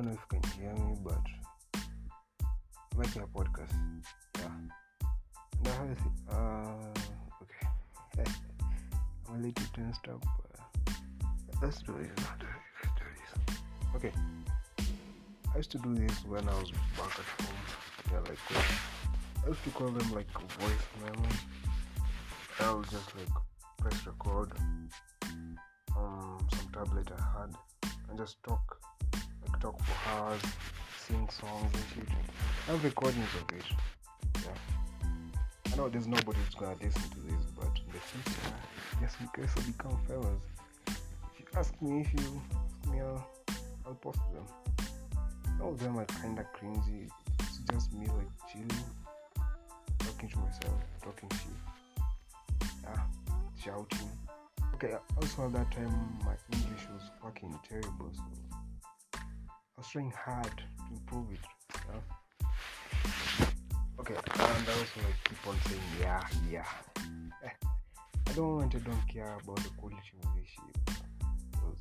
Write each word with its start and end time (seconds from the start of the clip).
don't 0.00 0.12
know 0.12 0.18
if 0.18 0.32
you 0.32 0.40
can 0.40 0.50
hear 0.58 0.72
me, 0.72 0.96
but 1.04 1.20
making 2.96 3.22
a 3.22 3.26
podcast. 3.26 3.74
Yeah. 4.38 4.46
And 5.58 5.68
I 5.68 5.70
have 5.72 5.98
uh, 6.30 7.00
okay. 7.42 8.30
I'm 9.28 9.34
a 9.34 9.38
little 9.38 9.66
tensed 9.74 10.08
up. 10.08 10.24
Let's 11.60 11.82
do 11.82 11.92
this. 11.98 12.08
Let's 12.16 12.94
do 12.96 13.04
this. 13.18 13.58
Okay. 13.96 14.12
I 15.52 15.56
used 15.58 15.70
to 15.72 15.78
do 15.78 15.94
this 15.94 16.24
when 16.24 16.48
I 16.48 16.54
was 16.58 16.70
back 16.96 17.18
at 17.18 17.44
home. 17.44 17.56
Yeah, 18.10 18.20
like 18.20 18.38
uh, 18.56 19.44
I 19.44 19.48
used 19.48 19.64
to 19.64 19.70
call 19.70 19.88
them 19.88 20.12
like 20.14 20.32
voice 20.60 20.86
memos. 21.04 21.40
I 22.60 22.72
would 22.72 22.88
just 22.88 23.14
like 23.16 23.28
press 23.78 24.06
record 24.06 24.52
on 25.94 26.46
some 26.54 26.72
tablet 26.72 27.10
I 27.18 27.40
had 27.40 27.54
and 28.08 28.18
just 28.18 28.42
talk, 28.42 28.79
talk 29.60 29.78
for 29.82 30.10
hours, 30.10 30.40
sing 31.06 31.28
songs 31.28 31.70
and 31.74 31.84
shit. 31.94 32.08
I 32.66 32.72
have 32.72 32.82
recordings 32.82 33.28
of 33.40 33.56
it. 33.56 33.64
Yeah. 34.42 35.72
I 35.72 35.76
know 35.76 35.88
there's 35.88 36.06
nobody 36.06 36.38
who's 36.38 36.54
gonna 36.54 36.76
listen 36.82 37.02
to 37.10 37.20
this, 37.20 37.44
but 37.54 37.68
in 37.76 37.92
the 37.92 37.98
future, 37.98 38.54
just 39.00 39.20
in 39.20 39.28
case 39.28 39.52
I 39.56 39.60
become 39.70 39.98
famous, 40.08 40.42
if 40.86 41.40
you 41.40 41.46
ask 41.56 41.74
me, 41.82 42.00
if 42.00 42.12
you 42.14 42.40
ask 42.80 42.90
me, 42.90 43.00
I'll, 43.00 43.26
I'll 43.86 43.94
post 43.94 44.20
them. 44.32 44.86
Some 45.58 45.68
of 45.68 45.78
them 45.78 45.98
are 45.98 46.06
kinda 46.06 46.46
cringy. 46.56 47.10
It's 47.40 47.58
just 47.70 47.92
me 47.92 48.06
like 48.06 48.30
chilling, 48.50 48.84
talking 49.98 50.28
to 50.30 50.38
myself, 50.38 50.80
talking 51.02 51.28
shit. 51.32 52.00
Yeah, 52.82 53.02
shouting. 53.62 54.08
Okay, 54.74 54.94
also 55.20 55.44
at 55.44 55.52
that 55.52 55.70
time 55.70 56.18
my 56.24 56.34
English 56.50 56.86
was 56.94 57.02
fucking 57.22 57.58
terrible, 57.68 58.10
so 58.14 58.49
trying 59.88 60.12
hard 60.12 60.50
to 60.56 60.64
improve 60.92 61.32
it. 61.32 61.40
Yeah? 61.88 62.00
Okay, 64.00 64.14
and 64.14 64.40
I 64.40 64.72
also 64.72 65.00
like 65.04 65.24
keep 65.24 65.46
on 65.46 65.56
saying 65.66 65.80
yeah, 66.00 66.22
yeah. 66.50 66.64
I 68.30 68.32
don't 68.32 68.56
want 68.56 68.72
to 68.72 68.78
don't 68.78 69.08
care 69.12 69.36
about 69.42 69.56
the 69.56 69.70
quality 69.70 69.98
of 70.24 70.34
this 70.36 70.46
shit. 70.46 70.96
Because 71.50 71.78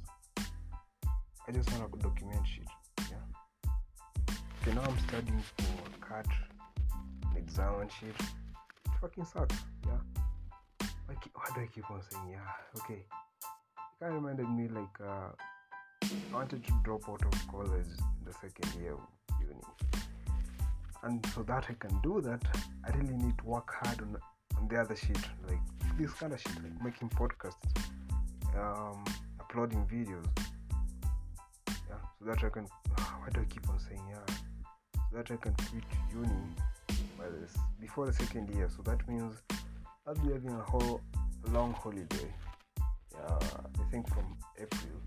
I 1.47 1.51
just 1.51 1.71
wanna 1.71 1.87
document 1.97 2.41
shit. 2.47 2.67
Yeah. 3.11 3.73
Okay, 4.61 4.73
now 4.73 4.81
I'm 4.81 4.99
studying 5.07 5.43
for 5.57 6.07
CAT, 6.07 6.25
exam 7.37 7.81
and 7.81 7.91
shit. 7.91 8.09
It 8.09 8.91
fucking 8.99 9.25
sucks. 9.25 9.55
Yeah. 9.85 10.87
Why, 11.05 11.15
keep, 11.21 11.33
why 11.35 11.45
do 11.55 11.61
I 11.61 11.67
keep 11.67 11.89
on 11.91 12.01
saying 12.09 12.29
yeah? 12.31 12.81
Okay. 12.81 13.05
It 13.05 13.99
kind 13.99 14.15
of 14.15 14.23
reminded 14.23 14.49
me 14.49 14.67
like 14.69 15.07
uh, 15.07 15.29
I 16.01 16.07
wanted 16.33 16.63
to 16.65 16.73
drop 16.83 17.09
out 17.09 17.23
of 17.25 17.47
college 17.47 17.71
in 17.71 18.25
the 18.25 18.33
second 18.33 18.81
year 18.81 18.93
of 18.93 18.99
uni. 19.41 19.61
And 21.03 21.25
so 21.33 21.43
that 21.43 21.65
I 21.69 21.73
can 21.73 21.99
do 22.01 22.21
that, 22.21 22.41
I 22.85 22.95
really 22.97 23.15
need 23.15 23.37
to 23.39 23.45
work 23.45 23.73
hard 23.81 24.01
on, 24.01 24.17
on 24.57 24.67
the 24.67 24.79
other 24.79 24.95
shit, 24.95 25.17
like 25.47 25.59
this 25.97 26.11
kind 26.13 26.33
of 26.33 26.39
shit, 26.39 26.55
like 26.63 26.83
making 26.83 27.09
podcasts, 27.09 27.55
um, 28.57 29.03
uploading 29.39 29.85
videos. 29.85 30.27
Yeah, 31.67 31.95
so 32.19 32.25
that 32.25 32.43
I 32.43 32.49
can. 32.49 32.65
Why 32.95 33.29
do 33.33 33.41
I 33.41 33.45
keep 33.45 33.67
on 33.69 33.79
saying 33.79 34.01
yeah? 34.09 34.35
So 34.95 35.17
that 35.17 35.31
I 35.31 35.35
can 35.35 35.53
quit 35.53 35.83
uni 36.13 36.41
by 37.17 37.25
this 37.39 37.55
before 37.79 38.05
the 38.05 38.13
second 38.13 38.49
year. 38.55 38.69
So 38.75 38.81
that 38.83 39.07
means 39.07 39.35
I'll 40.07 40.15
be 40.15 40.31
having 40.31 40.51
a 40.51 40.63
whole 40.63 41.01
long 41.51 41.73
holiday. 41.73 42.33
Yeah, 43.13 43.39
I 43.79 43.91
think 43.91 44.07
from 44.09 44.37
April. 44.57 44.98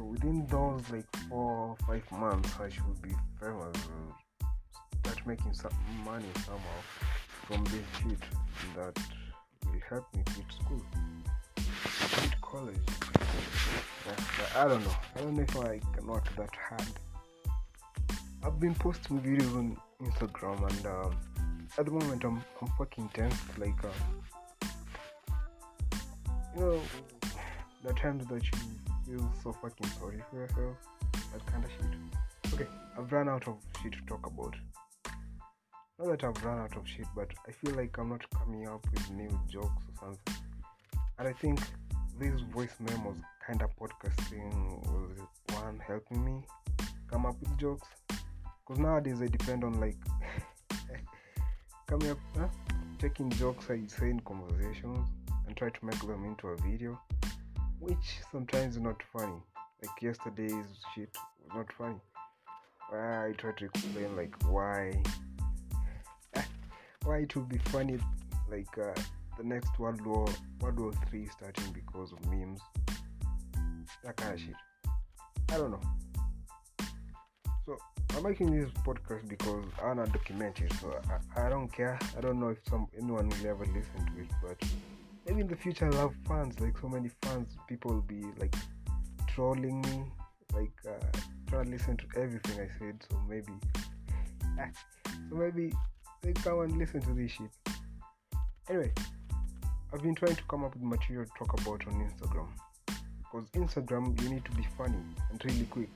So 0.00 0.06
within 0.06 0.46
those 0.46 0.82
like 0.90 1.04
four 1.28 1.76
five 1.86 2.10
months, 2.10 2.54
I 2.58 2.70
should 2.70 3.02
be 3.02 3.10
famous. 3.38 3.76
uh, 3.76 4.46
Start 5.00 5.26
making 5.26 5.52
some 5.52 5.74
money 6.06 6.24
somehow 6.46 6.80
from 7.44 7.64
this 7.64 7.84
shit 7.98 8.18
that 8.76 8.96
will 9.66 9.80
help 9.90 10.06
me 10.14 10.22
quit 10.24 10.46
school, 10.58 10.82
quit 11.54 12.40
college. 12.40 12.76
But 14.06 14.56
I 14.56 14.68
don't 14.68 14.82
know. 14.82 14.96
I 15.16 15.20
don't 15.20 15.36
know 15.36 15.42
if 15.42 15.58
I 15.58 15.80
can 15.94 16.06
work 16.06 16.34
that 16.36 16.54
hard. 16.68 16.88
I've 18.42 18.58
been 18.58 18.74
posting 18.76 19.20
videos 19.20 19.54
on 19.54 19.76
Instagram 20.02 20.66
and 20.66 20.86
um, 20.86 21.16
at 21.76 21.84
the 21.84 21.90
moment 21.90 22.24
I'm 22.24 22.42
I'm 22.62 22.68
fucking 22.78 23.10
tense. 23.12 23.36
Like 23.58 23.84
uh, 23.84 24.66
you 26.54 26.60
know, 26.60 26.80
the 27.84 27.92
times 27.92 28.26
that 28.28 28.42
you 28.42 28.58
feel 29.10 29.32
so 29.42 29.52
fucking 29.52 29.86
sorry 29.98 30.22
for 30.30 30.36
yourself, 30.36 30.76
that 31.32 31.44
kind 31.46 31.64
of 31.64 31.70
shit. 31.70 32.54
Okay, 32.54 32.66
I've 32.96 33.10
run 33.10 33.28
out 33.28 33.46
of 33.48 33.56
shit 33.82 33.92
to 33.92 34.00
talk 34.06 34.26
about. 34.26 34.54
Not 35.98 36.08
that 36.08 36.24
I've 36.24 36.44
run 36.44 36.60
out 36.60 36.76
of 36.76 36.86
shit, 36.86 37.06
but 37.16 37.28
I 37.48 37.52
feel 37.52 37.74
like 37.74 37.96
I'm 37.98 38.10
not 38.10 38.22
coming 38.30 38.68
up 38.68 38.86
with 38.92 39.10
new 39.10 39.28
jokes 39.48 39.82
or 39.88 40.06
something. 40.06 40.34
And 41.18 41.28
I 41.28 41.32
think 41.32 41.60
this 42.18 42.40
voice 42.52 42.74
memos 42.78 43.16
kind 43.46 43.62
of 43.62 43.70
podcasting 43.76 44.86
was 44.86 45.18
one 45.54 45.80
helping 45.86 46.24
me 46.24 46.44
come 47.10 47.26
up 47.26 47.36
with 47.40 47.56
jokes. 47.58 47.88
Because 48.08 48.80
nowadays 48.80 49.20
I 49.20 49.26
depend 49.26 49.64
on 49.64 49.80
like 49.80 49.96
coming 51.86 52.10
up, 52.10 52.18
huh? 52.38 52.46
taking 52.98 53.30
jokes 53.30 53.66
I 53.70 53.80
say 53.86 54.10
in 54.10 54.20
conversations 54.20 55.08
and 55.46 55.56
try 55.56 55.70
to 55.70 55.84
make 55.84 55.98
them 56.00 56.24
into 56.24 56.48
a 56.48 56.56
video, 56.58 57.00
which 57.80 58.20
sometimes 58.30 58.76
is 58.76 58.82
not 58.82 59.02
funny. 59.12 59.42
Like 59.82 60.02
yesterday's 60.02 60.66
shit 60.94 61.16
was 61.42 61.52
not 61.54 61.72
funny. 61.72 62.00
I 62.92 63.32
try 63.38 63.52
to 63.52 63.64
explain 63.64 64.16
like 64.16 64.34
why 64.48 65.02
why 67.04 67.18
it 67.18 67.34
would 67.34 67.48
be 67.48 67.58
funny 67.70 67.98
like 68.50 68.76
uh, 68.78 69.00
the 69.38 69.44
next 69.44 69.78
World 69.78 70.04
War 70.04 70.26
World 70.60 70.78
War 70.78 70.92
Three 71.08 71.26
starting 71.28 71.72
because 71.72 72.12
of 72.12 72.24
memes. 72.26 72.60
That 74.04 74.16
kind 74.16 74.34
of 74.34 74.40
shit. 74.40 74.54
I 75.50 75.56
don't 75.56 75.70
know. 75.70 75.80
So 77.66 77.78
I'm 78.16 78.22
making 78.24 78.50
this 78.50 78.70
podcast 78.84 79.28
because 79.28 79.64
I 79.82 79.86
wanna 79.86 80.06
document 80.06 80.60
it. 80.60 80.72
So 80.80 80.94
I, 81.36 81.46
I 81.46 81.48
don't 81.48 81.72
care. 81.72 81.98
I 82.16 82.20
don't 82.20 82.38
know 82.38 82.48
if 82.48 82.58
some 82.68 82.88
anyone 82.96 83.28
will 83.28 83.46
ever 83.46 83.64
listen 83.64 84.14
to 84.14 84.20
it, 84.20 84.30
but 84.42 84.68
maybe 85.30 85.42
in 85.42 85.46
the 85.46 85.56
future 85.56 85.86
I'll 85.86 86.08
have 86.08 86.14
fans. 86.26 86.58
Like 86.58 86.76
so 86.78 86.88
many 86.88 87.10
fans, 87.22 87.56
people 87.68 87.92
will 87.92 88.02
be 88.02 88.24
like 88.38 88.54
trolling 89.28 89.80
me, 89.82 90.04
like 90.52 90.72
uh, 90.88 91.18
trying 91.48 91.66
to 91.66 91.70
listen 91.70 91.96
to 91.98 92.04
everything 92.20 92.60
I 92.60 92.68
said. 92.78 92.96
So 93.08 93.20
maybe, 93.28 93.52
so 95.30 95.36
maybe 95.36 95.72
they 96.22 96.32
come 96.32 96.60
and 96.60 96.76
listen 96.76 97.00
to 97.02 97.14
this 97.14 97.30
shit. 97.30 97.50
Anyway, 98.68 98.92
I've 99.92 100.02
been 100.02 100.16
trying 100.16 100.34
to 100.34 100.42
come 100.48 100.64
up 100.64 100.74
with 100.74 100.82
material 100.82 101.24
to 101.24 101.30
talk 101.38 101.60
about 101.60 101.86
on 101.86 102.10
Instagram. 102.10 102.48
Because 103.18 103.48
Instagram, 103.50 104.20
you 104.22 104.30
need 104.30 104.44
to 104.44 104.50
be 104.52 104.66
funny 104.76 104.98
and 105.30 105.44
really 105.44 105.66
quick. 105.66 105.90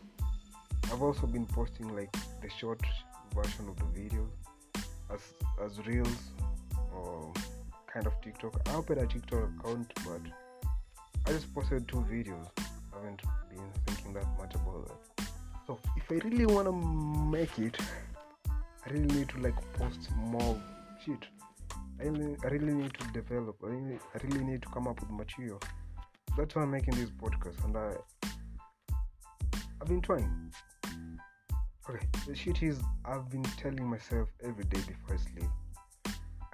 I've 0.93 1.03
also 1.03 1.27
been 1.27 1.47
posting 1.47 1.95
like 1.97 2.12
the 2.41 2.49
short 2.61 2.81
version 3.34 3.69
of 3.69 3.77
the 3.77 4.01
videos 4.01 4.31
as 5.12 5.21
as 5.65 5.84
reels 5.87 6.31
or 6.95 7.33
kind 7.94 8.06
of 8.09 8.21
TikTok. 8.21 8.60
I 8.69 8.75
opened 8.75 9.00
a 9.00 9.06
TikTok 9.06 9.50
account, 9.60 9.93
but 10.05 10.21
I 11.27 11.31
just 11.31 11.55
posted 11.55 11.87
two 11.87 12.05
videos. 12.10 12.49
I 12.59 12.97
haven't 12.97 13.22
been 13.49 13.62
thinking 13.87 14.12
that 14.15 14.27
much 14.37 14.55
about 14.56 14.88
that. 14.88 15.28
So 15.65 15.78
if 15.97 16.10
I 16.10 16.16
really 16.28 16.44
wanna 16.44 16.72
make 16.72 17.56
it, 17.60 17.77
I 18.49 18.91
really 18.91 19.06
need 19.15 19.28
to 19.28 19.38
like 19.38 19.54
post 19.75 20.10
more 20.16 20.60
shit. 21.04 21.25
I 22.01 22.07
really, 22.07 22.36
I 22.42 22.48
really 22.48 22.74
need 22.74 22.95
to 22.95 23.07
develop. 23.13 23.57
I 23.63 23.69
really, 23.69 23.98
I 24.13 24.19
really 24.27 24.45
need 24.45 24.63
to 24.63 24.69
come 24.71 24.89
up 24.89 25.01
with 25.01 25.10
material. 25.10 25.60
That's 26.36 26.57
why 26.57 26.63
I'm 26.63 26.72
making 26.72 26.97
this 26.97 27.10
podcast, 27.10 27.65
and 27.65 27.77
I, 27.77 27.92
I've 29.80 29.86
been 29.86 30.01
trying. 30.01 30.53
Okay, 31.89 32.07
the 32.27 32.34
shit 32.34 32.60
is 32.60 32.80
I've 33.04 33.30
been 33.30 33.45
telling 33.45 33.86
myself 33.86 34.28
every 34.42 34.65
day 34.65 34.80
before 34.80 35.15
I 35.15 35.16
sleep. 35.16 35.51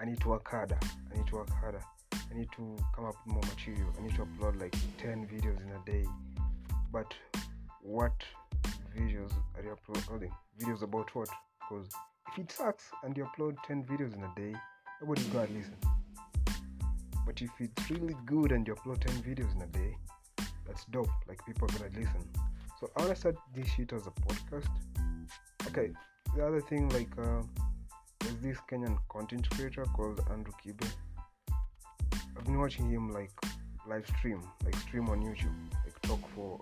I 0.00 0.06
need 0.06 0.20
to 0.20 0.28
work 0.28 0.48
harder. 0.48 0.78
I 1.12 1.16
need 1.16 1.26
to 1.26 1.36
work 1.36 1.50
harder. 1.50 1.82
I 2.12 2.34
need 2.34 2.48
to 2.56 2.76
come 2.96 3.04
up 3.04 3.16
with 3.26 3.34
more 3.34 3.42
material. 3.42 3.92
I 3.98 4.02
need 4.02 4.14
to 4.14 4.24
upload 4.24 4.58
like 4.58 4.74
10 4.98 5.26
videos 5.26 5.60
in 5.60 5.70
a 5.70 5.84
day. 5.84 6.08
But 6.90 7.12
what 7.82 8.14
videos 8.96 9.30
are 9.56 9.62
you 9.62 9.72
uploading? 9.72 10.32
Videos 10.58 10.82
about 10.82 11.14
what? 11.14 11.28
Because 11.60 11.88
if 12.28 12.38
it 12.38 12.50
sucks 12.50 12.84
and 13.04 13.16
you 13.16 13.26
upload 13.26 13.56
10 13.66 13.84
videos 13.84 14.14
in 14.14 14.22
a 14.22 14.32
day, 14.34 14.58
nobody's 15.02 15.26
gonna 15.26 15.48
listen. 15.54 15.76
But 17.26 17.42
if 17.42 17.50
it's 17.58 17.90
really 17.90 18.16
good 18.24 18.52
and 18.52 18.66
you 18.66 18.74
upload 18.74 19.04
10 19.04 19.22
videos 19.22 19.54
in 19.54 19.62
a 19.62 19.66
day, 19.66 19.96
that's 20.66 20.86
dope. 20.86 21.10
Like 21.28 21.44
people 21.44 21.68
are 21.68 21.78
gonna 21.78 21.90
listen. 21.94 22.26
So 22.80 22.90
I 22.96 23.02
wanna 23.02 23.16
start 23.16 23.36
this 23.54 23.68
shit 23.68 23.92
as 23.92 24.06
a 24.06 24.10
podcast. 24.10 24.68
Okay, 25.66 25.90
the 26.34 26.46
other 26.46 26.62
thing, 26.62 26.88
like, 26.88 27.10
uh, 27.18 27.42
there's 28.20 28.36
this 28.42 28.58
Kenyan 28.70 28.98
content 29.08 29.48
creator 29.50 29.84
called 29.96 30.20
Andrew 30.30 30.52
Kibe. 30.64 30.86
I've 32.36 32.44
been 32.44 32.58
watching 32.58 32.88
him 32.90 33.12
like 33.12 33.32
live 33.88 34.06
stream, 34.18 34.42
like 34.64 34.76
stream 34.76 35.08
on 35.08 35.22
YouTube, 35.22 35.54
like 35.84 36.00
talk 36.02 36.20
for 36.34 36.60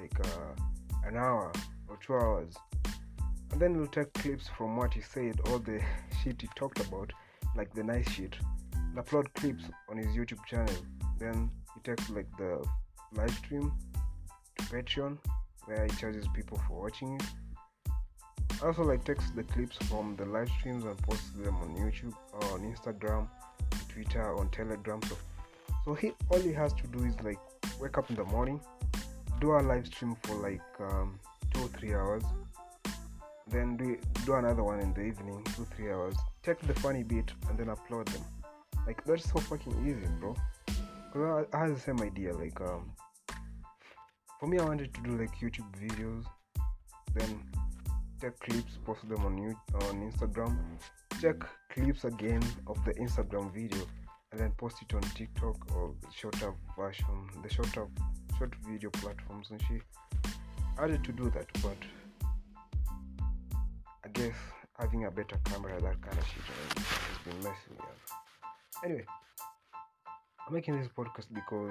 like 0.00 0.18
uh, 0.20 1.08
an 1.08 1.16
hour 1.16 1.52
or 1.88 1.98
two 2.04 2.14
hours. 2.14 2.54
And 3.52 3.60
then 3.60 3.74
he'll 3.74 3.86
take 3.86 4.12
clips 4.14 4.48
from 4.56 4.76
what 4.76 4.94
he 4.94 5.00
said, 5.00 5.40
all 5.46 5.58
the 5.58 5.80
shit 6.22 6.40
he 6.40 6.48
talked 6.54 6.80
about, 6.80 7.12
like 7.56 7.74
the 7.74 7.82
nice 7.82 8.08
shit, 8.10 8.36
and 8.74 8.96
upload 8.96 9.26
clips 9.34 9.64
on 9.88 9.96
his 9.98 10.08
YouTube 10.08 10.44
channel. 10.46 10.74
Then 11.18 11.50
he 11.74 11.80
takes 11.80 12.08
like 12.10 12.28
the 12.38 12.64
live 13.12 13.34
stream 13.34 13.72
to 14.58 14.64
Patreon, 14.64 15.18
where 15.64 15.86
he 15.86 15.96
charges 15.96 16.26
people 16.34 16.60
for 16.68 16.82
watching 16.82 17.16
it. 17.16 17.22
Also, 18.62 18.82
like 18.82 19.04
takes 19.04 19.30
the 19.30 19.42
clips 19.42 19.76
from 19.88 20.16
the 20.16 20.24
live 20.26 20.48
streams 20.58 20.84
and 20.84 20.96
posts 20.98 21.30
them 21.30 21.56
on 21.56 21.74
YouTube 21.76 22.14
or 22.32 22.44
on 22.52 22.60
Instagram, 22.60 23.26
Twitter, 23.88 24.36
on 24.36 24.50
Telegram. 24.50 25.00
So, 25.08 25.16
so 25.84 25.94
he 25.94 26.12
all 26.28 26.38
he 26.38 26.52
has 26.52 26.74
to 26.74 26.86
do 26.88 27.04
is 27.04 27.14
like 27.22 27.38
wake 27.80 27.96
up 27.96 28.10
in 28.10 28.16
the 28.16 28.24
morning, 28.24 28.60
do 29.40 29.52
a 29.52 29.60
live 29.60 29.86
stream 29.86 30.14
for 30.22 30.34
like 30.36 30.60
um, 30.78 31.18
two 31.54 31.62
or 31.62 31.68
three 31.68 31.94
hours, 31.94 32.22
then 33.48 33.78
do 33.78 33.96
do 34.26 34.34
another 34.34 34.62
one 34.62 34.80
in 34.80 34.92
the 34.92 35.02
evening, 35.02 35.42
two 35.56 35.66
three 35.74 35.90
hours. 35.90 36.14
Take 36.42 36.60
the 36.60 36.74
funny 36.74 37.02
bit 37.02 37.32
and 37.48 37.58
then 37.58 37.66
upload 37.66 38.06
them. 38.12 38.24
Like 38.86 39.02
that's 39.04 39.30
so 39.30 39.40
fucking 39.40 39.86
easy, 39.86 40.06
bro. 40.20 40.36
Cause 41.12 41.46
I, 41.52 41.56
I 41.56 41.60
had 41.62 41.76
the 41.76 41.80
same 41.80 42.00
idea. 42.02 42.34
Like 42.34 42.60
um, 42.60 42.92
for 44.38 44.46
me, 44.46 44.58
I 44.58 44.64
wanted 44.64 44.92
to 44.94 45.00
do 45.02 45.16
like 45.16 45.34
YouTube 45.40 45.70
videos, 45.80 46.24
then 47.14 47.42
take 48.20 48.38
clips, 48.40 48.78
post 48.84 49.08
them 49.08 49.24
on 49.24 49.38
you 49.38 49.56
on 49.74 50.10
Instagram, 50.10 50.56
check 51.20 51.36
clips 51.72 52.04
again 52.04 52.42
of 52.66 52.82
the 52.84 52.92
Instagram 52.94 53.52
video, 53.52 53.86
and 54.30 54.40
then 54.40 54.52
post 54.58 54.76
it 54.82 54.94
on 54.94 55.00
TikTok 55.00 55.56
or 55.74 55.94
shorter 56.14 56.54
version, 56.78 57.28
the 57.42 57.48
shorter 57.48 57.86
short 58.38 58.54
video 58.68 58.90
platforms 58.90 59.50
and. 59.50 59.62
I 60.78 60.82
wanted 60.82 61.04
to 61.04 61.12
do 61.12 61.30
that, 61.30 61.46
but 61.62 61.76
I 64.04 64.08
guess 64.14 64.34
having 64.78 65.04
a 65.04 65.10
better 65.10 65.38
camera, 65.44 65.80
that 65.80 66.00
kind 66.00 66.18
of 66.18 66.26
shit, 66.26 66.42
uh, 66.48 66.80
has 66.80 67.18
been 67.24 67.36
messing 67.38 67.72
me 67.72 67.80
up. 67.80 68.84
Anyway, 68.84 69.04
I'm 70.46 70.54
making 70.54 70.78
this 70.80 70.88
podcast 70.88 71.26
because 71.34 71.70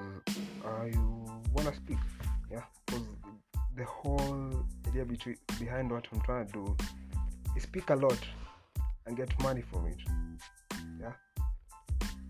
I 0.64 0.92
wanna 1.54 1.74
speak, 1.76 1.98
yeah, 2.52 2.64
because 2.86 3.04
the 3.80 3.86
whole 3.86 4.66
idea 4.90 5.06
between, 5.06 5.38
behind 5.58 5.90
what 5.90 6.06
I'm 6.12 6.20
trying 6.22 6.48
to 6.48 6.52
do 6.52 6.78
is 7.56 7.64
speak 7.64 7.90
a 7.90 7.96
lot 7.96 8.20
and 9.06 9.16
get 9.16 9.32
money 9.42 9.62
from 9.62 9.88
it. 9.88 10.00
Yeah. 11.00 11.14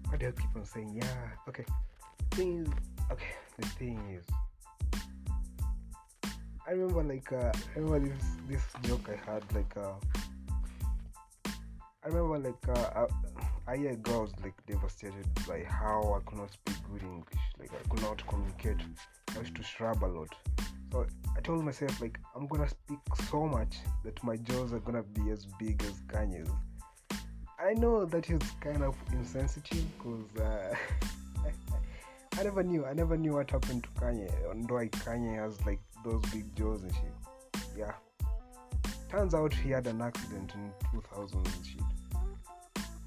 Why 0.07 0.17
do 0.17 0.27
I 0.27 0.31
keep 0.31 0.55
on 0.55 0.65
saying 0.65 0.93
yeah? 1.01 1.29
Okay. 1.47 1.65
Thing 2.31 2.59
is, 2.59 2.69
okay. 3.11 3.33
The 3.57 3.65
thing 3.65 3.99
is, 4.15 4.25
I 6.67 6.71
remember 6.71 7.03
like 7.03 7.33
uh, 7.33 7.51
I 7.75 7.79
remember 7.79 8.09
this 8.09 8.23
this 8.47 8.63
joke 8.83 9.09
I 9.09 9.31
had 9.31 9.43
like 9.55 9.75
uh, 9.75 9.93
I 12.03 12.07
remember 12.09 12.37
like 12.37 12.77
uh, 12.77 13.07
ago 13.67 14.13
I 14.13 14.21
was 14.21 14.33
like 14.43 14.53
devastated 14.67 15.27
by 15.47 15.63
how 15.63 16.15
I 16.15 16.29
could 16.29 16.37
not 16.37 16.53
speak 16.53 16.75
good 16.91 17.01
English. 17.01 17.43
Like 17.59 17.71
I 17.73 17.89
could 17.89 18.03
not 18.03 18.25
communicate. 18.27 18.81
I 19.35 19.39
used 19.39 19.55
to 19.55 19.63
shrub 19.63 20.03
a 20.03 20.05
lot. 20.05 20.35
So 20.91 21.05
I 21.37 21.41
told 21.41 21.63
myself 21.63 22.01
like 22.01 22.19
I'm 22.35 22.47
gonna 22.47 22.69
speak 22.69 22.99
so 23.29 23.45
much 23.45 23.77
that 24.03 24.21
my 24.23 24.37
jaws 24.37 24.73
are 24.73 24.79
gonna 24.79 25.03
be 25.03 25.29
as 25.31 25.45
big 25.59 25.81
as 25.83 26.01
Kanye's. 26.07 26.49
I 27.59 27.73
know 27.73 28.05
that 28.05 28.29
is 28.29 28.41
kind 28.61 28.83
of 28.83 28.95
insensitive 29.11 29.85
because 29.97 30.41
uh, 30.41 30.75
I 32.39 32.43
never 32.43 32.63
knew. 32.63 32.85
I 32.85 32.93
never 32.93 33.17
knew 33.17 33.33
what 33.33 33.51
happened 33.51 33.83
to 33.83 33.89
Kanye. 34.01 34.31
And 34.51 34.69
why 34.69 34.87
Kanye 34.87 35.37
has 35.37 35.63
like 35.65 35.79
those 36.05 36.21
big 36.31 36.55
jaws 36.55 36.83
and 36.83 36.93
shit. 36.93 37.63
Yeah. 37.77 37.91
Turns 39.09 39.33
out 39.33 39.53
he 39.53 39.71
had 39.71 39.87
an 39.87 40.01
accident 40.01 40.53
in 40.55 40.71
2000 40.93 41.37
and 41.37 41.65
shit. 41.65 41.81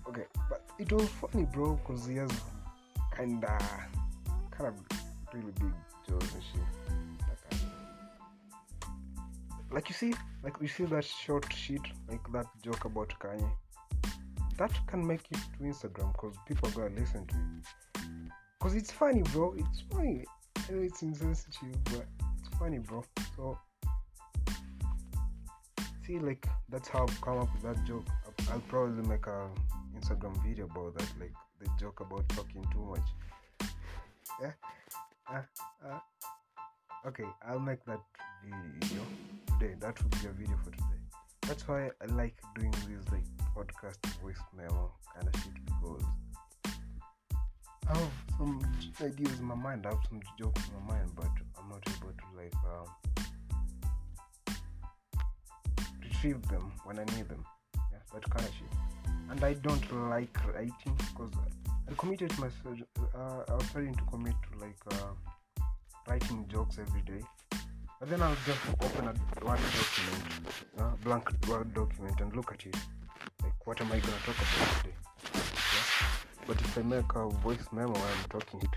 Okay, 0.09 0.25
but 0.51 0.69
it 0.79 0.93
was 0.93 1.09
funny, 1.09 1.45
bro, 1.45 1.77
because 1.77 2.07
he 2.07 2.17
has 2.17 2.31
kinda, 3.17 3.59
kind 4.51 4.67
of 4.67 4.75
really 5.33 5.53
big 5.53 5.73
jaws 6.07 6.35
and 6.35 6.43
shit. 6.43 6.63
Like 9.73 9.89
you 9.89 9.95
see, 9.95 10.15
like 10.43 10.57
you 10.61 10.69
see 10.69 10.85
that 10.85 11.05
short 11.05 11.51
shit, 11.53 11.81
like 12.09 12.21
that 12.33 12.47
joke 12.63 12.85
about 12.85 13.09
Kanye. 13.19 13.51
That 14.59 14.71
can 14.87 15.07
make 15.07 15.23
it 15.31 15.39
to 15.39 15.65
Instagram 15.65 16.13
because 16.13 16.37
people 16.47 16.69
are 16.69 16.73
gonna 16.73 17.01
listen 17.01 17.27
to 17.27 17.35
it. 17.35 18.03
Cause 18.61 18.75
it's 18.75 18.93
funny, 18.93 19.23
bro. 19.33 19.55
It's 19.57 19.83
funny. 19.91 20.25
I 20.57 20.73
know 20.73 20.83
it's 20.83 21.03
insensitive, 21.03 21.83
but 21.85 22.07
it's 22.39 22.59
funny, 22.59 22.79
bro. 22.79 23.03
So 23.35 23.59
see, 26.07 26.19
like 26.19 26.47
that's 26.69 26.89
how 26.89 27.07
I've 27.09 27.21
come 27.23 27.39
up 27.39 27.49
with 27.55 27.63
that 27.63 27.83
joke. 27.87 28.05
I'll, 28.27 28.53
I'll 28.53 28.61
probably 28.69 29.09
make 29.09 29.27
a 29.27 29.49
Instagram 29.99 30.37
video 30.47 30.67
about 30.67 30.99
that, 30.99 31.09
like 31.19 31.33
the 31.61 31.69
joke 31.81 32.01
about 32.01 32.29
talking 32.29 32.65
too 32.73 32.85
much. 32.85 33.71
Yeah. 34.41 34.53
Uh, 35.31 35.43
uh, 35.89 35.99
okay, 37.07 37.25
I'll 37.49 37.59
make 37.59 37.83
that 37.87 38.01
video 38.45 39.03
today. 39.59 39.75
That 39.81 40.03
will 40.03 40.11
be 40.11 40.27
a 40.29 40.33
video 40.33 40.57
for 40.65 40.71
today. 40.71 41.01
That's 41.47 41.67
why 41.67 41.91
I 42.01 42.07
like 42.13 42.37
doing 42.59 42.71
this 42.71 43.05
like 43.11 43.25
podcast 43.57 44.05
voice 44.23 44.37
memo 44.57 44.93
kind 45.15 45.29
of 45.29 45.41
shit 45.43 45.55
because 45.65 46.05
I 47.89 47.99
have 47.99 48.13
some 48.39 48.61
ideas 49.03 49.39
in 49.41 49.45
my 49.45 49.55
mind. 49.55 49.87
I 49.87 49.91
have 49.91 50.01
some 50.09 50.21
jokes 50.39 50.63
in 50.69 50.87
my 50.87 50.95
mind, 50.95 51.11
but 51.17 51.31
I'm 51.59 51.69
not 51.69 51.83
able 51.89 52.13
to 52.13 52.27
like 52.37 52.55
um, 52.73 54.57
retrieve 56.03 56.43
them 56.49 56.73
when 56.85 56.99
I 56.99 57.05
need 57.17 57.29
them. 57.29 57.45
Yeah, 57.75 57.99
that 58.15 58.31
kind 58.31 58.47
of 58.47 58.55
shit. 58.55 58.69
And 59.31 59.45
I 59.45 59.55
don't 59.55 60.11
like 60.11 60.37
writing 60.47 60.97
because 60.97 61.33
I 61.91 61.95
committed 61.95 62.31
myself. 62.39 62.79
Uh, 63.15 63.43
I 63.49 63.55
was 63.55 63.67
starting 63.67 63.95
to 63.95 64.05
commit 64.05 64.35
to 64.53 64.59
like 64.59 64.79
uh, 64.93 65.65
writing 66.09 66.47
jokes 66.49 66.79
every 66.79 67.03
day. 67.03 67.23
But 68.03 68.11
then 68.11 68.21
I'll 68.21 68.37
just 68.45 68.59
open 68.81 69.07
a 69.07 69.45
Word 69.45 69.61
document, 69.61 70.25
uh, 70.77 70.91
blank 71.05 71.31
Word 71.47 71.73
document, 71.73 72.21
and 72.21 72.35
look 72.35 72.51
at 72.51 72.67
it. 72.67 72.75
Like, 73.41 73.65
what 73.65 73.81
am 73.81 73.93
I 73.93 74.01
gonna 74.01 74.17
talk 74.27 74.35
about 74.35 74.79
today? 74.79 74.97
Yeah? 75.33 76.07
But 76.49 76.61
if 76.61 76.79
I 76.79 76.83
make 76.83 77.15
a 77.15 77.29
voice 77.29 77.65
memo 77.71 77.93
while 77.93 78.03
I'm 78.03 78.29
talking 78.29 78.61
it, 78.61 78.71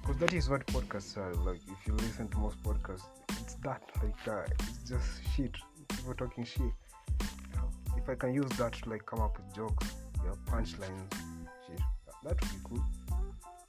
because 0.00 0.16
that 0.18 0.32
is 0.32 0.48
what 0.48 0.64
podcasts 0.68 1.16
are. 1.16 1.34
Like, 1.34 1.58
if 1.66 1.88
you 1.88 1.94
listen 1.94 2.28
to 2.28 2.38
most 2.38 2.62
podcasts, 2.62 3.02
it's 3.30 3.54
that. 3.64 3.82
Like, 4.00 4.28
uh, 4.28 4.44
it's 4.60 4.88
just 4.88 5.20
shit. 5.34 5.56
People 5.88 6.14
talking 6.14 6.44
shit. 6.44 6.72
If 7.96 8.08
I 8.08 8.14
can 8.14 8.32
use 8.32 8.50
that 8.58 8.74
to 8.74 8.90
like 8.90 9.04
come 9.06 9.22
up 9.22 9.36
with 9.38 9.56
jokes, 9.56 9.92
yeah, 10.24 10.34
punchlines, 10.48 11.12
shit, 11.66 11.80
that 12.22 12.40
would 12.40 12.50
be 12.52 12.60
cool. 12.62 12.84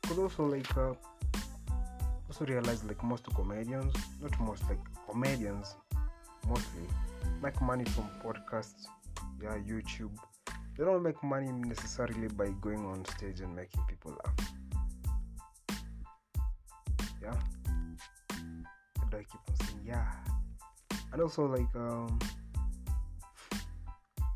Because 0.04 0.20
also 0.20 0.46
like. 0.46 0.78
Uh, 0.78 0.94
also 2.36 2.52
realize 2.52 2.84
like 2.84 3.02
most 3.02 3.24
comedians, 3.34 3.94
not 4.22 4.38
most 4.42 4.62
like 4.68 4.80
comedians 5.10 5.78
mostly 6.50 6.82
make 7.42 7.62
money 7.62 7.86
from 7.86 8.10
podcasts, 8.22 8.88
yeah, 9.42 9.58
YouTube. 9.66 10.12
They 10.78 10.84
don't 10.84 11.02
make 11.02 11.24
money 11.24 11.50
necessarily 11.54 12.28
by 12.28 12.50
going 12.60 12.86
on 12.86 13.06
stage 13.06 13.40
and 13.40 13.56
making 13.56 13.80
people 13.88 14.20
laugh. 14.26 14.36
Yeah. 17.22 17.40
Do 19.10 19.18
I 19.18 19.24
keep 19.24 19.40
on 19.48 19.56
saying 19.66 19.80
yeah? 19.86 20.12
And 21.14 21.22
also 21.22 21.46
like 21.46 21.74
um 21.78 22.20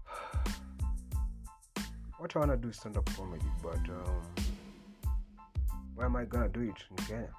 what 2.18 2.34
I 2.34 2.40
wanna 2.40 2.56
do 2.56 2.70
is 2.70 2.78
stand 2.78 2.96
up 2.96 3.10
comedy, 3.18 3.52
but 3.62 3.90
um 3.90 4.24
where 5.96 6.06
am 6.06 6.16
I 6.16 6.24
gonna 6.24 6.48
do 6.48 6.62
it 6.62 6.82
in 6.92 6.98
Kenya? 7.06 7.34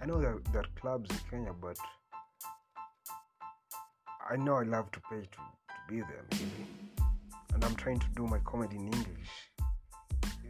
I 0.00 0.06
know 0.06 0.20
there, 0.20 0.38
there 0.52 0.62
are 0.62 0.80
clubs 0.80 1.10
in 1.10 1.16
Kenya, 1.30 1.52
but 1.52 1.76
I 4.30 4.36
know 4.36 4.54
I 4.56 4.62
love 4.62 4.90
to 4.92 5.00
pay 5.10 5.20
to, 5.20 5.26
to 5.26 5.74
be 5.88 6.00
there, 6.00 6.24
maybe. 6.32 6.66
And 7.54 7.64
I'm 7.64 7.74
trying 7.74 7.98
to 7.98 8.06
do 8.16 8.26
my 8.26 8.38
comedy 8.40 8.76
in 8.76 8.84
English. 8.84 9.50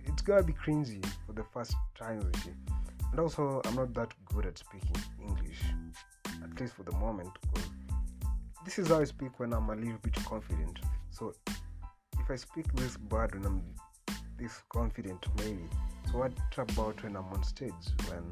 It's 0.06 0.22
gonna 0.22 0.42
be 0.42 0.52
cringy 0.52 1.04
for 1.26 1.32
the 1.32 1.44
first 1.52 1.74
time, 1.98 2.20
really. 2.20 2.56
And 3.10 3.20
also, 3.20 3.60
I'm 3.64 3.74
not 3.74 3.94
that 3.94 4.12
good 4.26 4.46
at 4.46 4.58
speaking 4.58 4.96
English, 5.20 5.62
at 6.44 6.60
least 6.60 6.74
for 6.74 6.84
the 6.84 6.96
moment, 6.96 7.30
this 8.64 8.78
is 8.78 8.88
how 8.88 9.00
I 9.00 9.04
speak 9.04 9.40
when 9.40 9.52
I'm 9.52 9.70
a 9.70 9.74
little 9.74 9.98
bit 10.02 10.14
confident. 10.26 10.78
So, 11.10 11.32
if 12.18 12.30
I 12.30 12.36
speak 12.36 12.72
this 12.74 12.96
bad 12.96 13.34
when 13.34 13.46
I'm 13.46 13.62
this 14.38 14.62
confident, 14.68 15.26
maybe. 15.38 15.64
So, 16.12 16.18
what 16.18 16.32
about 16.56 17.02
when 17.02 17.16
I'm 17.16 17.24
on 17.32 17.42
stage 17.42 17.72
when 18.08 18.22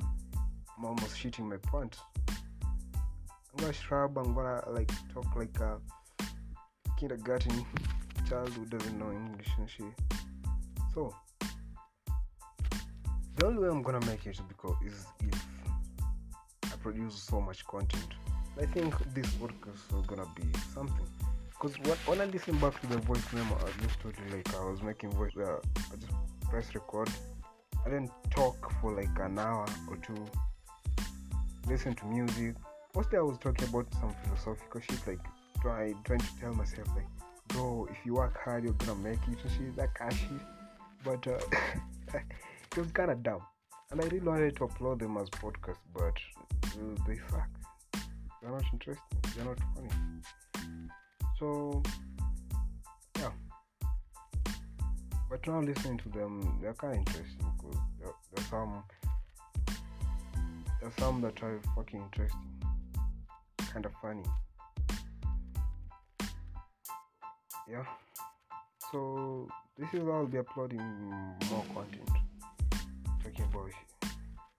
I'm 0.79 0.85
almost 0.85 1.19
shooting 1.19 1.49
my 1.49 1.57
pants. 1.57 1.99
I'm 2.29 3.57
gonna 3.57 3.73
shrub, 3.73 4.17
I'm 4.17 4.33
gonna 4.33 4.63
like 4.71 4.93
talk 5.13 5.35
like 5.35 5.59
a 5.59 5.81
kindergarten 6.97 7.67
child 8.29 8.51
who 8.51 8.65
doesn't 8.67 8.97
know 8.97 9.11
English 9.11 9.49
and 9.59 9.69
shit. 9.69 9.87
So 10.95 11.13
the 13.37 13.47
only 13.47 13.63
way 13.63 13.69
I'm 13.69 13.83
gonna 13.83 14.05
make 14.07 14.25
it 14.27 14.41
because 14.47 14.77
is 14.85 15.05
if 15.21 16.73
I 16.73 16.77
produce 16.77 17.21
so 17.21 17.41
much 17.41 17.67
content. 17.67 18.15
I 18.61 18.67
think 18.67 18.95
this 19.15 19.27
podcast 19.35 20.01
is 20.01 20.07
gonna 20.07 20.27
be 20.37 20.45
something. 20.73 21.07
Because 21.49 21.77
when 22.07 22.21
I 22.21 22.27
listen 22.27 22.57
back 22.59 22.81
to 22.83 22.87
the 22.87 22.99
voice 22.99 23.33
memo, 23.33 23.57
I 23.57 23.83
just 23.83 23.99
told 23.99 24.15
you 24.17 24.37
like 24.37 24.55
I 24.55 24.65
was 24.65 24.81
making 24.83 25.11
voice. 25.11 25.33
Uh, 25.37 25.59
I 25.77 25.97
just 25.97 26.13
press 26.49 26.73
record. 26.73 27.11
I 27.85 27.91
didn't 27.91 28.13
talk 28.31 28.73
for 28.81 28.93
like 28.93 29.19
an 29.19 29.41
hour 29.41 29.67
or 29.89 29.97
two. 29.97 30.25
Listen 31.69 31.95
to 31.97 32.07
music. 32.07 32.57
Mostly 32.97 33.19
I 33.19 33.21
was 33.21 33.37
talking 33.37 33.69
about 33.69 33.87
some 34.01 34.15
philosophical 34.25 34.81
shit, 34.81 35.07
like 35.07 35.19
try, 35.61 35.93
trying 36.05 36.21
to 36.21 36.41
tell 36.41 36.55
myself 36.55 36.89
like, 36.97 37.07
bro, 37.49 37.87
if 37.91 37.97
you 38.07 38.15
work 38.15 38.39
hard, 38.43 38.65
you're 38.65 38.73
gonna 38.73 38.95
make 38.95 39.19
it 39.31 39.39
and 39.43 39.53
shit, 39.53 39.77
that 39.77 39.95
kind 39.95 40.11
of 40.11 40.19
shit. 40.19 40.41
But 41.05 41.27
uh, 41.27 41.39
it 42.73 42.79
was 42.79 42.91
kind 42.93 43.11
of 43.11 43.23
dumb, 43.23 43.43
and 43.91 44.01
I 44.01 44.05
really 44.05 44.21
wanted 44.21 44.57
to 44.57 44.67
upload 44.67 45.01
them 45.01 45.19
as 45.19 45.29
podcasts, 45.29 45.77
but 45.93 46.17
uh, 46.65 47.05
they 47.07 47.19
suck. 47.29 47.51
They're 48.41 48.51
not 48.51 48.65
interesting. 48.73 49.19
They're 49.37 49.45
not 49.45 49.59
funny. 49.75 49.91
So 51.39 51.83
yeah. 53.19 53.31
But 55.29 55.47
now 55.47 55.61
listening 55.61 55.99
to 55.99 56.09
them, 56.09 56.59
they're 56.63 56.73
kind 56.73 56.95
of 56.95 56.99
interesting 57.01 57.53
because 57.59 57.79
there, 58.01 58.13
there's 58.35 58.49
some 58.49 58.83
there's 60.81 60.95
some 60.99 61.21
that 61.23 61.43
are 61.43 61.61
fucking 61.75 62.01
interesting, 62.01 62.63
kind 63.73 63.85
of 63.85 63.93
funny. 64.01 64.23
Yeah. 67.71 67.85
So 68.91 69.49
this 69.77 69.93
is 69.93 70.01
how 70.01 70.13
I'll 70.13 70.27
be 70.27 70.39
uploading 70.39 70.81
more 71.51 71.65
content. 71.75 72.09
Talking 73.23 73.45
about 73.53 73.71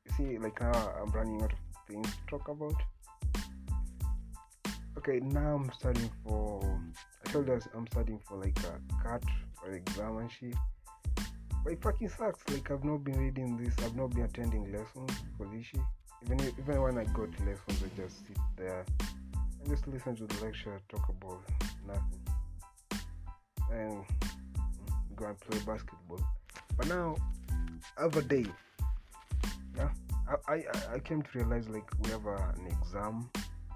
you 0.05 0.11
see, 0.17 0.37
like 0.37 0.61
now 0.61 0.93
I'm 1.01 1.11
running 1.11 1.41
out 1.41 1.53
of 1.53 1.59
things 1.87 2.07
to 2.07 2.17
talk 2.27 2.47
about 2.47 2.75
okay 4.99 5.19
now 5.21 5.55
i'm 5.55 5.71
studying 5.71 6.11
for 6.23 6.79
i 7.25 7.31
told 7.31 7.49
us 7.49 7.67
i'm 7.73 7.87
studying 7.87 8.19
for 8.27 8.37
like 8.37 8.57
a 8.59 9.03
CAT 9.03 9.23
or 9.63 9.71
exam 9.71 10.17
and 10.17 10.29
shit 10.29 10.53
but 11.63 11.73
it 11.73 11.81
fucking 11.81 12.09
sucks 12.09 12.43
like 12.51 12.69
i've 12.69 12.83
not 12.83 13.03
been 13.03 13.17
reading 13.17 13.55
this 13.57 13.73
i've 13.85 13.95
not 13.95 14.09
been 14.09 14.25
attending 14.25 14.63
lessons 14.73 15.11
for 15.37 15.47
this 15.53 15.65
shit 15.65 15.81
even 16.23 16.39
even 16.57 16.81
when 16.81 16.97
i 16.97 17.03
go 17.05 17.25
to 17.25 17.43
lessons 17.43 17.83
i 17.83 18.01
just 18.01 18.27
sit 18.27 18.37
there 18.57 18.85
and 19.59 19.69
just 19.69 19.87
listen 19.87 20.15
to 20.15 20.25
the 20.25 20.45
lecture, 20.45 20.79
talk 20.89 21.09
about 21.09 21.41
nothing 21.85 23.01
and 23.71 24.03
go 25.15 25.25
and 25.25 25.39
play 25.39 25.59
basketball 25.65 26.21
but 26.77 26.87
now 26.87 27.15
other 27.97 28.21
day 28.21 28.45
yeah 29.77 29.89
i 30.47 30.53
i, 30.53 30.63
I 30.95 30.99
came 30.99 31.21
to 31.21 31.29
realize 31.33 31.67
like 31.69 31.89
we 32.01 32.09
have 32.11 32.25
an 32.25 32.67
exam 32.67 33.29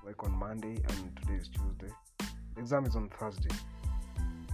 like 0.05 0.23
on 0.23 0.31
Monday 0.31 0.75
and 0.87 1.17
today 1.21 1.35
is 1.35 1.47
Tuesday. 1.47 1.93
The 2.55 2.61
exam 2.61 2.85
is 2.85 2.95
on 2.95 3.09
Thursday. 3.09 3.55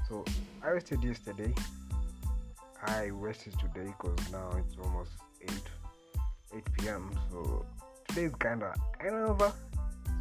So 0.08 0.24
I 0.64 0.70
rested 0.70 1.04
yesterday. 1.04 1.54
I 2.86 3.10
rested 3.10 3.54
today 3.60 3.94
because 3.98 4.32
now 4.32 4.52
it's 4.58 4.78
almost 4.78 5.12
8 5.42 5.52
8 6.56 6.64
p.m. 6.74 7.12
So 7.32 7.66
today 8.10 8.24
is 8.24 8.36
kinda 8.36 8.74
kinda 9.00 9.26
over. 9.26 9.54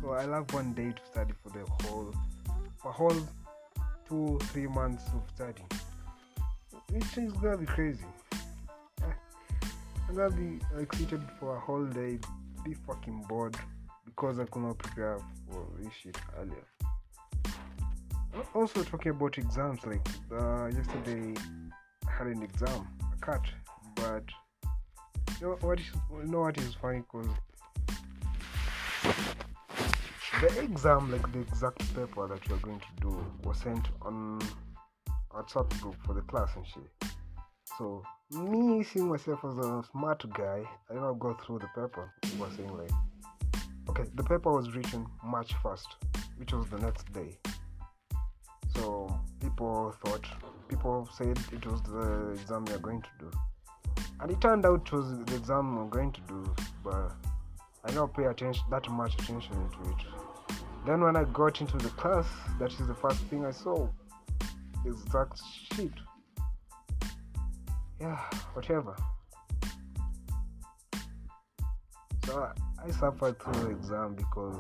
So 0.01 0.13
I'll 0.13 0.33
have 0.33 0.53
one 0.53 0.73
day 0.75 0.93
to 0.93 1.07
study 1.11 1.33
for 1.43 1.51
the 1.51 1.65
whole 1.83 2.15
for 2.77 2.93
whole 2.93 3.21
two 4.07 4.39
three 4.51 4.67
months 4.67 5.05
of 5.15 5.23
study. 5.35 5.65
Which 6.91 7.19
is 7.19 7.33
gonna 7.33 7.57
be 7.57 7.67
crazy. 7.67 8.05
I'm 10.09 10.15
gonna 10.15 10.31
be 10.31 10.61
excited 10.79 11.23
for 11.39 11.57
a 11.57 11.61
whole 11.61 11.85
day, 11.85 12.19
be 12.65 12.75
fucking 12.75 13.25
bored 13.29 13.57
because 14.05 14.39
I 14.39 14.45
could 14.45 14.63
not 14.63 14.79
prepare 14.79 15.19
for 15.51 15.67
this 15.79 15.93
shit 15.93 16.17
earlier. 16.39 16.67
Also 18.55 18.85
talking 18.85 19.11
about 19.11 19.37
exams, 19.37 19.85
like 19.85 20.07
uh, 20.31 20.67
yesterday 20.67 21.35
I 22.07 22.11
had 22.11 22.27
an 22.29 22.43
exam, 22.43 22.87
a 23.13 23.17
cut, 23.21 23.43
but 23.97 24.25
you 25.41 25.49
know 25.49 25.59
what 25.61 25.81
is 25.81 25.87
you 26.11 26.27
know 26.27 26.41
what 26.41 26.59
is 26.59 26.75
funny 26.75 27.01
because 27.01 27.29
the 30.41 30.61
exam, 30.61 31.13
like 31.13 31.33
the 31.33 31.41
exact 31.41 31.79
paper 31.95 32.29
that 32.29 32.47
you're 32.49 32.59
going 32.59 32.81
to 32.81 33.01
do, 33.01 33.25
was 33.45 33.59
sent 33.59 33.89
on 34.03 34.41
WhatsApp 35.35 35.69
group 35.81 35.97
for 36.05 36.15
the 36.15 36.23
class 36.23 36.51
and 36.57 36.67
shit. 36.67 37.13
So 37.79 38.03
me 38.31 38.83
seeing 38.83 39.09
myself 39.09 39.41
as 39.45 39.57
a 39.59 39.83
smart 39.93 40.25
guy, 40.35 40.63
I 40.91 40.95
did 40.95 41.03
not 41.03 41.19
go 41.19 41.37
through 41.45 41.61
the 41.61 41.69
paper. 41.81 42.13
It 42.25 42.39
was 42.39 42.53
saying 42.57 42.77
like 42.77 42.91
okay 43.89 44.05
the 44.15 44.23
paper 44.23 44.53
was 44.53 44.75
written 44.75 45.07
march 45.25 45.53
1st 45.63 45.87
which 46.37 46.53
was 46.53 46.67
the 46.69 46.79
next 46.79 47.11
day 47.13 47.39
so 48.75 49.09
people 49.41 49.95
thought 50.05 50.27
people 50.69 51.09
said 51.13 51.39
it 51.53 51.67
was 51.67 51.83
the 51.83 52.31
exam 52.41 52.65
we 52.67 52.75
are 52.75 52.79
going 52.79 53.03
to 53.03 53.09
do 53.19 53.31
and 54.21 54.31
it 54.31 54.41
turned 54.41 54.67
out 54.67 54.87
it 54.87 54.93
was 54.93 55.19
the 55.25 55.37
exam 55.37 55.77
we 55.77 55.83
are 55.83 55.89
going 55.89 56.13
to 56.13 56.21
do 56.29 56.55
but 56.85 57.13
i 57.85 57.91
don't 57.93 58.13
pay 58.15 58.25
attention 58.25 58.63
that 58.71 58.89
much 58.91 59.15
attention 59.15 59.55
into 59.55 59.91
it 59.91 60.28
then 60.89 61.01
when 61.01 61.17
i 61.17 61.25
got 61.25 61.61
into 61.61 61.77
the 61.79 61.91
class 61.91 62.27
that 62.59 62.73
is 62.73 62.87
the 62.87 62.95
first 62.95 63.21
thing 63.31 63.45
i 63.45 63.51
saw 63.51 63.89
exact 64.87 65.41
shit 65.75 65.93
yeah 68.01 68.19
whatever 68.55 68.97
so 72.29 72.53
I 72.85 72.91
suffered 72.91 73.41
through 73.41 73.55
the 73.55 73.71
exam 73.71 74.15
because 74.15 74.57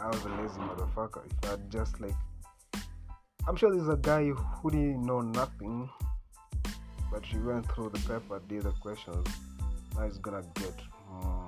I 0.00 0.08
was 0.08 0.24
a 0.24 0.28
lazy 0.28 0.60
motherfucker. 0.60 1.22
If 1.26 1.50
I 1.50 1.56
just 1.70 2.00
like, 2.00 2.14
I'm 3.48 3.56
sure 3.56 3.74
there's 3.74 3.88
a 3.88 3.96
guy 3.96 4.24
who 4.28 4.70
didn't 4.70 5.06
know 5.06 5.20
nothing, 5.20 5.88
but 7.12 7.24
he 7.24 7.38
went 7.38 7.70
through 7.72 7.90
the 7.90 8.00
paper, 8.00 8.42
did 8.48 8.64
the 8.64 8.72
questions. 8.72 9.26
Now 9.94 10.04
he's 10.04 10.18
gonna 10.18 10.42
get, 10.54 10.74
um, 11.10 11.45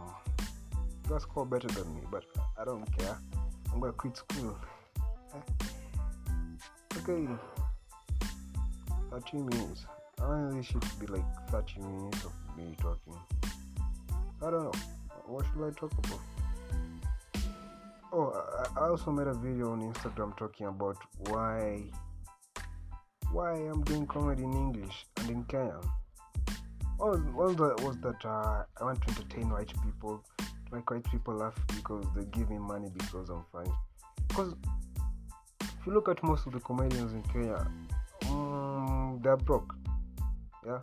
gonna 1.08 1.20
score 1.20 1.46
better 1.46 1.68
than 1.68 1.94
me, 1.94 2.02
but 2.10 2.24
I 2.60 2.64
don't 2.64 2.84
care. 2.98 3.18
I'm 3.72 3.80
gonna 3.80 3.92
quit 3.92 4.16
school. 4.16 4.56
okay, 6.98 7.26
30 9.10 9.36
minutes. 9.38 9.86
I 10.20 10.26
want 10.26 10.56
this 10.56 10.66
shit 10.66 11.00
be 11.00 11.06
like 11.06 11.24
30 11.50 11.80
minutes 11.80 12.24
of 12.24 12.32
me 12.56 12.76
talking. 12.80 13.18
I 14.42 14.50
don't 14.50 14.64
know 14.64 14.72
what 15.28 15.44
should 15.46 15.66
I 15.66 15.70
talk 15.78 15.92
about? 15.92 16.20
Oh, 18.10 18.32
I, 18.76 18.88
also 18.88 19.10
made 19.10 19.26
a 19.26 19.34
video 19.34 19.72
on 19.72 19.82
Instagram 19.82 20.36
talking 20.38 20.66
about 20.66 20.96
why 21.28 21.82
why 23.32 23.52
I'm 23.52 23.82
doing 23.84 24.06
comedy 24.06 24.44
in 24.44 24.52
English 24.54 25.04
and 25.18 25.30
in 25.30 25.44
Kenya. 25.44 25.80
One, 26.96 27.34
one 27.34 27.56
that 27.56 27.80
was 27.82 27.98
that 27.98 28.24
uh, 28.24 28.64
I 28.80 28.84
want 28.84 29.02
to 29.02 29.10
entertain 29.10 29.50
white 29.50 29.72
people, 29.84 30.24
make 30.72 30.90
white 30.90 31.04
people 31.10 31.34
laugh 31.34 31.54
because 31.74 32.04
they 32.14 32.24
give 32.26 32.50
me 32.50 32.58
money 32.58 32.88
because 32.96 33.28
I'm 33.28 33.44
funny. 33.52 33.70
Because 34.28 34.54
if 35.60 35.86
you 35.86 35.92
look 35.92 36.08
at 36.08 36.22
most 36.22 36.46
of 36.46 36.52
the 36.52 36.60
comedians 36.60 37.12
in 37.12 37.22
Kenya, 37.32 37.66
um, 38.26 39.20
they're 39.22 39.36
broke. 39.36 39.74
Yeah, 40.66 40.80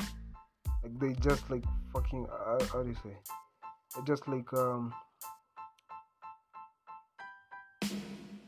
like 0.83 0.99
they 0.99 1.13
just 1.21 1.49
like 1.49 1.63
fucking. 1.93 2.27
Uh, 2.31 2.63
how 2.65 2.83
do 2.83 2.89
you 2.89 2.95
say? 3.03 3.15
just 4.03 4.27
like 4.27 4.51
um, 4.53 4.93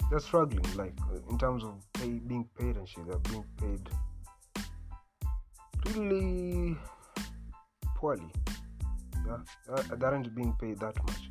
they're 0.10 0.20
struggling 0.20 0.64
like 0.76 0.94
in 1.30 1.38
terms 1.38 1.64
of 1.64 1.76
pay, 1.94 2.10
being 2.10 2.48
paid 2.60 2.76
and 2.76 2.88
shit 2.88 3.08
they're 3.08 3.18
being 3.20 3.46
paid 3.60 3.90
really 5.96 6.78
poorly 7.96 8.32
yeah 9.28 9.74
uh, 9.74 9.96
they 9.96 10.06
aren't 10.06 10.34
being 10.36 10.54
paid 10.60 10.80
that 10.80 10.98
much 11.08 11.30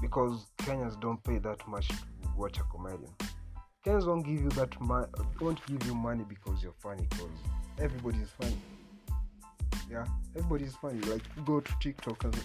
because 0.00 0.46
kenyans 0.58 1.00
don't 1.00 1.22
pay 1.24 1.38
that 1.38 1.66
much 1.66 1.88
to 1.88 2.28
watch 2.36 2.58
a 2.58 2.62
comedian 2.64 3.12
kenyans 3.84 4.06
won't 4.06 4.24
give 4.24 4.40
you 4.40 4.50
that 4.50 4.80
money 4.80 5.06
won't 5.40 5.64
give 5.66 5.84
you 5.86 5.94
money 5.94 6.24
because 6.28 6.62
you're 6.62 6.80
funny 6.80 7.06
because 7.10 7.36
everybody 7.80 8.18
is 8.18 8.30
funny 8.30 8.58
yeah 9.90 10.04
everybody 10.36 10.64
is 10.64 10.76
funny 10.76 11.00
like 11.12 11.22
go 11.44 11.60
to 11.60 11.72
tiktok 11.80 12.24
and 12.24 12.36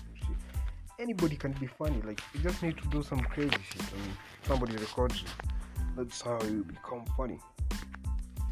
anybody 0.99 1.35
can 1.35 1.51
be 1.53 1.67
funny. 1.67 2.01
Like 2.01 2.21
you 2.33 2.39
just 2.39 2.61
need 2.63 2.77
to 2.77 2.87
do 2.89 3.03
some 3.03 3.19
crazy 3.19 3.51
shit 3.69 3.81
and 3.81 4.01
somebody 4.43 4.75
records 4.77 5.21
you. 5.21 5.27
That's 5.95 6.21
how 6.21 6.41
you 6.43 6.63
become 6.63 7.05
funny. 7.17 7.39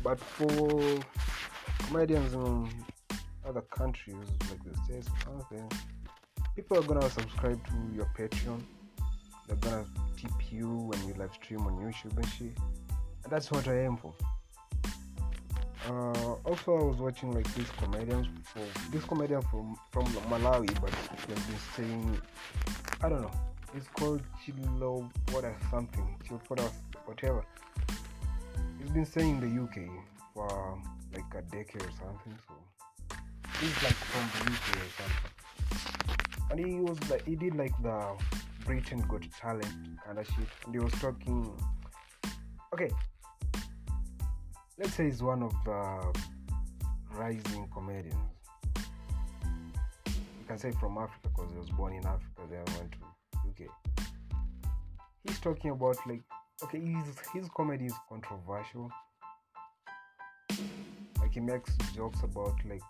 But 0.04 0.20
for 0.20 1.00
comedians 1.88 2.34
in 2.34 2.70
other 3.48 3.62
countries 3.62 4.16
like 4.50 4.64
the 4.64 4.76
States, 4.84 5.08
okay, 5.40 5.64
people 6.56 6.78
are 6.78 6.84
gonna 6.84 7.10
subscribe 7.10 7.66
to 7.68 7.74
your 7.96 8.10
Patreon. 8.18 8.62
They're 9.48 9.58
gonna 9.58 9.86
tip 10.18 10.32
you 10.52 10.68
when 10.68 11.08
you 11.08 11.14
live 11.16 11.34
stream 11.34 11.62
on 11.62 11.74
YouTube 11.78 12.16
and 12.18 12.28
shit. 12.28 12.58
And 13.24 13.32
that's 13.32 13.52
what 13.52 13.68
I 13.68 13.86
aim 13.86 13.98
for. 13.98 14.14
Uh, 15.88 16.34
also, 16.46 16.78
I 16.78 16.84
was 16.84 16.98
watching 16.98 17.32
like 17.32 17.52
these 17.56 17.70
comedians 17.78 18.28
for 18.44 18.64
this 18.92 19.04
comedian 19.06 19.42
from 19.44 19.76
from 19.92 20.06
Malawi, 20.30 20.70
but 20.80 20.92
they've 21.28 21.48
been 21.48 21.58
saying 21.76 22.22
I 23.02 23.10
don't 23.10 23.22
know. 23.22 23.32
it's 23.74 23.88
called 23.88 24.22
Chilo 24.46 25.10
or 25.34 25.56
something, 25.72 26.16
Chilo 26.28 26.72
whatever. 27.06 27.44
He's 28.80 28.92
been 28.92 29.06
staying 29.06 29.42
in 29.42 29.56
the 29.56 29.64
UK 29.64 29.90
for 30.34 30.80
like 31.14 31.34
a 31.36 31.42
decade 31.50 31.82
or 31.82 31.92
something, 32.00 32.38
so 32.48 32.54
he's 33.60 33.84
like 33.84 33.94
from 33.94 34.46
the 34.46 34.52
UK 34.52 34.76
or 34.76 34.92
something. 35.02 36.21
And 36.52 36.60
he 36.60 36.76
was 36.82 36.98
like 37.10 37.26
he 37.26 37.36
did 37.36 37.56
like 37.56 37.72
the 37.82 38.14
Britain 38.66 39.04
Got 39.08 39.24
Talent 39.40 39.66
kind 40.06 40.20
of 40.20 40.26
shit, 40.26 40.48
and 40.66 40.76
he 40.76 40.80
was 40.80 40.92
talking. 40.94 41.50
Okay, 42.74 42.90
let's 44.78 44.94
say 44.94 45.06
he's 45.06 45.24
one 45.24 45.44
of 45.44 45.54
the 45.64 46.20
rising 47.14 47.70
comedians. 47.74 48.16
You 50.06 50.46
can 50.48 50.58
say 50.58 50.72
from 50.72 50.98
Africa 50.98 51.30
because 51.30 51.52
he 51.52 51.58
was 51.58 51.70
born 51.70 51.94
in 51.94 52.06
Africa, 52.06 52.42
then 52.50 52.64
went 52.78 52.92
to 52.92 53.64
UK. 53.64 53.70
He's 55.24 55.40
talking 55.40 55.72
about 55.72 55.96
like 56.06 56.22
okay, 56.64 56.80
his 56.80 57.16
his 57.34 57.50
comedy 57.56 57.86
is 57.86 57.94
controversial. 58.10 58.92
Like 61.20 61.34
he 61.34 61.40
makes 61.40 61.76
jokes 61.96 62.24
about 62.24 62.56
like 62.68 62.84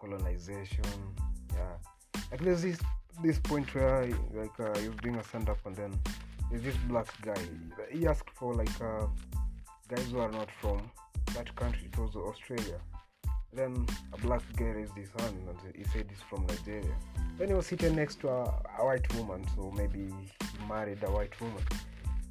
colonization. 0.00 0.84
Yeah, 1.52 1.76
like 2.34 2.42
there's 2.42 2.62
this 2.62 2.78
this 3.22 3.38
point 3.38 3.72
where 3.76 4.08
like 4.34 4.58
uh, 4.58 4.72
was 4.72 4.96
doing 5.02 5.14
a 5.14 5.22
stand 5.22 5.48
up 5.48 5.58
and 5.66 5.76
then 5.76 5.96
there's 6.50 6.64
this 6.64 6.76
black 6.88 7.06
guy. 7.22 7.40
He 7.92 8.08
asked 8.08 8.28
for 8.34 8.54
like 8.54 8.80
uh, 8.80 9.06
guys 9.88 10.10
who 10.10 10.18
are 10.18 10.32
not 10.32 10.48
from 10.60 10.90
that 11.34 11.54
country. 11.54 11.88
It 11.92 11.96
was 11.96 12.16
Australia. 12.16 12.80
Then 13.52 13.86
a 14.12 14.18
black 14.18 14.42
guy 14.56 14.64
raised 14.64 14.96
his 14.96 15.10
hand 15.16 15.36
and 15.48 15.76
he 15.76 15.84
said 15.84 16.06
he's 16.10 16.24
from 16.28 16.44
Nigeria. 16.46 16.96
Then 17.38 17.48
he 17.48 17.54
was 17.54 17.68
sitting 17.68 17.94
next 17.94 18.20
to 18.22 18.28
a, 18.30 18.42
a 18.80 18.84
white 18.84 19.14
woman, 19.14 19.46
so 19.54 19.72
maybe 19.76 20.00
he 20.00 20.68
married 20.68 21.04
a 21.04 21.10
white 21.12 21.40
woman. 21.40 21.62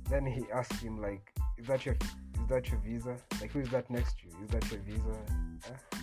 Then 0.10 0.26
he 0.26 0.44
asked 0.54 0.82
him 0.82 1.02
like, 1.02 1.32
"Is 1.58 1.68
that 1.68 1.86
your 1.86 1.96
is 2.42 2.48
that 2.50 2.70
your 2.70 2.80
visa? 2.80 3.16
Like, 3.40 3.52
who 3.52 3.62
is 3.62 3.70
that 3.70 3.90
next 3.90 4.20
to 4.20 4.26
you? 4.28 4.44
Is 4.44 4.50
that 4.50 4.70
your 4.70 4.82
visa?" 4.82 5.16
Huh? 5.66 5.98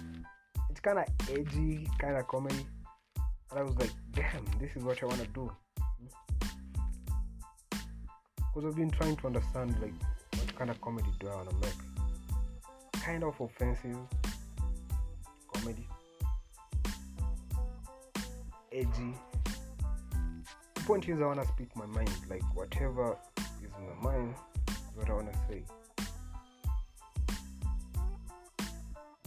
It's 0.71 0.81
kind 0.81 1.01
of 1.01 1.05
edgy, 1.29 1.87
kind 1.99 2.17
of 2.17 2.27
comedy. 2.27 2.65
And 3.51 3.59
I 3.59 3.63
was 3.63 3.77
like, 3.77 3.91
"Damn, 4.13 4.45
this 4.61 4.71
is 4.77 4.85
what 4.85 5.03
I 5.03 5.07
want 5.07 5.21
to 5.21 5.27
do." 5.29 5.51
Because 8.37 8.65
I've 8.65 8.77
been 8.77 8.91
trying 8.91 9.17
to 9.17 9.27
understand 9.27 9.81
like 9.81 9.95
what 10.35 10.57
kind 10.57 10.71
of 10.71 10.81
comedy 10.81 11.09
do 11.19 11.29
I 11.29 11.37
want 11.37 11.51
to 11.51 11.57
make? 11.57 11.75
Kind 12.93 13.25
of 13.25 13.41
offensive 13.41 13.97
comedy, 15.53 15.87
edgy. 18.73 19.15
The 20.75 20.81
point 20.83 21.09
is, 21.09 21.21
I 21.21 21.27
want 21.27 21.43
to 21.43 21.49
speak 21.49 21.75
my 21.77 21.87
mind, 21.87 22.11
like 22.29 22.43
whatever 22.57 23.17
is 23.39 23.71
in 23.79 24.03
my 24.03 24.13
mind 24.13 24.35
is 24.69 24.77
what 24.95 25.11
I 25.11 25.13
want 25.15 25.33
to 25.33 25.39
say. 25.49 25.63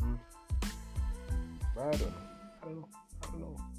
Mm. 0.02 0.20
But 1.76 1.82
I 1.84 1.92
don't 1.92 2.02
know. 2.02 2.08
I 2.62 2.66
don't 2.66 2.76
know. 2.80 2.88
I 3.22 3.26
don't 3.32 3.40
know. 3.42 3.73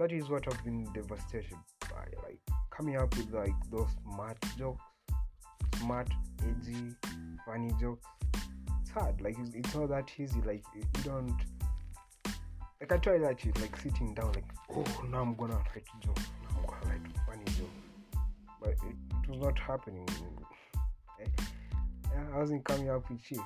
That 0.00 0.12
is 0.12 0.30
what 0.30 0.48
I've 0.48 0.64
been 0.64 0.84
devastated 0.94 1.58
by, 1.82 2.06
like 2.24 2.40
coming 2.70 2.96
up 2.96 3.14
with 3.18 3.34
like 3.34 3.52
those 3.70 3.90
smart 4.02 4.38
jokes, 4.56 4.82
smart, 5.76 6.08
edgy, 6.42 6.96
funny 7.44 7.70
jokes. 7.78 8.06
It's 8.80 8.90
hard. 8.92 9.20
Like 9.20 9.36
it's, 9.38 9.54
it's 9.54 9.74
not 9.74 9.90
that 9.90 10.10
easy. 10.18 10.40
Like 10.40 10.64
you, 10.74 10.84
don't. 11.04 11.36
Like 12.80 12.92
I 12.92 12.96
try 12.96 13.18
that 13.18 13.42
shit, 13.42 13.60
like 13.60 13.76
sitting 13.76 14.14
down, 14.14 14.32
like 14.32 14.46
oh 14.74 14.84
now 15.10 15.20
I'm 15.20 15.34
gonna 15.34 15.56
write 15.56 15.84
joke, 16.02 16.16
now 16.16 16.56
I'm 16.56 16.64
gonna 16.64 16.94
write 16.94 17.02
funny 17.26 17.44
joke, 17.58 18.22
but 18.58 18.70
it, 18.70 18.78
it 19.24 19.28
was 19.28 19.38
not 19.38 19.58
happening. 19.58 20.08
I 22.32 22.38
wasn't 22.38 22.64
coming 22.64 22.88
up 22.88 23.10
with 23.10 23.20
shit. 23.22 23.38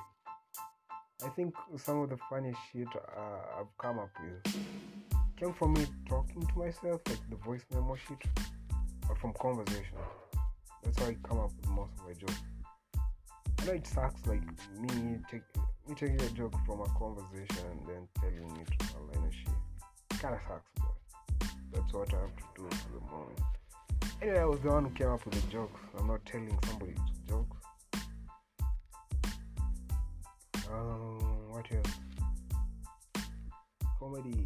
I 1.21 1.27
think 1.35 1.53
some 1.75 1.99
of 1.99 2.09
the 2.09 2.17
funniest 2.29 2.59
shit 2.71 2.87
uh, 2.95 3.59
I've 3.59 3.77
come 3.77 3.99
up 3.99 4.11
with 4.23 4.55
came 5.37 5.53
from 5.53 5.73
me 5.73 5.85
talking 6.07 6.45
to 6.45 6.59
myself, 6.59 7.01
like 7.07 7.29
the 7.29 7.35
voice 7.37 7.65
memo 7.73 7.95
shit, 7.95 8.23
or 9.09 9.15
from 9.15 9.33
conversation. 9.33 9.97
That's 10.83 10.99
how 10.99 11.07
I 11.07 11.17
come 11.27 11.39
up 11.39 11.51
with 11.59 11.69
most 11.69 11.91
of 11.99 12.07
my 12.07 12.13
jokes. 12.13 12.41
I 13.59 13.65
know 13.65 13.73
it 13.73 13.87
sucks, 13.87 14.25
like 14.27 14.41
me 14.79 15.19
take 15.29 15.41
me 15.87 15.95
taking 15.95 16.21
a 16.21 16.29
joke 16.29 16.53
from 16.65 16.81
a 16.81 16.89
conversation 16.97 17.65
and 17.71 17.87
then 17.87 18.07
telling 18.19 18.57
it 18.61 18.69
online 18.95 19.23
and 19.23 19.33
shit. 19.33 20.19
Kinda 20.21 20.39
sucks, 20.47 20.71
but 20.77 21.49
that's 21.73 21.93
what 21.93 22.13
I 22.13 22.21
have 22.21 22.35
to 22.35 22.43
do 22.55 22.69
for 22.69 22.91
the 22.93 23.05
moment. 23.11 23.39
Anyway, 24.21 24.39
I 24.39 24.45
was 24.45 24.59
the 24.61 24.69
one 24.69 24.85
who 24.85 24.91
came 24.91 25.09
up 25.09 25.25
with 25.25 25.33
the 25.33 25.51
jokes. 25.51 25.81
I'm 25.99 26.07
not 26.07 26.25
telling 26.25 26.57
somebody 26.65 26.93
to 26.93 27.27
jokes. 27.27 27.57
Um, 30.71 31.49
what 31.49 31.65
else? 31.71 33.25
Comedy. 33.99 34.43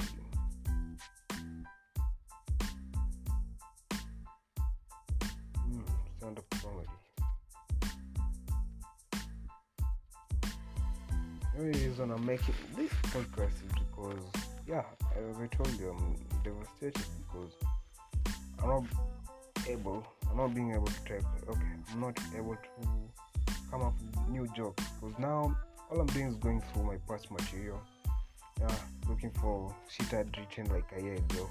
The 11.59 11.65
only 11.65 11.87
reason 11.87 12.09
I'm 12.11 12.25
making 12.25 12.55
this 12.77 12.89
podcast 13.11 13.51
is 13.51 13.73
because, 13.77 14.23
yeah, 14.65 14.85
as 15.11 15.35
I 15.41 15.47
told 15.47 15.77
you, 15.77 15.89
I'm 15.89 16.15
devastated 16.41 17.05
because 17.17 17.51
I'm 18.63 18.69
not 18.69 18.83
able, 19.67 20.07
I'm 20.31 20.37
not 20.37 20.55
being 20.55 20.71
able 20.71 20.85
to 20.85 21.03
take, 21.03 21.25
okay, 21.49 21.71
I'm 21.91 21.99
not 21.99 22.17
able 22.33 22.55
to 22.55 22.87
come 23.69 23.81
up 23.81 23.93
with 23.99 24.29
new 24.29 24.47
jokes 24.55 24.85
because 25.01 25.19
now 25.19 25.53
all 25.91 25.99
I'm 25.99 26.05
doing 26.07 26.27
is 26.27 26.35
going 26.35 26.61
through 26.61 26.83
my 26.83 26.95
past 27.09 27.29
material, 27.29 27.81
yeah, 28.61 28.73
looking 29.09 29.31
for 29.31 29.75
shit 29.89 30.13
I'd 30.13 30.37
written 30.37 30.73
like 30.73 30.89
a 30.97 31.01
year 31.01 31.15
ago. 31.15 31.49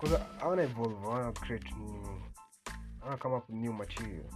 Because 0.00 0.18
I, 0.18 0.44
I 0.44 0.46
want 0.46 0.60
to 0.60 0.64
evolve, 0.64 1.04
I 1.04 1.08
want 1.08 1.34
to 1.34 1.40
create 1.42 1.64
new, 1.76 2.22
I 3.02 3.08
want 3.08 3.20
to 3.20 3.22
come 3.22 3.34
up 3.34 3.50
with 3.50 3.56
new 3.58 3.74
material. 3.74 4.30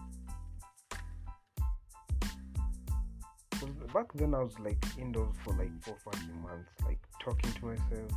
Back 3.92 4.12
then 4.14 4.34
I 4.34 4.42
was 4.42 4.58
like 4.58 4.82
indoors 4.98 5.34
for 5.44 5.54
like 5.54 5.70
four 5.82 5.96
fucking 6.04 6.42
months, 6.42 6.70
like 6.84 6.98
talking 7.22 7.52
to 7.52 7.66
myself, 7.66 8.10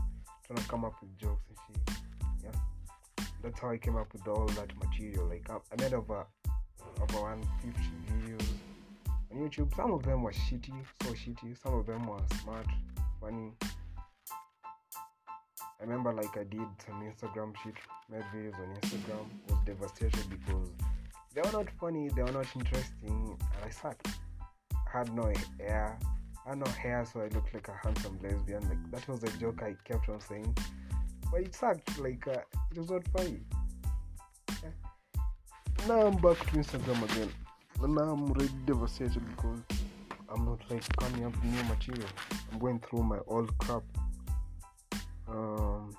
trying 0.45 0.57
to 0.57 0.67
come 0.67 0.85
up 0.85 0.93
with 1.01 1.17
jokes 1.17 1.43
and 1.49 1.77
shit. 1.87 1.97
Yeah, 2.43 3.25
that's 3.43 3.59
how 3.59 3.69
I 3.69 3.77
came 3.77 3.95
up 3.95 4.11
with 4.13 4.27
all 4.27 4.47
that 4.47 4.71
material. 4.77 5.27
Like 5.27 5.49
I, 5.49 5.55
I 5.55 5.81
made 5.81 5.93
over 5.93 6.25
over 7.01 7.21
150 7.21 7.81
videos 8.11 8.47
on 9.31 9.37
YouTube. 9.37 9.75
Some 9.75 9.93
of 9.93 10.03
them 10.03 10.23
were 10.23 10.31
shitty, 10.31 10.73
so 11.03 11.09
shitty. 11.09 11.61
Some 11.61 11.73
of 11.73 11.85
them 11.85 12.05
were 12.05 12.19
smart, 12.41 12.67
funny. 13.19 13.53
I 15.79 15.83
remember 15.83 16.13
like 16.13 16.37
I 16.37 16.43
did 16.43 16.67
some 16.85 17.01
Instagram 17.01 17.53
shit, 17.63 17.75
made 18.09 18.23
videos 18.35 18.55
on 18.55 18.75
Instagram. 18.81 19.25
Was 19.49 19.59
devastated 19.65 20.29
because 20.29 20.69
they 21.33 21.41
were 21.41 21.51
not 21.51 21.69
funny, 21.79 22.09
they 22.09 22.23
were 22.23 22.31
not 22.31 22.47
interesting, 22.55 23.37
and 23.39 23.65
I 23.65 23.69
sucked 23.69 24.07
had 24.91 25.13
no 25.13 25.31
hair. 25.59 25.97
I 26.45 26.49
had 26.49 26.59
no 26.59 26.71
hair, 26.71 27.05
so 27.11 27.21
I 27.21 27.27
looked 27.29 27.53
like 27.53 27.67
a 27.67 27.73
handsome 27.83 28.19
lesbian. 28.21 28.67
Like 28.67 28.91
that 28.91 29.07
was 29.07 29.21
the 29.21 29.29
joke 29.37 29.61
I 29.63 29.75
kept 29.85 30.09
on 30.09 30.19
saying, 30.21 30.57
but 31.31 31.41
it 31.41 31.55
sucked. 31.55 31.99
Like 31.99 32.27
uh, 32.27 32.41
it 32.71 32.77
was 32.77 32.89
not 32.89 33.07
funny. 33.15 33.39
Now 35.87 36.01
I'm 36.07 36.15
back 36.17 36.37
to 36.37 36.57
Instagram 36.57 37.03
again. 37.11 37.29
Now 37.79 38.11
I'm 38.11 38.31
really 38.33 38.49
devastated 38.65 39.23
because 39.35 39.59
I'm 40.29 40.45
not 40.45 40.59
like 40.69 40.85
coming 40.97 41.25
up 41.25 41.33
with 41.33 41.43
new 41.45 41.63
material. 41.63 42.09
I'm 42.51 42.59
going 42.59 42.79
through 42.79 43.03
my 43.03 43.19
old 43.27 43.57
crap. 43.57 43.83
Um, 45.27 45.95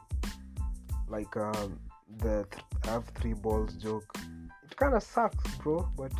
like 1.09 1.37
uh, 1.37 1.68
the 2.18 2.46
th- 2.50 2.64
I 2.85 2.88
have 2.88 3.07
three 3.16 3.33
balls 3.33 3.74
joke. 3.74 4.16
It 4.64 4.76
kind 4.76 4.94
of 4.94 5.02
sucks, 5.02 5.57
bro, 5.57 5.88
but. 5.96 6.12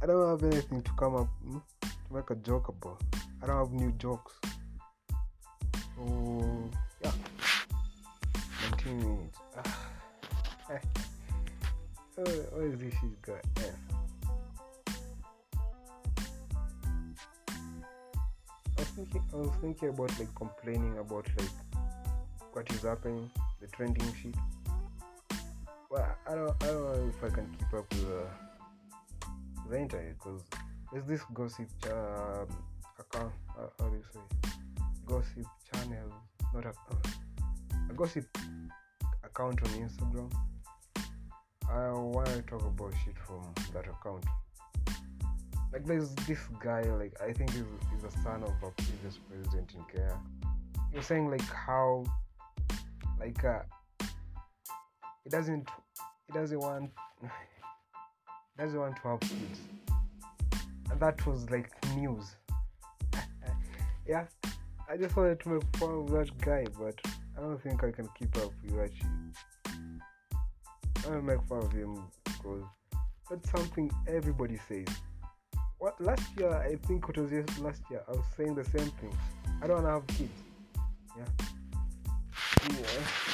I 0.00 0.06
don't 0.06 0.28
have 0.28 0.52
anything 0.52 0.80
to 0.82 0.90
come 0.92 1.16
up 1.16 1.26
hmm, 1.42 1.58
to 1.82 2.14
make 2.14 2.30
a 2.30 2.36
joke 2.36 2.68
about. 2.68 3.02
I 3.42 3.46
don't 3.46 3.58
have 3.58 3.72
new 3.72 3.90
jokes. 3.98 4.34
So 5.96 6.70
yeah, 7.02 7.10
19 8.70 8.98
minutes. 8.98 9.38
Ah. 9.56 9.88
what 12.14 12.28
is 12.28 12.78
this 12.78 12.94
shit 12.94 13.22
got? 13.22 13.44
Yeah. 13.56 13.72
I 18.76 18.78
was 18.78 18.88
thinking. 18.94 19.22
I 19.32 19.36
was 19.36 19.50
thinking 19.60 19.88
about 19.88 20.16
like 20.20 20.32
complaining 20.36 20.96
about 20.98 21.26
like 21.36 21.50
what 22.52 22.70
is 22.70 22.82
happening, 22.82 23.28
the 23.60 23.66
trending 23.66 24.14
shit. 24.22 24.36
Well, 25.90 26.16
I 26.28 26.34
don't. 26.36 26.62
I 26.62 26.66
don't 26.66 26.84
know 26.84 27.08
if 27.08 27.24
I 27.24 27.34
can 27.34 27.52
keep 27.58 27.74
up 27.74 27.92
with. 27.92 28.04
Uh, 28.04 28.47
the 29.70 29.78
internet 29.78 30.14
because 30.18 30.42
there's 30.92 31.06
this 31.06 31.22
gossip 31.34 31.68
um, 31.86 32.48
account 32.98 33.32
uh, 33.58 33.66
how 33.78 33.88
do 33.88 33.96
you 33.96 34.04
say 34.12 34.50
gossip 35.06 35.46
channel 35.72 36.12
not 36.54 36.64
a, 36.64 36.72
a 37.90 37.94
gossip 37.94 38.26
account 39.24 39.60
on 39.62 39.68
instagram 39.88 40.30
I 41.70 41.90
want 41.90 42.28
to 42.28 42.40
talk 42.42 42.62
about 42.62 42.94
shit 43.04 43.14
from 43.26 43.42
that 43.74 43.84
account. 43.84 44.24
Like 45.70 45.84
there's 45.84 46.14
this 46.26 46.38
guy, 46.64 46.80
like 46.82 47.14
I 47.20 47.32
think 47.32 47.50
he's, 47.50 47.64
he's 47.92 48.04
a 48.04 48.10
son 48.22 48.42
of 48.42 48.54
a 48.62 48.70
previous 48.70 49.18
president 49.28 49.74
in 49.74 49.84
Kenya. 49.92 50.18
You're 50.94 51.02
saying 51.02 51.30
like 51.30 51.42
how, 51.42 52.04
like 53.20 53.44
uh, 53.44 53.60
he 55.24 55.30
doesn't, 55.30 55.68
he 56.26 56.32
doesn't 56.32 56.58
want, 56.58 56.90
doesn't 58.58 58.78
want 58.78 58.96
to 58.96 59.08
have 59.08 59.20
kids, 59.20 59.60
and 60.90 61.00
that 61.00 61.24
was 61.26 61.48
like 61.50 61.70
news. 61.94 62.36
yeah, 64.06 64.24
I 64.90 64.96
just 64.96 65.16
wanted 65.16 65.40
to 65.40 65.48
make 65.50 65.62
fun 65.76 65.90
of 65.90 66.10
that 66.10 66.36
guy, 66.38 66.66
but 66.78 66.98
I 67.36 67.40
don't 67.40 67.62
think 67.62 67.84
I 67.84 67.92
can 67.92 68.08
keep 68.18 68.36
up 68.38 68.52
with 68.64 68.92
shit. 68.92 69.06
I 70.98 71.10
don't 71.10 71.24
make 71.24 71.40
fun 71.48 71.58
of 71.58 71.72
him 71.72 72.02
because 72.24 72.64
that's 73.30 73.50
something 73.50 73.90
everybody 74.08 74.58
says. 74.68 74.86
What 75.78 76.00
last 76.00 76.26
year 76.36 76.52
I 76.52 76.74
think 76.86 77.08
it 77.08 77.16
was 77.16 77.30
just 77.30 77.58
last 77.60 77.82
year 77.90 78.02
I 78.08 78.12
was 78.12 78.24
saying 78.36 78.56
the 78.56 78.64
same 78.64 78.90
thing. 79.00 79.16
I 79.62 79.68
don't 79.68 79.84
wanna 79.84 79.94
have 79.94 80.06
kids. 80.08 80.30
Yeah. 81.16 81.24
Yeah. 82.70 83.27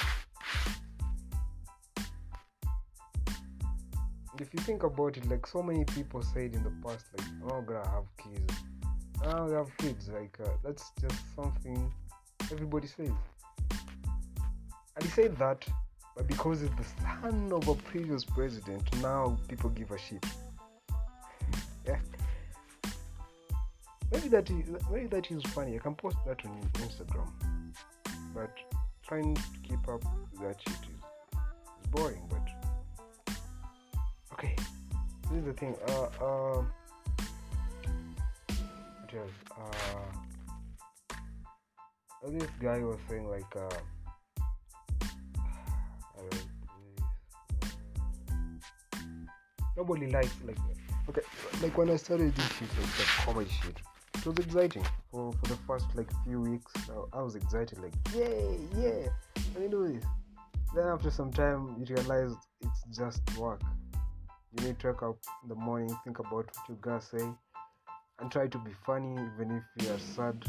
If 4.41 4.53
you 4.53 4.59
think 4.61 4.83
about 4.83 5.17
it, 5.17 5.29
like 5.31 5.47
so 5.47 5.63
many 5.63 5.85
people 5.85 6.21
said 6.23 6.55
in 6.55 6.65
the 6.65 6.73
past, 6.85 7.07
like 7.17 7.27
I'm 7.43 7.49
not 7.49 7.67
gonna 7.67 7.89
have 7.89 8.05
kids. 8.17 8.55
I 9.23 9.33
don't 9.33 9.53
have 9.53 9.77
kids. 9.77 10.09
Like 10.09 10.37
uh, 10.45 10.49
that's 10.65 10.91
just 11.01 11.21
something 11.37 11.93
everybody 12.51 12.89
says. 12.89 13.11
And 14.97 15.05
he 15.05 15.09
said 15.09 15.37
that, 15.39 15.65
but 16.17 16.27
because 16.27 16.63
it's 16.63 16.75
the 16.75 16.85
son 17.23 17.53
of 17.53 17.69
a 17.69 17.75
previous 17.75 18.25
president, 18.25 18.83
now 19.01 19.39
people 19.49 19.71
give 19.71 19.91
a 19.91 19.99
shit. 19.99 20.25
Yeah. 21.87 21.99
Maybe 24.11 24.29
that 24.29 24.49
is 24.49 24.71
maybe 24.91 25.07
that 25.09 25.31
is 25.31 25.43
funny. 25.53 25.75
I 25.75 25.79
can 25.79 25.95
post 25.95 26.17
that 26.27 26.43
on 26.47 26.59
Instagram. 26.75 27.29
But 28.35 28.57
trying 29.07 29.35
to 29.35 29.43
keep 29.63 29.87
up 29.87 30.03
that 30.41 30.57
shit 30.67 30.73
is, 30.73 31.39
is 31.83 31.87
boring, 31.91 32.23
but. 32.31 32.54
This 35.35 35.43
is 35.43 35.47
the 35.49 35.53
thing. 35.55 35.75
Uh 35.89 36.07
um? 36.25 36.71
Uh 39.35 39.65
this 42.31 42.49
guy 42.61 42.79
was 42.79 42.99
saying 43.09 43.29
like 43.29 43.57
uh 43.57 43.69
nobody 49.77 50.07
likes 50.07 50.31
like 50.47 50.57
okay 51.09 51.23
like 51.63 51.77
when 51.77 51.91
I 51.91 51.97
started 51.97 52.33
this 52.37 52.47
shit 52.53 52.69
like 52.81 52.97
the 52.97 53.05
comedy 53.25 53.51
shit 53.51 53.77
it 54.15 54.27
was 54.27 54.39
exciting 54.39 54.87
for, 55.11 55.33
for 55.33 55.47
the 55.49 55.57
first 55.67 55.87
like 55.97 56.09
few 56.25 56.41
weeks 56.41 56.73
I, 56.89 57.19
I 57.19 57.23
was 57.23 57.35
excited 57.35 57.79
like 57.81 57.95
yeah 58.15 58.29
yeah 58.77 59.09
let 59.55 59.63
me 59.63 59.69
do 59.69 59.89
this 59.89 60.05
then 60.77 60.87
after 60.87 61.11
some 61.11 61.33
time 61.33 61.75
you 61.79 61.95
realize 61.97 62.33
it's 62.63 62.85
just 62.97 63.21
work 63.37 63.61
you 64.57 64.67
need 64.67 64.79
to 64.79 64.89
wake 64.89 65.03
up 65.03 65.17
in 65.43 65.49
the 65.49 65.55
morning 65.55 65.95
think 66.05 66.19
about 66.19 66.33
what 66.33 66.69
you 66.69 66.77
gotta 66.81 67.05
say 67.05 67.29
and 68.21 68.31
try 68.31 68.47
to 68.47 68.59
be 68.59 68.71
funny 68.87 69.13
even 69.13 69.57
if 69.57 69.85
you 69.85 69.93
are 69.93 69.99
sad 69.99 70.45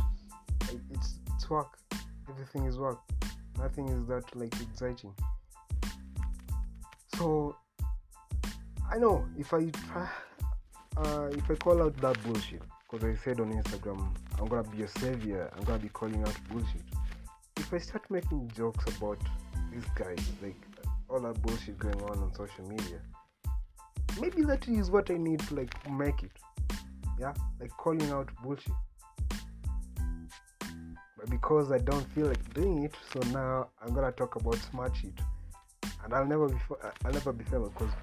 it's 0.70 1.20
it's 1.34 1.50
work 1.50 1.78
everything 2.30 2.66
is 2.66 2.78
work 2.78 3.00
nothing 3.58 3.88
is 3.90 4.06
that 4.08 4.24
like 4.36 4.54
exciting 4.62 5.14
so 7.18 7.56
I 8.92 8.98
know 8.98 9.26
if 9.38 9.54
I 9.54 9.66
try, 9.70 10.10
uh, 10.98 11.30
if 11.32 11.50
I 11.50 11.56
call 11.56 11.82
out 11.82 11.98
that 11.98 12.22
bullshit, 12.24 12.62
because 12.90 13.06
I 13.06 13.16
said 13.24 13.40
on 13.40 13.52
Instagram, 13.52 14.08
I'm 14.40 14.48
gonna 14.48 14.64
be 14.70 14.84
a 14.84 14.88
savior. 14.88 15.52
I'm 15.56 15.64
gonna 15.64 15.80
be 15.80 15.90
calling 15.90 16.22
out 16.22 16.36
bullshit. 16.50 16.84
If 17.58 17.74
I 17.74 17.80
start 17.80 18.10
making 18.12 18.52
jokes 18.56 18.86
about 18.98 19.18
these 19.72 19.86
guys, 19.96 20.20
like 20.42 20.62
all 21.10 21.20
that 21.22 21.42
bullshit 21.42 21.80
going 21.80 22.02
on 22.04 22.20
on 22.20 22.34
social 22.36 22.68
media, 22.68 23.00
maybe 24.20 24.44
that 24.44 24.68
is 24.68 24.90
what 24.92 25.10
I 25.10 25.18
need 25.18 25.40
to 25.42 25.56
like 25.56 25.92
make 25.92 26.24
it. 26.24 26.32
Yeah, 27.20 27.34
like 27.60 27.72
calling 27.78 28.10
out 28.12 28.30
bullshit. 28.44 28.74
But 31.18 31.30
because 31.30 31.72
I 31.72 31.78
don't 31.80 32.06
feel 32.14 32.28
like 32.28 32.54
doing 32.54 32.84
it, 32.84 32.96
so 33.14 33.20
now 33.32 33.70
I'm 33.82 33.94
gonna 33.94 34.12
talk 34.12 34.36
about 34.36 34.56
smart 34.56 34.96
shit, 34.96 35.20
and 36.04 36.14
I'll 36.14 36.26
never 36.26 36.50
be 36.50 36.58
I'll 37.06 37.12
never 37.12 37.32
be 37.34 37.46
famous 37.46 37.70
because 37.70 37.94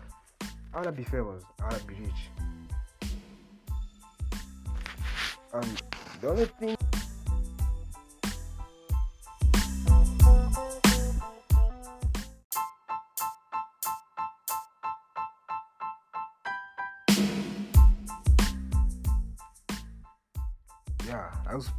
I 0.72 0.79
wanna 0.79 0.92
be 0.92 1.05
famous. 1.05 1.44
I 1.61 1.64
wanna 1.64 1.85
be 1.85 1.94
rich. 1.94 2.31
And 5.53 5.83
the 6.20 6.31
only 6.31 6.46
thing. 6.46 6.77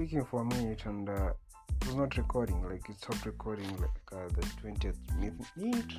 Speaking 0.03 0.25
for 0.25 0.41
a 0.41 0.45
minute 0.45 0.85
and 0.85 1.07
uh, 1.07 1.31
it 1.81 1.87
was 1.87 1.95
not 1.95 2.17
recording. 2.17 2.61
Like 2.61 2.89
it 2.89 2.97
stopped 2.97 3.25
recording 3.25 3.69
like 3.77 3.89
uh, 4.11 4.27
the 4.35 4.45
twentieth 4.59 4.97
minute. 5.17 5.93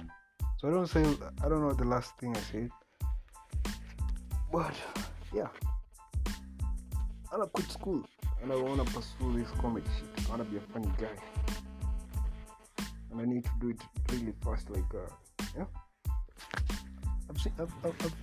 So 0.59 0.69
I 0.69 0.73
don't 0.73 0.87
say 0.87 1.03
I 1.43 1.49
don't 1.49 1.63
know 1.63 1.73
the 1.73 1.87
last 1.87 2.13
thing 2.19 2.37
I 2.37 2.41
said. 2.41 2.69
But 4.53 4.75
yeah, 5.33 5.49
I 7.33 7.37
wanna 7.37 7.47
quit 7.47 7.71
school 7.71 8.05
and 8.43 8.53
I 8.53 8.57
wanna 8.57 8.85
pursue 8.85 9.39
this 9.39 9.49
comedy 9.59 9.87
shit. 9.97 10.27
I 10.27 10.31
wanna 10.31 10.45
be 10.45 10.59
a 10.59 10.61
funny 10.61 10.93
guy, 10.99 11.17
and 13.11 13.23
I 13.23 13.25
need 13.25 13.45
to 13.45 13.51
do 13.59 13.71
it 13.71 13.81
really 14.13 14.35
fast. 14.45 14.69
Like 14.69 14.95
uh, 14.95 15.09
yeah, 15.57 15.65
I've 17.31 17.41
seen 17.41 17.53
I've, 17.59 17.73
I've, 17.83 18.05
I've, 18.05 18.15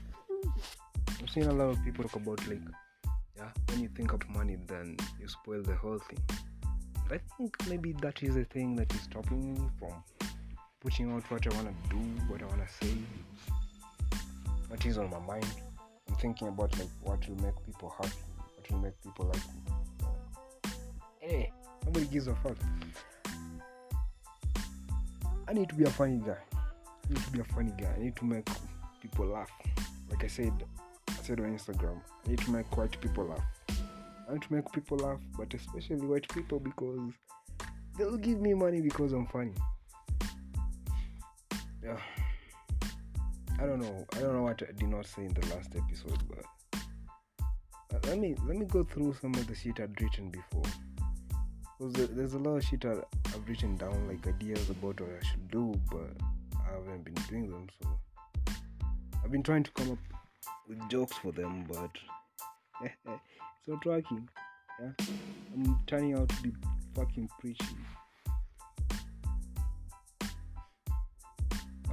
I've 1.23 1.29
seen 1.31 1.45
a 1.45 1.53
lot 1.53 1.69
of 1.69 1.83
people 1.83 2.03
talk 2.03 2.17
about 2.17 2.47
like 2.47 2.61
yeah, 3.41 3.49
when 3.69 3.81
you 3.81 3.89
think 3.89 4.13
of 4.13 4.27
money, 4.29 4.57
then 4.67 4.97
you 5.19 5.27
spoil 5.27 5.61
the 5.63 5.75
whole 5.75 5.99
thing. 5.99 6.19
But 7.07 7.19
I 7.19 7.37
think 7.37 7.55
maybe 7.67 7.93
that 8.01 8.21
is 8.21 8.35
the 8.35 8.45
thing 8.45 8.75
that 8.75 8.93
is 8.93 9.01
stopping 9.01 9.53
me 9.53 9.59
from 9.79 10.03
putting 10.79 11.11
out 11.11 11.23
what 11.31 11.45
I 11.45 11.55
wanna 11.55 11.73
do, 11.89 11.97
what 12.27 12.41
I 12.41 12.45
wanna 12.45 12.67
say, 12.67 12.93
what 14.67 14.85
is 14.85 14.97
on 14.97 15.09
my 15.09 15.19
mind. 15.19 15.45
I'm 16.07 16.15
thinking 16.15 16.47
about 16.49 16.77
like 16.77 16.89
what 17.03 17.27
will 17.27 17.35
make 17.37 17.55
people 17.65 17.93
happy, 17.97 18.21
what 18.55 18.71
will 18.71 18.79
make 18.79 19.03
people 19.03 19.25
like 19.25 19.47
me. 19.55 19.61
Hey, 21.19 21.51
nobody 21.85 22.05
gives 22.05 22.27
a 22.27 22.35
fuck. 22.35 22.57
I 25.47 25.53
need 25.53 25.69
to 25.69 25.75
be 25.75 25.83
a 25.83 25.89
funny 25.89 26.21
guy. 26.25 26.37
I 26.53 27.13
need 27.13 27.23
to 27.23 27.31
be 27.31 27.39
a 27.39 27.43
funny 27.43 27.73
guy. 27.77 27.91
I 27.95 27.99
need 27.99 28.15
to 28.17 28.25
make 28.25 28.47
people 29.01 29.25
laugh. 29.25 29.51
Like 30.09 30.23
I 30.23 30.27
said, 30.27 30.53
on 31.39 31.57
Instagram, 31.57 32.01
I 32.25 32.29
need 32.29 32.39
to 32.39 32.51
make 32.51 32.77
white 32.77 32.99
people 33.01 33.25
laugh. 33.25 33.79
I 34.29 34.33
need 34.33 34.41
to 34.43 34.53
make 34.53 34.71
people 34.71 34.97
laugh, 34.97 35.19
but 35.37 35.53
especially 35.53 35.97
white 35.97 36.27
people 36.29 36.59
because 36.59 37.13
they'll 37.97 38.17
give 38.17 38.39
me 38.39 38.53
money 38.53 38.81
because 38.81 39.13
I'm 39.13 39.27
funny. 39.27 39.53
Yeah. 41.83 41.97
I 43.59 43.65
don't 43.65 43.79
know. 43.79 44.05
I 44.15 44.19
don't 44.19 44.35
know 44.35 44.43
what 44.43 44.61
I 44.67 44.71
did 44.71 44.87
not 44.87 45.05
say 45.05 45.25
in 45.25 45.33
the 45.33 45.45
last 45.53 45.75
episode, 45.75 46.19
but 46.29 48.05
let 48.05 48.17
me 48.17 48.35
let 48.47 48.57
me 48.57 48.65
go 48.65 48.83
through 48.83 49.15
some 49.21 49.33
of 49.35 49.45
the 49.47 49.55
shit 49.55 49.79
I'd 49.79 50.01
written 50.01 50.31
before. 50.31 50.63
Because 51.77 52.09
there's 52.09 52.33
a 52.33 52.39
lot 52.39 52.57
of 52.57 52.63
shit 52.63 52.85
I've 52.85 53.03
written 53.47 53.75
down, 53.75 54.07
like 54.07 54.25
ideas 54.27 54.69
about 54.69 54.99
what 54.99 55.09
I 55.09 55.25
should 55.25 55.49
do, 55.51 55.73
but 55.91 56.11
I 56.55 56.73
haven't 56.73 57.03
been 57.03 57.15
doing 57.29 57.49
them. 57.49 57.67
So 57.81 57.89
I've 59.23 59.31
been 59.31 59.43
trying 59.43 59.63
to 59.63 59.71
come 59.71 59.91
up 59.91 59.97
with 60.71 60.89
jokes 60.89 61.17
for 61.17 61.31
them, 61.33 61.65
but 61.67 61.91
it's 62.83 63.67
not 63.67 63.85
working. 63.85 64.27
Yeah, 64.79 65.05
I'm 65.53 65.79
turning 65.85 66.13
out 66.17 66.29
to 66.29 66.41
be 66.41 66.51
fucking 66.95 67.29
preachy. 67.39 67.75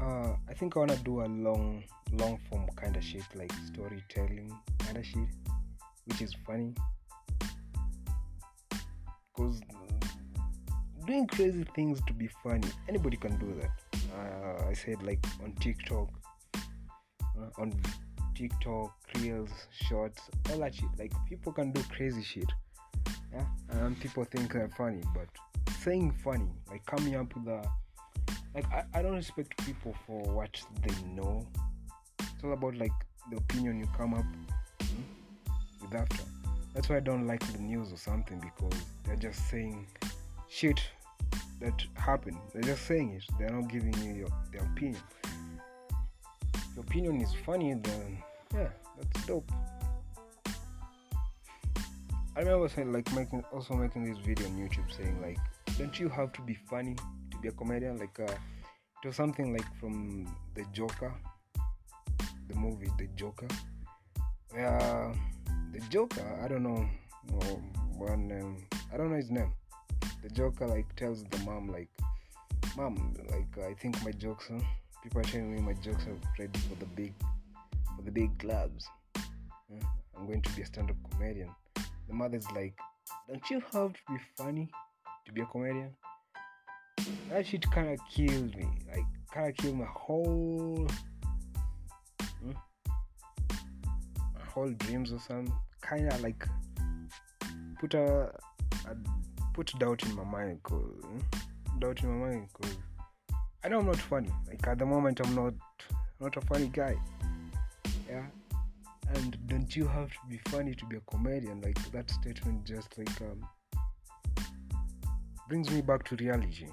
uh, 0.00 0.32
I 0.48 0.54
think 0.54 0.76
I 0.76 0.80
wanna 0.80 0.96
do 0.96 1.22
a 1.22 1.26
long, 1.26 1.82
long 2.12 2.38
form 2.48 2.66
kind 2.76 2.96
of 2.96 3.02
shit, 3.02 3.24
like 3.34 3.52
storytelling 3.66 4.56
kind 4.78 4.96
of 4.96 5.04
shit, 5.04 5.28
which 6.06 6.22
is 6.22 6.34
funny. 6.46 6.72
Cause 9.36 9.60
doing 11.06 11.26
crazy 11.26 11.64
things 11.74 12.00
to 12.06 12.12
be 12.12 12.28
funny, 12.44 12.68
anybody 12.88 13.16
can 13.16 13.36
do 13.38 13.54
that. 13.60 13.70
Uh, 14.14 14.68
I 14.68 14.72
said 14.72 15.02
like 15.02 15.24
on 15.42 15.52
TikTok, 15.60 16.08
uh, 16.54 17.60
on 17.60 17.72
TikTok, 18.38 18.94
reels, 19.16 19.50
shorts, 19.72 20.22
all 20.50 20.60
that 20.60 20.72
shit. 20.72 20.88
Like 20.96 21.12
people 21.28 21.52
can 21.52 21.72
do 21.72 21.82
crazy 21.90 22.22
shit, 22.22 22.48
yeah, 23.34 23.44
and 23.70 23.98
people 23.98 24.24
think 24.24 24.52
they're 24.52 24.70
funny, 24.76 25.02
but 25.12 25.26
saying 25.80 26.12
funny, 26.22 26.48
like 26.70 26.86
coming 26.86 27.16
up 27.16 27.34
with 27.34 27.48
a 27.48 27.68
like 28.54 28.64
I, 28.72 28.84
I 28.94 29.02
don't 29.02 29.16
respect 29.16 29.56
people 29.66 29.92
for 30.06 30.22
what 30.22 30.62
they 30.82 30.94
know. 31.08 31.48
It's 32.20 32.44
all 32.44 32.52
about 32.52 32.76
like 32.76 32.92
the 33.28 33.38
opinion 33.38 33.80
you 33.80 33.88
come 33.96 34.14
up 34.14 34.24
mm, 34.80 35.52
with 35.82 35.94
after. 35.94 36.22
That's 36.74 36.88
why 36.88 36.98
i 36.98 37.00
don't 37.00 37.26
like 37.26 37.44
the 37.52 37.58
news 37.58 37.92
or 37.92 37.96
something 37.96 38.38
because 38.38 38.80
they're 39.02 39.16
just 39.16 39.48
saying 39.50 39.84
shit 40.48 40.80
that 41.60 41.82
happened. 41.94 42.38
They're 42.52 42.62
just 42.62 42.86
saying 42.86 43.14
it. 43.14 43.24
They're 43.36 43.50
not 43.50 43.68
giving 43.68 43.94
you 44.00 44.14
your 44.14 44.28
their 44.52 44.62
opinion. 44.62 45.02
If 46.54 46.76
your 46.76 46.84
opinion 46.84 47.20
is 47.20 47.34
funny 47.44 47.74
then 47.74 48.22
yeah 48.54 48.68
that's 48.96 49.26
dope. 49.26 49.50
I 52.36 52.40
remember 52.40 52.68
saying 52.68 52.92
like 52.92 53.12
making 53.14 53.44
also 53.52 53.74
making 53.74 54.04
this 54.04 54.18
video 54.24 54.46
on 54.46 54.52
YouTube 54.56 54.90
saying 54.96 55.20
like 55.20 55.38
don't 55.76 55.98
you 55.98 56.08
have 56.08 56.32
to 56.34 56.42
be 56.42 56.54
funny 56.54 56.96
to 57.30 57.38
be 57.38 57.48
a 57.48 57.52
comedian? 57.52 57.98
Like 57.98 58.18
uh, 58.20 58.32
it 59.02 59.06
was 59.06 59.16
something 59.16 59.52
like 59.52 59.66
from 59.80 60.26
the 60.54 60.64
Joker 60.72 61.12
the 62.48 62.54
movie 62.54 62.90
the 62.98 63.06
Joker. 63.16 63.48
Where 64.50 65.12
the 65.72 65.80
Joker 65.90 66.40
I 66.42 66.48
don't 66.48 66.62
know 66.62 66.88
no, 67.30 67.38
one 67.96 68.56
I 68.92 68.96
don't 68.96 69.10
know 69.10 69.16
his 69.16 69.30
name. 69.30 69.52
The 70.22 70.30
Joker 70.30 70.66
like 70.66 70.94
tells 70.96 71.24
the 71.24 71.38
mom 71.38 71.68
like 71.68 71.88
mom 72.76 73.14
like 73.30 73.66
I 73.66 73.74
think 73.74 74.02
my 74.04 74.12
jokes 74.12 74.46
huh? 74.50 74.60
people 75.02 75.20
are 75.20 75.24
telling 75.24 75.54
me 75.54 75.60
my 75.60 75.74
jokes 75.74 76.06
are 76.06 76.16
ready 76.38 76.58
for 76.60 76.76
the 76.76 76.86
big 76.86 77.12
for 77.98 78.04
the 78.04 78.12
big 78.12 78.38
clubs 78.38 78.86
I'm 80.16 80.26
going 80.26 80.42
to 80.42 80.50
be 80.52 80.62
a 80.62 80.66
stand-up 80.66 80.96
comedian 81.10 81.50
the 82.08 82.14
mother's 82.14 82.50
like, 82.52 82.74
Don't 83.28 83.50
you 83.50 83.60
have 83.72 83.92
to 83.92 84.00
be 84.08 84.16
funny 84.36 84.68
to 85.26 85.32
be 85.32 85.42
a 85.42 85.46
comedian? 85.46 85.94
That 87.30 87.46
shit 87.46 87.70
kinda 87.70 87.96
killed 88.10 88.56
me. 88.56 88.68
Like 88.90 89.04
kinda 89.32 89.52
killed 89.52 89.76
my 89.76 89.84
whole 89.84 90.88
hmm? 92.42 92.52
my 94.34 94.44
whole 94.52 94.70
dreams 94.70 95.12
or 95.12 95.18
something. 95.18 95.52
Kinda 95.86 96.16
like 96.22 96.46
put 97.78 97.94
a, 97.94 98.32
a 98.86 98.96
put 99.52 99.72
doubt 99.78 100.02
in 100.04 100.14
my 100.16 100.24
mind 100.24 100.62
cause 100.62 101.04
hmm? 101.04 101.78
doubt 101.78 102.02
in 102.02 102.08
my 102.08 102.26
mind 102.26 102.48
cause 102.54 102.76
I 103.62 103.68
know 103.68 103.80
I'm 103.80 103.86
not 103.86 103.96
funny. 103.96 104.30
Like 104.48 104.66
at 104.66 104.78
the 104.78 104.86
moment 104.86 105.20
I'm 105.20 105.34
not 105.34 105.54
not 106.20 106.36
a 106.36 106.40
funny 106.40 106.68
guy. 106.68 106.96
And 109.14 109.38
don't 109.46 109.74
you 109.74 109.86
have 109.86 110.10
to 110.10 110.18
be 110.28 110.38
funny 110.48 110.74
to 110.74 110.86
be 110.86 110.96
a 110.96 111.00
comedian? 111.00 111.60
Like 111.60 111.78
that 111.92 112.10
statement 112.10 112.64
just 112.64 112.96
like 112.98 113.20
um, 113.22 113.46
brings 115.48 115.70
me 115.70 115.80
back 115.80 116.04
to 116.04 116.16
reality. 116.16 116.66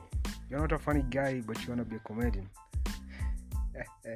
You're 0.50 0.60
not 0.60 0.72
a 0.72 0.80
funny 0.80 1.04
guy 1.10 1.42
but 1.46 1.62
you 1.62 1.70
want 1.70 1.80
to 1.80 1.86
be 1.86 1.96
a 1.96 2.00
comedian. 2.00 2.50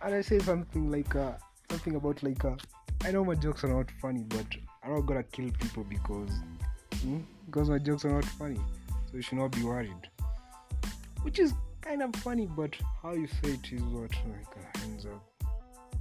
And 0.00 0.14
i 0.14 0.20
say 0.20 0.38
something 0.38 0.90
like 0.90 1.16
uh, 1.16 1.32
something 1.70 1.96
about 1.96 2.22
like 2.22 2.44
uh, 2.44 2.54
i 3.04 3.10
know 3.10 3.24
my 3.24 3.34
jokes 3.34 3.64
are 3.64 3.68
not 3.68 3.90
funny 4.00 4.24
but 4.28 4.46
i'm 4.84 4.94
not 4.94 5.06
gonna 5.06 5.24
kill 5.24 5.50
people 5.58 5.84
because 5.84 6.30
hmm, 7.02 7.18
because 7.46 7.68
my 7.68 7.78
jokes 7.78 8.04
are 8.04 8.12
not 8.12 8.24
funny. 8.24 8.60
So 9.10 9.16
you 9.16 9.22
should 9.22 9.38
not 9.38 9.52
be 9.52 9.62
worried. 9.62 10.08
Which 11.22 11.38
is 11.38 11.54
kind 11.80 12.02
of 12.02 12.14
funny 12.16 12.46
but 12.46 12.74
how 13.02 13.14
you 13.14 13.26
say 13.26 13.52
it 13.52 13.72
is 13.72 13.82
what 13.82 14.10
like 14.10 14.56
uh, 14.56 14.84
ends 14.84 15.06
up 15.06 15.27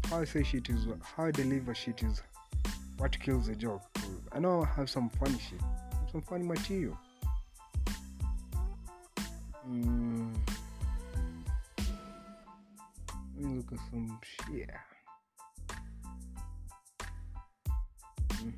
how 0.09 0.21
I 0.21 0.25
say 0.25 0.41
shit 0.41 0.69
is 0.69 0.87
how 1.15 1.25
I 1.25 1.31
deliver 1.31 1.75
shit 1.75 2.01
is 2.01 2.21
what 2.97 3.19
kills 3.19 3.47
the 3.47 3.55
joke. 3.55 3.81
I 4.31 4.39
know 4.39 4.63
I 4.63 4.65
have 4.77 4.89
some 4.89 5.09
funny 5.09 5.37
shit, 5.37 5.59
some 6.11 6.21
funny 6.21 6.45
material. 6.45 6.97
Mm. 9.69 10.33
Let 13.35 13.45
me 13.45 13.57
look 13.57 13.71
at 13.73 13.79
some 13.91 14.19
shit. 14.23 14.69
Mm. 18.31 18.53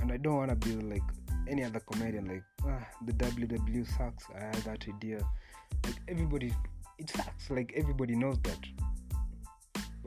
And 0.00 0.12
I 0.12 0.16
don't 0.16 0.36
want 0.36 0.50
to 0.50 0.56
be 0.56 0.74
like 0.74 1.02
any 1.48 1.62
other 1.62 1.80
comedian, 1.80 2.26
like 2.26 2.42
ah, 2.64 2.84
the 3.06 3.12
WW 3.12 3.96
sucks. 3.96 4.24
I 4.34 4.40
had 4.40 4.54
that 4.56 4.88
idea. 4.88 5.20
Like 5.84 5.96
everybody, 6.08 6.52
it 6.98 7.10
sucks. 7.10 7.48
Like 7.48 7.72
everybody 7.76 8.16
knows 8.16 8.38
that 8.42 8.58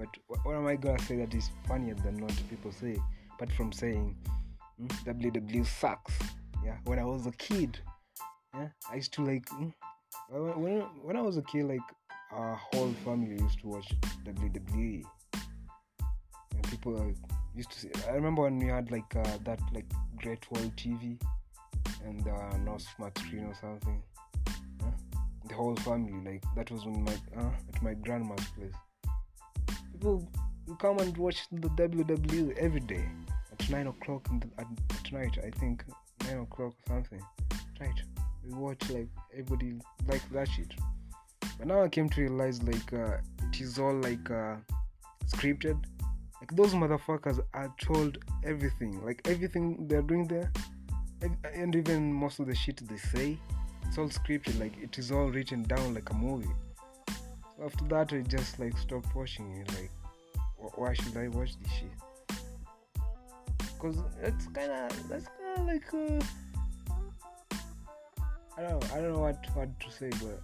but 0.02 0.40
what 0.46 0.56
am 0.56 0.68
I 0.68 0.76
gonna 0.76 1.00
say 1.00 1.18
that 1.18 1.34
is 1.34 1.50
funnier 1.68 1.96
than 1.96 2.22
what 2.22 2.34
people 2.50 2.72
say? 2.72 2.98
Apart 3.36 3.52
from 3.52 3.72
saying 3.72 4.16
mm, 4.82 4.90
WW 5.06 5.66
sucks. 5.66 6.14
Yeah, 6.66 6.78
when 6.86 7.00
I 7.00 7.04
was 7.04 7.26
a 7.28 7.32
kid, 7.32 7.80
yeah, 8.54 8.70
I 8.92 8.96
used 8.96 9.14
to 9.14 9.24
like 9.24 9.46
mm, 9.50 9.74
when 10.58 10.82
when 11.04 11.16
I 11.16 11.22
was 11.22 11.38
a 11.38 11.42
kid, 11.44 11.66
like 11.66 11.88
our 12.32 12.56
whole 12.56 12.94
family 13.06 13.42
used 13.42 13.60
to 13.62 13.68
watch 13.68 13.90
WWE. 14.26 15.04
And 16.54 16.70
people 16.70 17.14
used 17.56 17.72
to 17.72 17.80
see. 17.80 17.92
I 18.08 18.14
remember 18.14 18.44
when 18.44 18.58
we 18.58 18.68
had 18.68 18.92
like 18.92 19.16
uh, 19.16 19.38
that 19.46 19.60
like 19.74 19.86
Great 20.18 20.50
Wall 20.52 20.72
TV 20.78 21.22
and 22.06 22.28
uh, 22.28 22.58
no 22.66 22.78
smart 22.78 23.18
screen 23.18 23.46
or 23.46 23.54
something. 23.54 24.02
Yeah? 24.80 24.92
The 25.48 25.54
whole 25.54 25.76
family, 25.78 26.14
like 26.32 26.44
that 26.56 26.72
was 26.72 26.86
when 26.86 27.04
my 27.04 27.14
uh, 27.38 27.52
at 27.74 27.82
my 27.84 27.94
grandma's 27.94 28.46
place 28.58 28.74
people 30.02 30.28
come 30.80 30.98
and 30.98 31.16
watch 31.16 31.46
the 31.52 31.70
WWE 31.70 32.58
every 32.58 32.80
day 32.80 33.06
at 33.52 33.70
nine 33.70 33.86
o'clock 33.86 34.28
the, 34.40 34.48
at, 34.58 35.12
night. 35.12 35.38
I 35.46 35.52
think 35.60 35.84
nine 36.24 36.40
o'clock 36.40 36.74
or 36.74 36.88
something. 36.88 37.22
Right? 37.80 38.02
We 38.44 38.54
watch 38.54 38.90
like 38.90 39.10
everybody 39.32 39.80
like 40.08 40.28
that 40.32 40.48
shit. 40.48 40.74
But 41.60 41.68
now 41.68 41.84
I 41.84 41.90
came 41.90 42.10
to 42.10 42.22
realize 42.22 42.64
like 42.64 42.92
uh, 42.94 43.18
it 43.48 43.62
is 43.62 43.78
all 43.78 43.94
like 43.94 44.32
uh, 44.32 44.56
scripted. 45.28 45.78
Like 46.40 46.56
those 46.56 46.74
motherfuckers 46.74 47.40
are 47.54 47.72
told 47.80 48.18
everything. 48.44 49.06
Like 49.06 49.22
everything 49.26 49.88
they're 49.88 50.02
doing 50.02 50.28
there, 50.28 50.52
and 51.54 51.76
even 51.76 52.12
most 52.12 52.40
of 52.40 52.48
the 52.48 52.56
shit 52.56 52.82
they 52.90 52.98
say, 52.98 53.38
it's 53.86 54.00
all 54.00 54.10
scripted. 54.10 54.60
Like 54.60 54.74
it 54.82 54.98
is 54.98 55.12
all 55.12 55.28
written 55.28 55.62
down 55.62 55.94
like 55.94 56.10
a 56.10 56.16
movie 56.16 56.50
after 57.64 57.86
that 57.86 58.14
I 58.14 58.22
just 58.22 58.60
like 58.60 58.78
stopped 58.78 59.16
watching 59.16 59.52
it 59.58 59.68
like 59.74 59.92
why 60.76 60.94
should 60.94 61.18
I 61.18 61.28
watch 61.28 61.52
this 61.60 61.72
shit? 61.74 61.92
Because 63.58 63.98
it's 64.22 64.46
kind 64.48 64.72
of 64.72 65.10
that's 65.10 65.26
kind 65.26 65.60
of 65.60 65.66
like 65.66 65.94
uh, 65.94 66.24
I 68.58 68.62
don't 68.62 68.72
know 68.72 68.96
I 68.96 69.02
don't 69.02 69.14
know 69.14 69.20
what 69.20 69.46
what 69.54 69.80
to 69.80 69.92
say 69.92 70.10
but 70.22 70.42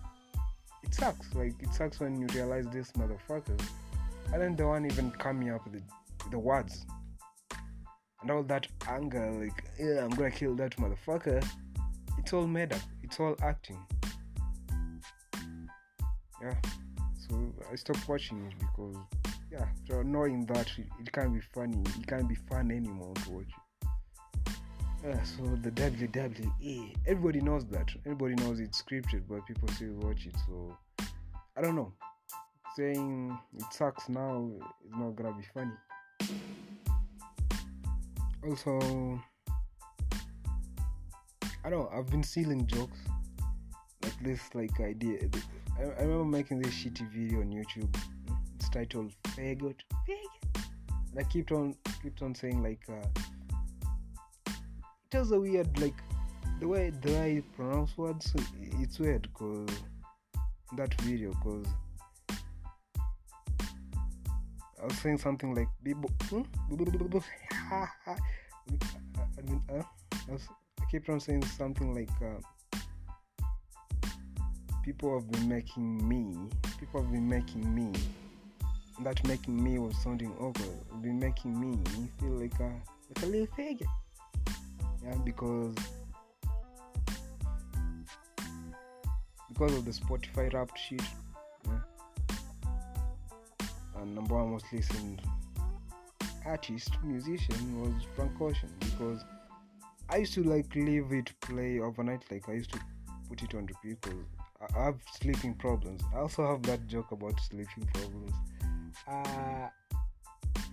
it 0.84 0.94
sucks 0.94 1.34
like 1.36 1.54
it 1.60 1.74
sucks 1.74 2.00
when 2.00 2.20
you 2.20 2.28
realize 2.34 2.66
this 2.68 2.92
motherfuckers 2.94 3.62
and 4.34 4.42
then 4.42 4.56
the 4.56 4.68
one 4.68 4.86
even 4.86 5.12
coming 5.12 5.52
up 5.52 5.64
with 5.66 5.74
the, 5.74 6.30
the 6.32 6.40
words. 6.40 6.86
And 8.22 8.32
all 8.32 8.44
that 8.44 8.68
anger 8.88 9.32
like 9.32 9.64
yeah 9.80 10.04
I'm 10.04 10.10
gonna 10.10 10.32
kill 10.32 10.56
that 10.56 10.76
motherfucker 10.78 11.48
it's 12.18 12.34
all 12.34 12.48
made 12.48 12.74
up 12.74 12.82
it's 13.04 13.20
all 13.20 13.36
acting. 13.44 13.78
Yeah 16.42 16.56
I 17.72 17.76
stopped 17.76 18.08
watching 18.08 18.46
it 18.46 18.54
because 18.60 18.96
yeah, 19.52 19.66
so 19.88 20.02
knowing 20.02 20.46
that 20.48 20.70
it 20.78 21.12
can't 21.12 21.34
be 21.34 21.42
funny, 21.54 21.82
it 22.00 22.08
can't 22.08 22.28
be 22.28 22.36
fun 22.36 22.72
anymore 22.72 23.14
to 23.24 23.32
watch 23.32 23.46
it. 23.48 23.88
Yeah, 25.06 25.24
so 25.24 25.44
the 25.62 25.72
WWE, 25.72 26.96
everybody 27.06 27.40
knows 27.42 27.66
that. 27.68 27.90
Everybody 28.06 28.36
knows 28.36 28.60
it's 28.60 28.82
scripted, 28.82 29.24
but 29.30 29.46
people 29.46 29.68
still 29.70 29.94
watch 30.02 30.26
it. 30.26 30.36
So 30.48 30.78
I 31.56 31.62
don't 31.62 31.76
know. 31.76 31.94
Saying 32.76 33.38
it 33.58 33.66
sucks 33.72 34.10
now 34.10 34.50
is 34.86 34.92
not 34.92 35.16
gonna 35.16 35.34
be 35.34 35.46
funny. 35.54 35.72
Also, 38.46 39.20
I 41.64 41.70
don't 41.70 41.80
know. 41.80 41.90
I've 41.94 42.08
been 42.08 42.24
stealing 42.24 42.66
jokes 42.68 43.00
like 44.04 44.24
this, 44.24 44.42
like 44.54 44.80
idea. 44.80 45.20
I, 45.80 45.84
I 45.84 46.02
remember 46.04 46.26
making 46.26 46.60
this 46.60 46.74
shitty 46.74 47.08
video 47.12 47.42
on 47.42 47.52
YouTube. 47.52 47.96
It's 48.56 48.70
titled 48.70 49.12
"Faggot." 49.24 49.76
Faggot. 50.08 50.64
And 51.12 51.20
I 51.20 51.24
kept 51.24 51.52
on 51.52 51.76
kept 52.02 52.22
on 52.22 52.34
saying 52.34 52.64
like 52.64 52.82
uh, 52.90 53.08
it 55.12 55.18
was 55.18 55.32
a 55.32 55.40
weird 55.40 55.80
like 55.80 55.96
the 56.60 56.68
way 56.68 56.90
the 56.90 57.12
way 57.12 57.38
I 57.38 57.56
pronounce 57.56 57.98
words. 57.98 58.34
It's 58.80 59.00
weird 59.00 59.24
because 59.34 59.70
that 60.76 61.00
video 61.02 61.32
because 61.34 61.68
I 64.82 64.86
was 64.86 64.98
saying 64.98 65.20
something 65.20 65.54
like 65.54 65.70
hmm? 66.30 66.42
I 69.38 69.42
mean, 69.44 69.62
uh, 69.70 69.84
I, 70.28 70.32
was, 70.32 70.48
I 70.82 70.86
kept 70.92 71.10
on 71.10 71.20
saying 71.20 71.46
something 71.46 71.94
like. 71.94 72.10
Uh, 72.22 72.42
people 74.88 75.14
have 75.14 75.30
been 75.30 75.50
making 75.50 76.08
me, 76.08 76.34
people 76.80 77.02
have 77.02 77.12
been 77.12 77.28
making 77.28 77.76
me, 77.76 77.92
that 79.04 79.22
making 79.28 79.62
me 79.62 79.78
was 79.78 79.94
sounding 80.02 80.32
awkward, 80.40 81.02
been 81.02 81.20
making 81.20 81.60
me 81.60 81.78
feel 82.18 82.30
like 82.30 82.58
a, 82.62 82.72
like 83.10 83.24
a 83.24 83.26
little 83.26 83.48
faggot. 83.48 83.86
Yeah, 85.04 85.18
because 85.26 85.76
because 89.50 89.74
of 89.74 89.84
the 89.84 89.92
Spotify 89.92 90.54
Wrapped 90.54 90.80
shit. 90.80 91.02
Yeah. 91.66 91.80
and 93.98 94.16
number 94.16 94.36
one 94.36 94.52
most 94.52 94.68
listened 94.72 95.22
artist 96.46 96.92
musician 97.04 97.82
was 97.82 98.06
Frank 98.16 98.40
Ocean 98.40 98.70
because 98.80 99.22
I 100.10 100.16
used 100.16 100.34
to 100.36 100.44
like 100.44 100.74
leave 100.76 101.12
it 101.12 101.34
play 101.42 101.82
overnight. 101.82 102.24
Like 102.32 102.48
I 102.48 102.54
used 102.54 102.72
to 102.72 102.80
put 103.28 103.44
it 103.44 103.54
on 103.54 103.66
repeat 103.66 104.00
because 104.02 104.37
I 104.60 104.86
have 104.86 104.96
sleeping 105.20 105.54
problems. 105.54 106.02
I 106.16 106.20
also 106.20 106.46
have 106.48 106.64
that 106.64 106.88
joke 106.88 107.12
about 107.12 107.40
sleeping 107.40 107.88
problems. 107.94 108.34
Uh, 109.08 109.70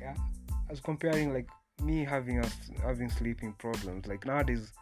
yeah, 0.00 0.14
I 0.50 0.70
was 0.70 0.80
comparing 0.80 1.34
like 1.34 1.48
me 1.82 2.04
having 2.04 2.38
a, 2.38 2.46
having 2.82 3.10
sleeping 3.10 3.52
problems. 3.58 4.06
Like 4.06 4.24
nowadays, 4.24 4.72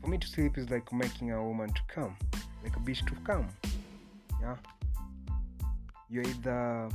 for 0.00 0.08
me 0.08 0.18
to 0.18 0.26
sleep 0.26 0.58
is 0.58 0.70
like 0.70 0.92
making 0.92 1.32
a 1.32 1.42
woman 1.42 1.68
to 1.68 1.80
come, 1.88 2.16
like 2.62 2.76
a 2.76 2.80
bitch 2.80 3.06
to 3.06 3.14
come. 3.24 3.48
Yeah, 4.40 4.56
you 6.10 6.20
either 6.22 6.88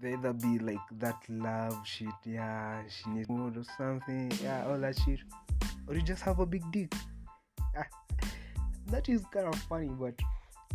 they 0.00 0.12
either 0.12 0.34
be 0.34 0.58
like 0.58 0.78
that 0.98 1.16
love 1.28 1.78
shit, 1.86 2.08
yeah, 2.24 2.82
she 2.88 3.08
needs 3.10 3.28
mood 3.30 3.56
or 3.56 3.64
something, 3.78 4.30
yeah, 4.42 4.66
all 4.66 4.78
that 4.78 4.98
shit, 4.98 5.20
or 5.88 5.94
you 5.94 6.02
just 6.02 6.22
have 6.22 6.40
a 6.40 6.46
big 6.46 6.62
dick. 6.70 6.92
That 8.88 9.08
is 9.08 9.22
kind 9.32 9.46
of 9.46 9.54
funny, 9.62 9.88
but 9.88 10.14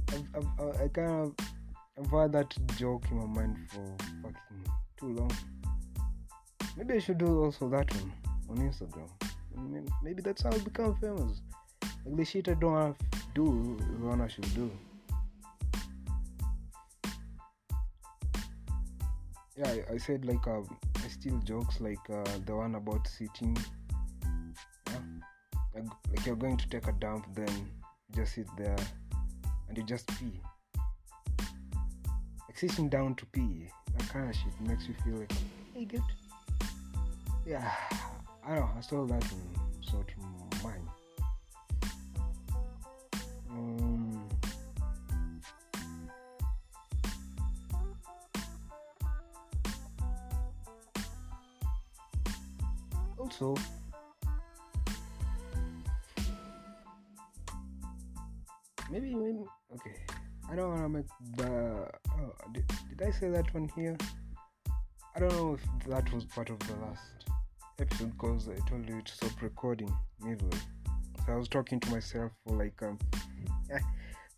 I've, 0.09 0.27
I've, 0.35 0.81
I 0.81 0.87
kind 0.89 1.11
of 1.11 1.35
I've 1.97 2.11
had 2.11 2.31
that 2.33 2.53
joke 2.77 3.03
in 3.11 3.17
my 3.17 3.25
mind 3.25 3.57
for 3.69 3.95
fucking 4.21 4.73
too 4.97 5.13
long. 5.13 5.31
Maybe 6.77 6.95
I 6.95 6.99
should 6.99 7.17
do 7.17 7.43
also 7.43 7.69
that 7.69 7.93
one 7.95 8.13
on 8.49 8.57
Instagram. 8.57 9.09
Maybe 10.01 10.21
that's 10.21 10.41
how 10.41 10.51
I 10.51 10.57
become 10.59 10.95
famous. 10.95 11.41
Like 12.05 12.15
the 12.15 12.25
shit 12.25 12.47
I 12.47 12.53
don't 12.53 12.75
have 12.75 12.97
to 12.97 13.17
do, 13.35 13.77
the 13.99 14.07
one 14.07 14.21
I 14.21 14.27
should 14.27 14.53
do. 14.55 14.71
Yeah, 19.57 19.67
I, 19.67 19.93
I 19.93 19.97
said 19.97 20.25
like 20.25 20.47
uh, 20.47 20.61
I 20.95 21.07
steal 21.07 21.37
jokes 21.39 21.81
like 21.81 22.09
uh, 22.09 22.23
the 22.45 22.55
one 22.55 22.75
about 22.75 23.07
sitting. 23.07 23.57
Yeah, 24.87 24.99
like, 25.75 25.85
like 26.09 26.25
you're 26.25 26.35
going 26.35 26.57
to 26.57 26.69
take 26.69 26.87
a 26.87 26.93
dump, 26.93 27.27
then 27.35 27.69
just 28.15 28.35
sit 28.35 28.47
there 28.57 28.75
and 29.69 29.77
you 29.77 29.83
just 29.83 30.07
pee. 30.19 30.41
Like 32.47 32.57
sitting 32.57 32.89
down 32.89 33.15
to 33.15 33.25
pee, 33.27 33.67
that 33.97 34.09
kind 34.09 34.29
of 34.29 34.35
shit 34.35 34.59
makes 34.61 34.87
you 34.87 34.95
feel 35.03 35.19
like, 35.19 35.31
hey, 35.73 35.85
good. 35.85 36.01
Yeah, 37.45 37.71
I 38.45 38.55
don't 38.55 38.59
know, 38.59 38.69
I 38.77 38.81
stole 38.81 39.05
that 39.07 39.23
one 39.23 39.55
sort 39.81 40.11
of 40.11 40.63
mine. 40.63 40.87
Um, 43.49 44.29
also, 53.17 53.55
maybe, 58.91 59.15
maybe 59.15 59.45
okay. 59.73 59.95
I 60.51 60.55
don't 60.55 60.69
want 60.69 60.83
to 60.83 60.89
make 60.89 61.05
the. 61.37 61.87
Oh, 62.19 62.33
did, 62.51 62.65
did 62.89 63.07
I 63.07 63.11
say 63.11 63.29
that 63.29 63.53
one 63.53 63.69
here? 63.75 63.97
I 65.15 65.19
don't 65.19 65.31
know 65.33 65.53
if 65.55 65.87
that 65.87 66.11
was 66.13 66.25
part 66.25 66.49
of 66.49 66.59
the 66.59 66.75
last 66.75 67.25
episode 67.79 68.11
because 68.17 68.49
I 68.49 68.55
told 68.69 68.87
you 68.87 69.01
to 69.01 69.11
stop 69.11 69.41
recording 69.41 69.93
midway. 70.21 70.57
So 71.25 71.33
I 71.33 71.35
was 71.35 71.47
talking 71.47 71.79
to 71.79 71.89
myself 71.91 72.31
for 72.45 72.55
like 72.55 72.81
um 72.83 72.97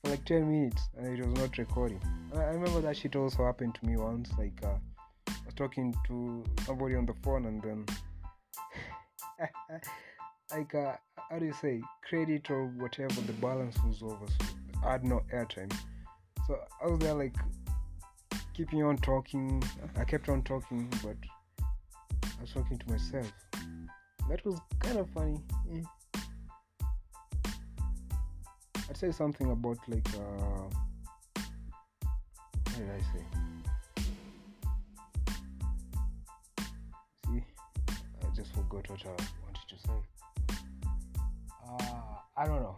for 0.04 0.12
like 0.12 0.26
ten 0.26 0.50
minutes 0.50 0.89
and 0.98 1.18
it 1.18 1.26
was 1.26 1.36
not 1.39 1.58
recording. 1.58 2.02
I, 2.36 2.42
I 2.42 2.54
remember 2.54 2.82
that 2.82 2.98
shit 2.98 3.16
also 3.16 3.46
happened 3.46 3.76
to 3.76 3.86
me 3.86 3.98
once. 3.98 4.30
Like 4.38 4.60
uh, 4.63 4.78
I 5.28 5.46
was 5.46 5.56
talking 5.56 5.96
to 6.08 6.44
somebody 6.66 6.96
on 6.96 7.06
the 7.06 7.16
phone 7.24 7.46
and 7.46 7.62
then 7.62 7.86
like 10.52 10.76
uh, 10.76 10.96
how 11.34 11.39
do 11.39 11.48
you 11.48 11.54
say 11.54 11.82
credit 12.08 12.52
or 12.52 12.67
whatever 12.78 13.19
the 13.22 13.34
balance 13.34 13.76
was 13.88 14.04
over. 14.04 14.28
So 14.28 14.46
I 14.86 14.91
had 14.91 15.04
no 15.04 15.24
airtime. 15.34 15.74
So 16.46 16.60
I 16.80 16.86
was 16.86 17.00
there 17.00 17.15
like 17.15 17.34
keeping 18.54 18.84
on 18.84 18.98
talking. 18.98 19.63
I 19.98 20.04
kept 20.04 20.30
on 20.30 20.43
talking, 20.43 20.88
but 21.02 21.15
I 22.24 22.41
was 22.41 22.52
talking 22.52 22.78
to 22.78 22.88
myself. 22.88 23.34
That 24.30 24.46
was 24.46 24.60
kind 24.80 25.00
of 25.00 25.10
funny. 25.10 25.39
I'd 28.88 28.96
say 28.96 29.12
something 29.12 29.50
about 29.50 29.80
like 29.88 30.08
uh, 30.13 30.69
what 31.34 32.78
did 32.78 32.89
I 32.91 33.02
say? 33.12 33.26
See, 37.26 37.43
I 38.22 38.36
just 38.36 38.54
forgot 38.54 38.88
what 38.88 39.04
I 39.04 39.10
wanted 39.10 39.67
to 39.69 39.80
say. 39.88 40.12
Uh, 41.80 41.86
I 42.38 42.46
don't 42.46 42.62
know. 42.62 42.78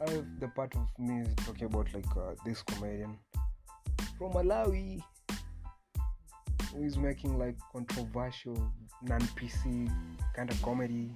I 0.00 0.10
have 0.10 0.40
the 0.40 0.48
part 0.48 0.74
of 0.74 0.86
me 0.98 1.20
is 1.20 1.34
talking 1.46 1.64
about 1.64 1.92
like 1.94 2.16
uh, 2.16 2.34
this 2.44 2.62
comedian 2.62 3.18
from 4.18 4.32
Malawi 4.32 5.02
who 6.72 6.82
is 6.82 6.96
making 6.96 7.38
like 7.38 7.56
controversial 7.72 8.56
non 9.02 9.20
PC 9.20 9.90
kind 10.34 10.50
of 10.50 10.62
comedy, 10.62 11.10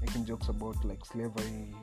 making 0.00 0.24
jokes 0.24 0.48
about 0.48 0.82
like 0.84 1.04
slavery. 1.04 1.74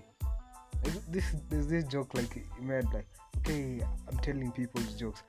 This 1.09 1.35
there's 1.49 1.67
this 1.67 1.85
joke 1.85 2.13
like 2.13 2.33
he 2.33 2.63
made 2.63 2.85
like 2.93 3.07
okay 3.39 3.81
I'm 4.09 4.17
telling 4.19 4.51
people's 4.51 4.93
jokes. 4.93 5.23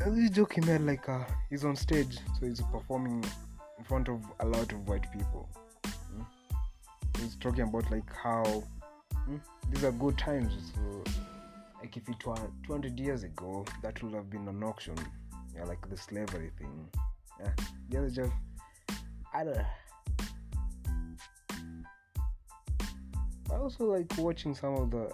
And 0.00 0.16
this 0.16 0.30
joke 0.30 0.54
he 0.54 0.60
made 0.62 0.82
like 0.82 1.08
uh, 1.08 1.24
he's 1.50 1.64
on 1.64 1.76
stage 1.76 2.18
so 2.38 2.46
he's 2.46 2.60
performing 2.72 3.24
in 3.78 3.84
front 3.84 4.08
of 4.08 4.22
a 4.40 4.46
lot 4.46 4.72
of 4.72 4.88
white 4.88 5.10
people. 5.12 5.48
He's 7.20 7.36
talking 7.36 7.62
about 7.62 7.90
like 7.90 8.10
how 8.14 8.44
hmm, 9.24 9.36
these 9.70 9.84
are 9.84 9.92
good 9.92 10.16
times. 10.18 10.52
So 10.74 11.04
like 11.80 11.96
if 11.96 12.08
it 12.08 12.26
were 12.26 12.36
200 12.66 12.98
years 12.98 13.22
ago, 13.22 13.64
that 13.82 14.02
would 14.02 14.14
have 14.14 14.30
been 14.30 14.46
an 14.48 14.62
auction. 14.62 14.96
Yeah, 15.54 15.64
like 15.64 15.88
the 15.88 15.96
slavery 15.96 16.50
thing. 16.58 16.88
Yeah, 17.40 17.50
the 17.88 17.98
other 17.98 18.10
joke. 18.10 18.32
I 19.34 19.44
don't. 19.44 19.56
know 19.56 19.64
I 23.50 23.56
also 23.56 23.84
like 23.84 24.12
watching 24.18 24.54
some 24.54 24.74
of 24.74 24.90
the 24.90 25.10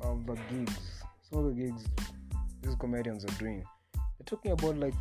of 0.00 0.26
the 0.26 0.38
gigs. 0.50 1.02
Some 1.30 1.40
of 1.40 1.54
the 1.56 1.62
gigs 1.62 1.84
these 2.62 2.74
comedians 2.76 3.24
are 3.24 3.38
doing. 3.38 3.64
They're 3.94 4.24
talking 4.24 4.52
about 4.52 4.78
like 4.78 4.94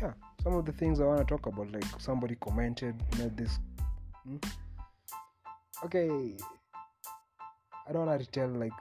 yeah, 0.00 0.12
some 0.42 0.54
of 0.54 0.66
the 0.66 0.72
things 0.72 1.00
I 1.00 1.04
want 1.04 1.20
to 1.20 1.24
talk 1.24 1.46
about. 1.46 1.72
Like 1.72 1.84
somebody 1.98 2.36
commented, 2.36 2.94
made 3.18 3.36
this. 3.36 3.58
Hmm? 4.26 4.36
Okay, 5.84 6.36
I 7.88 7.92
don't 7.92 8.06
want 8.06 8.20
to 8.20 8.26
tell 8.26 8.48
like 8.48 8.72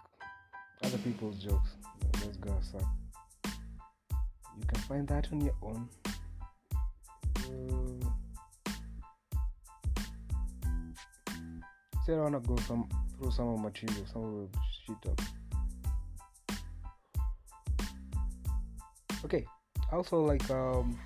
other 0.83 0.97
people's 0.99 1.37
jokes. 1.37 1.75
Those 2.23 2.37
guys 2.37 2.71
suck. 2.71 2.87
You 4.57 4.65
can 4.65 4.79
find 4.87 5.07
that 5.09 5.27
on 5.31 5.41
your 5.41 5.53
own. 5.61 5.87
Uh, 7.37 8.09
say 12.05 12.13
I 12.13 12.17
wanna 12.17 12.39
go 12.39 12.55
some 12.67 12.89
through 13.19 13.31
some 13.31 13.49
of 13.49 13.57
my 13.59 13.65
material, 13.65 14.05
some 14.11 14.23
of 14.23 14.51
the 14.51 14.59
shit 14.85 15.11
up. 15.11 15.21
Okay. 19.25 19.45
Also 19.91 20.21
like 20.21 20.49
um 20.49 20.97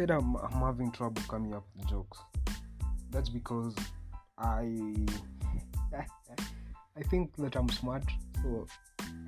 said 0.00 0.10
I'm, 0.10 0.34
I'm 0.36 0.62
having 0.62 0.90
trouble 0.92 1.20
coming 1.28 1.52
up 1.52 1.66
with 1.76 1.86
jokes. 1.86 2.18
That's 3.10 3.28
because 3.28 3.74
I 4.38 4.94
I 6.96 7.02
think 7.10 7.36
that 7.36 7.54
I'm 7.54 7.68
smart, 7.68 8.04
so 8.42 8.66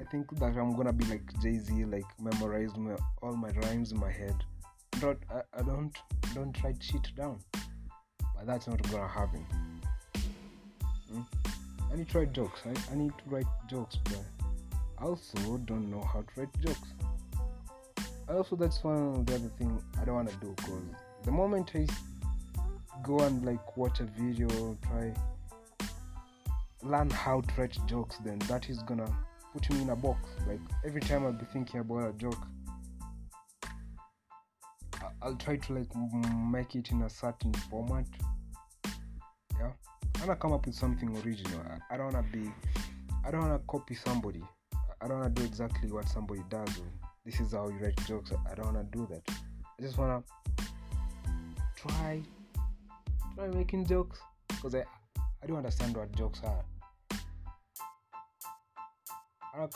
I 0.00 0.04
think 0.10 0.30
that 0.38 0.56
I'm 0.56 0.74
gonna 0.74 0.94
be 0.94 1.04
like 1.04 1.24
Jay 1.42 1.58
Z, 1.58 1.84
like 1.84 2.06
memorize 2.18 2.74
my, 2.78 2.96
all 3.22 3.36
my 3.36 3.50
rhymes 3.50 3.92
in 3.92 4.00
my 4.00 4.10
head. 4.10 4.34
Not, 5.02 5.18
I, 5.30 5.42
I 5.58 5.62
don't 5.62 5.94
don't 6.34 6.56
write 6.64 6.82
shit 6.82 7.06
down, 7.16 7.38
but 8.34 8.46
that's 8.46 8.66
not 8.66 8.80
gonna 8.90 9.08
happen. 9.08 9.44
Hmm? 11.10 11.20
I 11.92 11.96
need 11.96 12.08
to 12.08 12.18
write 12.18 12.32
jokes. 12.32 12.60
I, 12.64 12.92
I 12.92 12.96
need 12.96 13.12
to 13.18 13.24
write 13.26 13.52
jokes, 13.68 13.98
but 14.04 14.24
I 14.98 15.04
also 15.04 15.58
don't 15.66 15.90
know 15.90 16.00
how 16.00 16.22
to 16.22 16.40
write 16.40 16.60
jokes. 16.60 16.94
Also, 18.34 18.56
that's 18.56 18.82
one 18.82 18.96
of 18.96 19.26
the 19.26 19.34
other 19.34 19.50
thing 19.58 19.82
I 20.00 20.04
don't 20.04 20.14
wanna 20.14 20.32
do 20.40 20.54
because 20.56 20.82
the 21.24 21.30
moment 21.30 21.70
I 21.74 21.86
go 23.02 23.18
and 23.20 23.44
like 23.44 23.76
watch 23.76 24.00
a 24.00 24.04
video, 24.04 24.76
try 24.88 25.14
learn 26.82 27.10
how 27.10 27.40
to 27.40 27.60
write 27.60 27.76
jokes, 27.86 28.16
then 28.24 28.38
that 28.40 28.68
is 28.68 28.82
gonna 28.82 29.10
put 29.52 29.70
me 29.70 29.82
in 29.82 29.90
a 29.90 29.96
box. 29.96 30.30
Like 30.46 30.60
every 30.84 31.00
time 31.00 31.24
I'll 31.24 31.32
be 31.32 31.44
thinking 31.52 31.80
about 31.80 32.08
a 32.08 32.12
joke, 32.14 32.46
I'll 35.20 35.36
try 35.36 35.56
to 35.56 35.72
like 35.74 35.94
make 36.50 36.74
it 36.74 36.90
in 36.90 37.02
a 37.02 37.10
certain 37.10 37.52
format. 37.70 38.06
Yeah, 39.58 39.72
I 40.16 40.20
wanna 40.20 40.36
come 40.36 40.52
up 40.52 40.66
with 40.66 40.74
something 40.74 41.14
original. 41.18 41.60
I 41.90 41.96
don't 41.96 42.12
wanna 42.12 42.26
be 42.32 42.50
I 43.24 43.30
don't 43.30 43.42
wanna 43.42 43.60
copy 43.68 43.94
somebody. 43.94 44.42
I 45.00 45.06
don't 45.06 45.18
wanna 45.18 45.30
do 45.30 45.44
exactly 45.44 45.90
what 45.92 46.08
somebody 46.08 46.42
does. 46.48 46.78
Or 46.78 47.11
this 47.24 47.40
is 47.40 47.52
how 47.52 47.68
you 47.68 47.78
write 47.80 47.96
jokes. 48.06 48.32
I 48.50 48.54
don't 48.54 48.66
wanna 48.66 48.84
do 48.90 49.06
that. 49.10 49.22
I 49.28 49.82
just 49.82 49.96
wanna 49.98 50.22
try 51.76 52.20
try 53.34 53.48
making 53.48 53.86
jokes 53.86 54.20
because 54.48 54.74
I 54.74 54.84
I 55.42 55.46
don't 55.46 55.56
understand 55.56 55.96
what 55.96 56.14
jokes 56.16 56.40
are. 56.44 56.64
I 59.54 59.68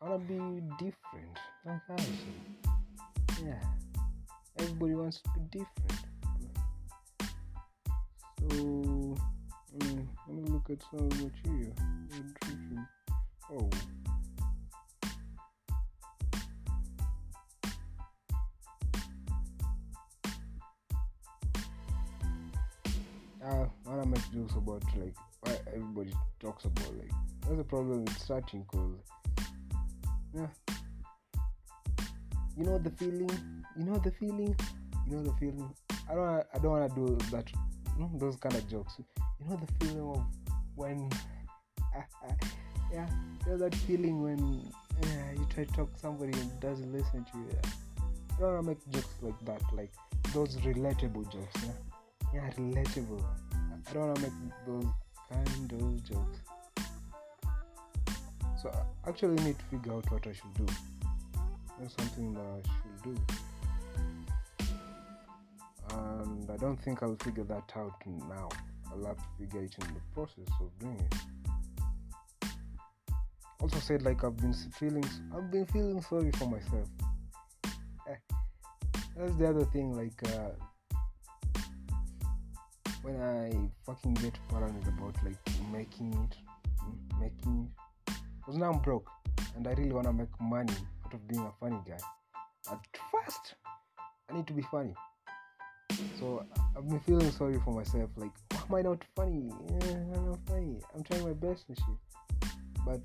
wanna, 0.00 0.18
be 0.18 0.62
different. 0.78 1.38
Yeah. 3.44 3.60
Everybody 4.58 4.94
wants 4.94 5.20
to 5.22 5.30
be 5.34 5.40
different. 5.58 6.04
So 8.38 8.46
mm, 9.78 10.06
let 10.28 10.36
me 10.36 10.42
look 10.50 10.70
at 10.70 10.82
some 10.90 11.08
material. 11.08 11.74
Oh. 13.50 13.70
Uh, 23.48 23.64
I 23.86 23.90
wanna 23.90 24.04
make 24.04 24.30
jokes 24.30 24.52
about 24.56 24.82
like 24.94 25.14
why 25.40 25.56
everybody 25.74 26.12
talks 26.38 26.66
about 26.66 26.94
like 26.98 27.10
that's 27.40 27.56
the 27.56 27.64
problem 27.64 28.04
with 28.04 28.18
starting 28.18 28.62
cause 28.64 28.98
yeah. 30.34 30.48
You 32.58 32.64
know 32.64 32.76
the 32.76 32.90
feeling 32.90 33.30
you 33.78 33.84
know 33.86 33.96
the 33.96 34.10
feeling 34.10 34.54
you 35.06 35.16
know 35.16 35.22
the 35.22 35.32
feeling 35.40 35.72
I 36.10 36.14
don't 36.14 36.28
I 36.28 36.58
don't 36.58 36.72
wanna 36.72 36.90
do 36.94 37.16
that 37.30 37.50
those 38.16 38.36
kind 38.36 38.54
of 38.54 38.68
jokes. 38.68 39.00
You 39.40 39.48
know 39.48 39.56
the 39.56 39.86
feeling 39.86 40.10
of 40.10 40.24
when 40.74 41.08
yeah 42.92 43.08
you 43.46 43.52
know 43.52 43.56
that 43.56 43.74
feeling 43.74 44.22
when 44.22 44.70
yeah, 45.02 45.32
you 45.32 45.46
try 45.48 45.64
to 45.64 45.72
talk 45.72 45.94
to 45.94 45.98
somebody 45.98 46.38
and 46.38 46.60
doesn't 46.60 46.92
listen 46.92 47.24
to 47.32 47.38
you 47.38 47.46
yeah. 47.50 47.70
I 48.36 48.40
don't 48.40 48.54
wanna 48.56 48.62
make 48.62 48.90
jokes 48.90 49.14
like 49.22 49.40
that 49.46 49.62
like 49.72 49.92
those 50.34 50.56
relatable 50.56 51.32
jokes 51.32 51.64
yeah 51.64 51.87
yeah 52.34 52.50
relatable. 52.56 53.24
I 53.52 53.92
don't 53.92 54.08
wanna 54.08 54.20
make 54.20 54.32
those 54.66 54.86
kind 55.30 55.72
of 55.72 56.04
jokes. 56.04 56.38
So 58.62 58.70
I 58.70 59.08
actually 59.08 59.42
need 59.44 59.58
to 59.58 59.64
figure 59.66 59.92
out 59.94 60.10
what 60.10 60.26
I 60.26 60.32
should 60.32 60.54
do. 60.54 60.66
That's 61.80 61.94
something 61.96 62.34
that 62.34 62.42
I 62.42 62.60
should 62.64 63.02
do. 63.04 63.14
And 65.90 66.50
I 66.50 66.56
don't 66.56 66.76
think 66.76 67.02
I'll 67.02 67.16
figure 67.16 67.44
that 67.44 67.72
out 67.76 67.94
now. 68.06 68.48
I'll 68.90 69.06
have 69.06 69.16
to 69.16 69.24
figure 69.38 69.62
it 69.62 69.74
in 69.80 69.94
the 69.94 70.00
process 70.14 70.48
of 70.60 70.78
doing 70.78 71.00
it. 71.00 71.14
Also 73.60 73.78
said 73.78 74.02
like 74.02 74.24
I've 74.24 74.36
been 74.36 74.52
feeling 74.52 75.04
I've 75.34 75.50
been 75.50 75.66
feeling 75.66 76.00
sorry 76.02 76.30
for 76.32 76.46
myself. 76.46 76.88
That's 79.18 79.36
the 79.36 79.48
other 79.48 79.64
thing 79.64 79.96
like 79.96 80.22
uh, 80.32 80.50
when 83.08 83.22
I 83.22 83.70
fucking 83.86 84.14
get 84.14 84.38
paranoid 84.48 84.86
about 84.86 85.16
like 85.24 85.38
making 85.72 86.12
it, 86.12 86.36
making 87.20 87.70
because 88.38 88.56
now 88.56 88.72
I'm 88.72 88.80
broke 88.80 89.08
and 89.56 89.66
I 89.66 89.72
really 89.72 89.92
wanna 89.92 90.12
make 90.12 90.28
money 90.40 90.74
out 91.04 91.14
of 91.14 91.26
being 91.28 91.42
a 91.42 91.52
funny 91.60 91.78
guy. 91.86 91.98
At 92.70 92.80
first, 93.10 93.54
I 94.30 94.34
need 94.34 94.46
to 94.46 94.52
be 94.52 94.62
funny. 94.62 94.94
So 96.18 96.44
I've 96.76 96.88
been 96.88 97.00
feeling 97.00 97.30
sorry 97.30 97.58
for 97.64 97.72
myself. 97.72 98.10
Like, 98.16 98.30
why 98.68 98.80
am 98.80 98.86
I 98.86 98.90
not 98.90 99.02
funny? 99.16 99.50
Eh, 99.82 99.94
I'm 100.14 100.26
not 100.26 100.38
funny. 100.46 100.76
I'm 100.94 101.02
trying 101.02 101.24
my 101.24 101.32
best 101.32 101.64
and 101.68 101.78
shit. 101.78 102.50
But 102.84 103.00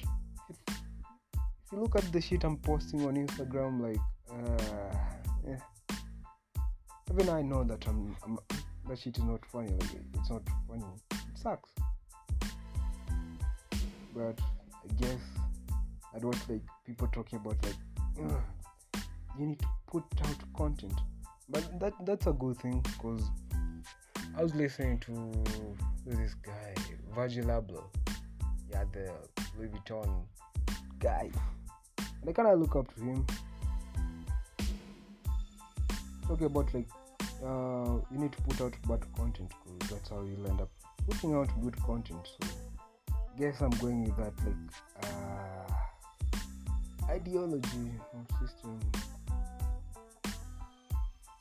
if, 0.50 0.58
if 0.68 1.72
you 1.72 1.80
look 1.80 1.96
at 1.96 2.12
the 2.12 2.22
shit 2.22 2.44
I'm 2.44 2.58
posting 2.58 3.06
on 3.06 3.16
Instagram, 3.16 3.82
like, 3.82 4.02
uh, 4.30 4.96
yeah, 5.48 5.96
even 7.12 7.30
I 7.30 7.42
know 7.42 7.64
that 7.64 7.88
I'm, 7.88 8.16
I'm 8.24 8.38
that 8.88 9.00
shit 9.00 9.18
is 9.18 9.24
not 9.24 9.46
funny. 9.46 9.72
Like 9.72 9.90
it's 10.14 10.30
not 10.30 10.42
funny. 10.68 10.84
It 11.12 11.38
sucks. 11.38 11.70
But 14.16 14.40
I 14.84 14.94
guess 15.00 15.20
I'd 16.16 16.24
watch 16.24 16.38
like 16.50 16.62
people 16.86 17.08
talking 17.08 17.40
about 17.40 17.58
like 17.64 17.76
you 19.40 19.46
need 19.48 19.60
to 19.60 19.68
put 19.88 20.04
out 20.26 20.54
content. 20.56 20.94
But 21.50 21.80
that 21.80 21.94
that's 22.06 22.28
a 22.28 22.34
good 22.34 22.58
thing 22.58 22.82
because 22.82 23.30
I 24.38 24.44
was 24.44 24.54
listening 24.56 25.00
to 25.00 25.32
this 26.06 26.34
guy 26.36 26.74
Virgil 27.16 27.46
Abloh. 27.46 27.84
Yeah, 28.70 28.84
the 28.92 29.12
Louis 29.58 29.70
Vuitton 29.70 30.24
guy. 31.00 31.30
And 31.98 32.30
I 32.30 32.32
kind 32.32 32.48
of 32.48 32.60
look 32.60 32.76
up 32.76 32.94
to 32.96 33.02
him. 33.02 33.26
Talking 36.28 36.48
about 36.48 36.74
like 36.74 36.88
uh, 37.46 38.00
you 38.12 38.18
need 38.18 38.32
to 38.32 38.42
put 38.44 38.62
out 38.62 38.74
bad 38.88 39.06
content 39.16 39.52
because 39.66 39.90
that's 39.90 40.10
how 40.10 40.24
you'll 40.24 40.48
end 40.48 40.62
up 40.62 40.70
putting 41.10 41.36
out 41.36 41.50
good 41.62 41.76
content. 41.84 42.26
So, 42.26 42.38
guess 43.38 43.62
I'm 43.62 43.72
going 43.72 44.04
with 44.04 44.16
that 44.18 44.34
like 44.46 44.56
uh, 45.04 45.68
ideology 47.12 47.92
or 48.14 48.26
system. 48.40 48.80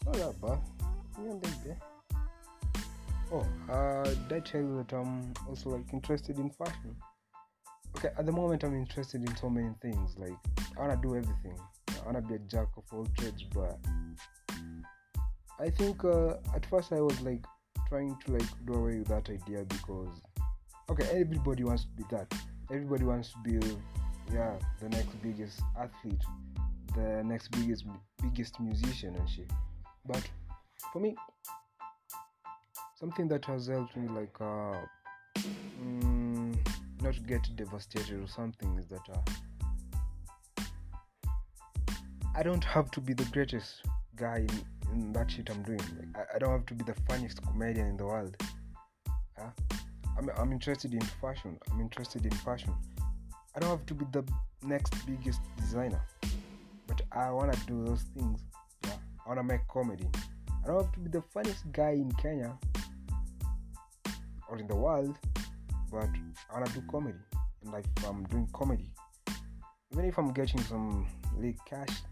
Not 0.07 0.15
that 0.15 0.41
bad. 0.41 0.59
Yeah, 1.67 1.75
Oh, 3.33 3.47
uh, 3.73 4.05
did 4.05 4.33
I 4.33 4.41
tell 4.41 4.61
you 4.61 4.85
that 4.87 4.95
I'm 4.95 5.33
also 5.49 5.71
like 5.71 5.91
interested 5.93 6.39
in 6.39 6.51
fashion? 6.51 6.95
Okay, 7.97 8.11
at 8.19 8.27
the 8.27 8.33
moment 8.33 8.65
I'm 8.65 8.75
interested 8.75 9.27
in 9.27 9.35
so 9.37 9.49
many 9.49 9.71
things. 9.81 10.17
Like 10.19 10.35
I 10.77 10.81
wanna 10.81 10.99
do 11.01 11.17
everything. 11.17 11.57
I 11.89 12.05
wanna 12.05 12.21
be 12.21 12.35
a 12.35 12.39
jack 12.41 12.69
of 12.77 12.85
all 12.93 13.07
trades, 13.17 13.45
but 13.55 13.79
I 15.63 15.71
think 15.71 16.05
uh, 16.05 16.35
at 16.57 16.67
first 16.67 16.93
I 16.93 17.01
was 17.01 17.21
like 17.21 17.45
trying 17.89 18.17
to 18.27 18.33
like 18.33 18.67
do 18.67 18.75
away 18.75 18.99
with 18.99 19.07
that 19.09 19.31
idea 19.31 19.65
because 19.69 20.09
okay, 20.91 21.05
everybody 21.13 21.63
wants 21.63 21.85
to 21.85 21.91
be 21.91 22.03
that. 22.11 22.35
Everybody 22.69 23.05
wants 23.05 23.33
to 23.33 23.39
be 23.45 23.65
yeah 24.35 24.59
the 24.81 24.89
next 24.89 25.23
biggest 25.23 25.61
athlete, 25.79 26.25
the 26.97 27.23
next 27.23 27.53
biggest 27.53 27.85
biggest 28.21 28.59
musician 28.59 29.15
and 29.15 29.31
shit. 29.31 29.53
But 30.05 30.29
for 30.93 30.99
me, 30.99 31.15
something 32.99 33.29
that 33.29 33.45
has 33.45 33.69
helped 33.69 33.97
me 33.97 34.09
like 34.09 34.35
uh, 34.41 34.81
mm, 35.39 36.57
not 37.03 37.25
get 37.29 37.49
devastated 37.55 38.21
or 38.21 38.27
something 38.27 38.77
is 38.79 38.89
that 38.89 39.09
uh, 39.15 40.63
I 42.35 42.43
don't 42.43 42.65
have 42.65 42.91
to 42.91 43.01
be 43.01 43.13
the 43.13 43.27
greatest 43.27 43.83
guy 44.17 44.39
in, 44.39 44.95
in 44.95 45.13
that 45.13 45.31
shit 45.31 45.51
I'm 45.51 45.63
doing. 45.63 45.81
Like, 45.99 46.17
I, 46.17 46.37
I, 46.37 46.39
don't 46.39 46.51
have 46.51 46.67
to 46.67 46.75
be 46.75 46.85
the 46.85 46.95
funniest 47.09 47.43
comedian 47.43 47.87
in 47.87 47.97
the 47.97 48.05
world. 48.05 48.37
Yeah? 49.39 49.51
I'm, 50.19 50.31
I'm 50.37 50.53
interested 50.53 50.93
in 50.93 51.01
fashion. 51.01 51.59
I'm 51.71 51.81
interested 51.81 52.25
in 52.25 52.33
fashion. 52.33 52.75
I 53.55 53.61
don't 53.61 53.71
have 53.71 53.87
to 53.87 53.95
be 53.95 54.07
the 54.13 54.25
next 54.63 54.95
biggest 55.07 55.41
designer, 55.59 56.01
but 56.87 57.03
I 57.13 57.31
wanna 57.31 57.57
do 57.67 57.85
those 57.85 58.03
things. 58.17 58.41
Yeah, 58.85 58.97
I 59.25 59.29
wanna 59.29 59.43
make 59.43 59.67
comedy. 59.69 60.09
I 60.65 60.69
don't 60.69 60.83
have 60.83 60.93
to 60.93 61.01
be 61.01 61.11
the 61.11 61.23
funniest 61.23 61.71
guy 61.73 61.91
in 61.91 62.11
Kenya 62.13 62.57
or 64.49 64.59
in 64.59 64.69
the 64.69 64.77
world, 64.77 65.19
but 65.91 66.09
I 66.51 66.55
wanna 66.55 66.71
do 66.73 66.83
comedy. 66.91 67.19
And 67.63 67.73
like 67.73 67.85
I'm 68.07 68.25
doing 68.25 68.49
comedy, 68.53 68.91
even 69.93 70.05
if 70.05 70.19
I'm 70.19 70.33
getting 70.33 70.61
some 70.63 71.07
like 71.39 71.59
cash 71.67 72.03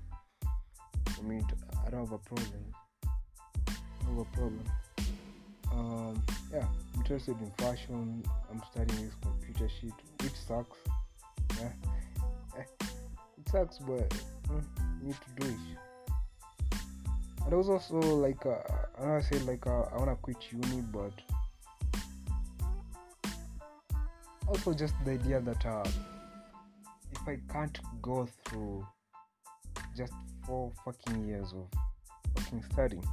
for 1.14 1.22
me, 1.22 1.40
to, 1.40 1.69
I 1.86 1.90
don't 1.90 2.00
have 2.00 2.12
a 2.12 2.18
problem. 2.18 2.74
I 3.04 4.08
have 4.08 4.18
a 4.18 4.24
problem. 4.24 4.64
Um, 5.72 6.22
yeah, 6.52 6.66
I'm 6.94 7.00
interested 7.00 7.36
in 7.40 7.50
fashion. 7.58 8.22
I'm 8.50 8.62
studying 8.70 9.06
this 9.06 9.14
computer 9.22 9.68
shit, 9.80 9.92
which 10.22 10.34
sucks. 10.34 10.78
Yeah, 11.58 11.72
it 12.58 13.48
sucks, 13.50 13.78
but 13.78 14.12
you 14.48 14.62
need 15.02 15.14
to 15.14 15.42
do 15.42 15.46
it. 15.48 15.78
And 17.44 17.54
I 17.54 17.56
was 17.56 17.68
also 17.68 17.98
like, 17.98 18.44
uh, 18.44 18.58
I 18.98 19.06
know 19.06 19.16
I 19.16 19.20
said 19.20 19.42
like 19.42 19.66
uh, 19.66 19.82
I 19.92 19.96
wanna 19.96 20.16
quit 20.16 20.36
uni, 20.52 20.82
but 20.82 21.12
also 24.46 24.74
just 24.74 24.94
the 25.04 25.12
idea 25.12 25.40
that 25.40 25.64
uh, 25.64 25.84
if 27.12 27.28
I 27.28 27.38
can't 27.52 27.78
go 28.02 28.28
through 28.44 28.86
just 29.96 30.12
four 30.50 30.72
fucking 30.84 31.28
years 31.28 31.52
of 31.52 31.68
fucking 32.34 32.64
studying, 32.72 33.04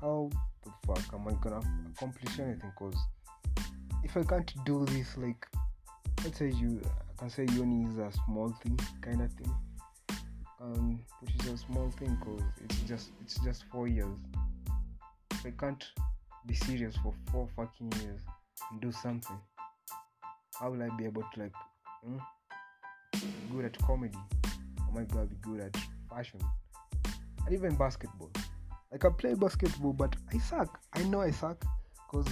how 0.00 0.30
the 0.64 0.70
fuck 0.86 1.12
am 1.12 1.28
I 1.28 1.32
gonna 1.42 1.60
accomplish 1.92 2.38
anything? 2.38 2.72
Cause 2.78 2.96
if 4.02 4.16
I 4.16 4.22
can't 4.22 4.50
do 4.64 4.86
this, 4.86 5.18
like, 5.18 5.46
let's 6.24 6.38
say 6.38 6.48
you, 6.48 6.80
I 6.86 7.20
can 7.20 7.28
say 7.28 7.46
uni 7.52 7.84
is 7.90 7.98
a 7.98 8.10
small 8.24 8.48
thing, 8.62 8.80
kind 9.02 9.20
of 9.20 9.30
thing, 9.34 9.54
um, 10.62 11.00
which 11.20 11.34
is 11.44 11.52
a 11.52 11.58
small 11.58 11.90
thing, 11.98 12.16
cause 12.24 12.40
it's 12.64 12.80
just 12.88 13.10
it's 13.20 13.38
just 13.44 13.64
four 13.70 13.86
years. 13.86 14.16
If 15.32 15.44
I 15.44 15.50
can't 15.50 15.84
be 16.46 16.54
serious 16.54 16.96
for 17.02 17.12
four 17.30 17.46
fucking 17.56 17.92
years 18.00 18.20
and 18.70 18.80
do 18.80 18.90
something, 18.90 19.38
how 20.58 20.70
will 20.70 20.82
I 20.82 20.88
be 20.96 21.04
able 21.04 21.24
to 21.34 21.40
like 21.40 21.52
mm, 22.08 22.20
good 23.52 23.66
at 23.66 23.78
comedy. 23.80 24.16
I 24.46 24.94
might 24.94 25.08
be 25.08 25.36
good 25.42 25.60
at 25.60 25.76
fashion, 26.18 26.40
and 27.46 27.54
even 27.54 27.76
basketball. 27.76 28.30
Like 28.90 29.04
I 29.04 29.10
play 29.10 29.34
basketball, 29.34 29.92
but 29.92 30.16
I 30.32 30.38
suck. 30.38 30.80
I 30.94 31.02
know 31.04 31.20
I 31.20 31.30
suck 31.30 31.64
because 32.06 32.26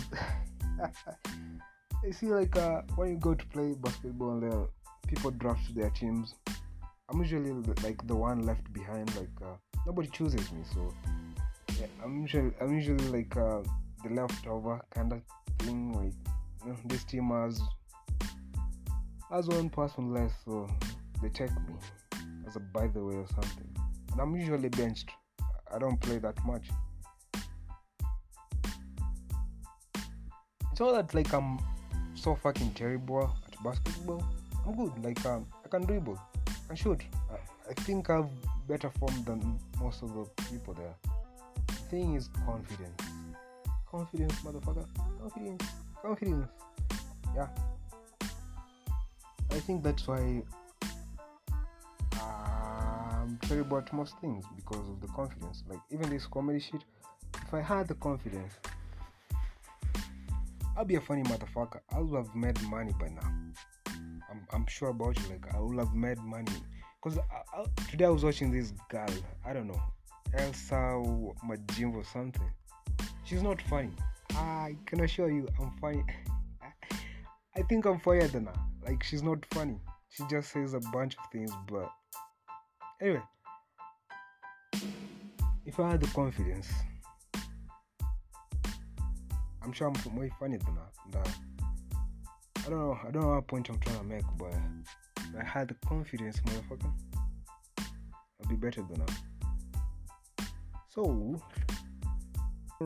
you 2.05 2.13
see 2.13 2.27
like 2.27 2.57
uh, 2.57 2.83
when 2.97 3.11
you 3.11 3.17
go 3.17 3.35
to 3.35 3.47
play 3.47 3.75
basketball, 3.79 4.33
and 4.33 4.43
the 4.43 4.69
people 5.07 5.31
draft 5.31 5.75
their 5.75 5.91
teams. 5.91 6.35
I'm 7.09 7.21
usually 7.21 7.53
like 7.85 8.05
the 8.09 8.17
one 8.17 8.41
left 8.41 8.73
behind. 8.73 9.15
Like 9.15 9.37
uh, 9.41 9.57
nobody 9.87 10.09
chooses 10.09 10.51
me, 10.51 10.63
so 10.75 10.93
yeah, 11.79 11.87
I'm 12.03 12.23
usually 12.23 12.51
I'm 12.61 12.75
usually 12.75 13.09
like 13.09 13.37
uh, 13.37 13.63
the 14.03 14.11
leftover 14.11 14.81
kind 14.91 15.13
of 15.13 15.21
thing. 15.61 15.93
Like 15.93 16.17
you 16.65 16.73
know, 16.73 16.77
this 16.87 17.05
team 17.05 17.29
has 17.31 17.61
has 19.31 19.47
one 19.47 19.71
person 19.71 20.13
less, 20.13 20.33
so 20.45 20.69
they 21.23 21.29
take 21.29 21.55
me 21.69 21.75
as 22.47 22.57
a 22.57 22.61
by 22.61 22.87
the 22.87 23.03
way 23.03 23.17
or 23.17 23.27
something. 23.27 23.69
And 24.13 24.21
I'm 24.21 24.35
usually 24.37 24.69
benched. 24.69 25.11
I 25.73 25.79
don't 25.79 26.01
play 26.01 26.19
that 26.19 26.37
much. 26.45 26.69
It's 30.71 30.81
not 30.81 30.93
that 30.93 31.15
like 31.15 31.33
I'm 31.33 31.59
so 32.15 32.35
fucking 32.35 32.73
terrible 32.73 33.35
at 33.47 33.63
basketball. 33.65 34.23
I'm 34.67 34.75
good. 34.77 34.93
Like 35.05 35.25
um, 35.25 35.47
I 35.65 35.69
can 35.69 35.85
dribble, 35.85 36.21
I 36.71 36.75
shoot. 36.75 37.03
I, 37.31 37.37
I 37.71 37.75
think 37.75 38.11
I've 38.11 38.29
better 38.69 38.91
form 38.91 39.25
than 39.25 39.59
most 39.81 40.03
of 40.03 40.13
the 40.13 40.25
people 40.51 40.75
there. 40.75 40.95
The 41.67 41.75
thing 41.91 42.15
is 42.15 42.29
confidence. 42.45 43.03
Confidence, 43.91 44.35
motherfucker. 44.41 44.87
Confidence. 45.21 45.65
Confidence. 46.03 46.47
Yeah. 47.35 47.49
I 49.51 49.61
think 49.61 49.83
that's 49.83 50.07
why 50.07 50.43
I'm 53.37 53.49
terrible 53.49 53.77
at 53.77 53.93
most 53.93 54.19
things 54.21 54.47
because 54.57 54.89
of 54.89 54.99
the 55.03 55.09
confidence. 55.09 55.63
Like 55.69 55.81
even 55.91 56.09
this 56.09 56.27
comedy 56.27 56.59
shit, 56.59 56.83
if 57.35 57.53
I 57.53 57.61
had 57.61 57.87
the 57.87 57.95
confidence, 57.97 58.55
I'll 60.75 60.87
be 60.87 60.95
a 60.95 61.03
funny 61.03 61.23
motherfucker. 61.25 61.81
I 61.95 61.99
would 62.01 62.17
have 62.17 62.35
made 62.35 62.59
money 62.63 62.95
by 62.99 63.09
now. 63.09 63.31
I'm, 64.31 64.47
I'm 64.53 64.67
sure 64.69 64.89
about 64.89 65.19
you. 65.19 65.29
Like 65.29 65.55
I 65.55 65.61
would 65.61 65.79
have 65.79 65.95
made 65.95 66.19
money 66.21 66.51
because 67.03 67.19
today 67.91 68.07
I 68.07 68.09
was 68.09 68.25
watching 68.25 68.51
this 68.51 68.73
girl. 68.89 69.07
I 69.45 69.53
don't 69.53 69.67
know, 69.67 69.83
Elsa 70.33 71.03
Majimbo 71.47 71.97
or 71.97 72.05
something. 72.05 72.51
She's 73.25 73.43
not 73.43 73.61
funny. 73.61 73.91
I 74.31 74.77
can 74.87 75.01
assure 75.01 75.31
you, 75.31 75.47
I'm 75.61 75.73
funny. 75.79 76.05
I 77.55 77.63
think 77.69 77.85
I'm 77.85 78.01
funnier 78.01 78.29
than 78.29 78.47
her. 78.47 78.55
Like 78.83 79.03
she's 79.03 79.23
not 79.23 79.45
funny. 79.53 79.79
She 80.09 80.25
just 80.31 80.53
says 80.53 80.73
a 80.73 80.81
bunch 80.91 81.17
of 81.19 81.31
things, 81.31 81.53
but 81.71 81.91
anyway, 83.01 83.23
if 85.65 85.81
I 85.81 85.91
had 85.91 86.01
the 86.01 86.07
confidence, 86.09 86.69
I'm 89.63 89.73
sure 89.73 89.89
I'm 89.89 90.17
way 90.17 90.31
funny 90.39 90.57
than. 90.59 90.77
That 91.13 91.29
I 92.67 92.71
don't 92.71 92.79
know. 92.79 92.99
I 93.07 93.11
don't 93.11 93.23
know 93.23 93.35
what 93.35 93.47
point 93.47 93.69
I'm 93.69 93.79
trying 93.79 93.99
to 93.99 94.05
make, 94.05 94.25
but 94.39 94.53
if 95.19 95.41
I 95.41 95.45
had 95.45 95.69
the 95.69 95.75
confidence, 95.87 96.41
motherfucker, 96.41 96.93
I'd 97.79 98.49
be 98.49 98.57
better 98.57 98.83
than 98.83 99.05
that. 99.05 100.49
So, 100.89 101.41
I 102.81 102.85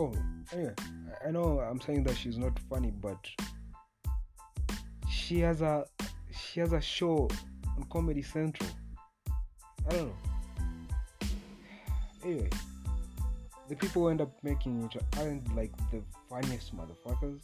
Oh, 0.00 0.14
anyway, 0.54 0.72
I 1.26 1.30
know 1.30 1.60
I'm 1.60 1.78
saying 1.78 2.04
that 2.04 2.16
she's 2.16 2.38
not 2.38 2.58
funny, 2.70 2.90
but 2.90 3.18
she 5.10 5.40
has 5.40 5.60
a 5.60 5.84
she 6.32 6.60
has 6.60 6.72
a 6.72 6.80
show 6.80 7.28
on 7.76 7.84
Comedy 7.92 8.22
Central. 8.22 8.70
I 9.86 9.90
don't 9.92 10.06
know. 10.06 11.28
Anyway, 12.24 12.48
the 13.68 13.76
people 13.76 14.00
who 14.00 14.08
end 14.08 14.22
up 14.22 14.32
making 14.42 14.82
it 14.84 15.02
aren't 15.18 15.54
like 15.54 15.76
the 15.90 16.02
funniest 16.30 16.74
motherfuckers. 16.74 17.40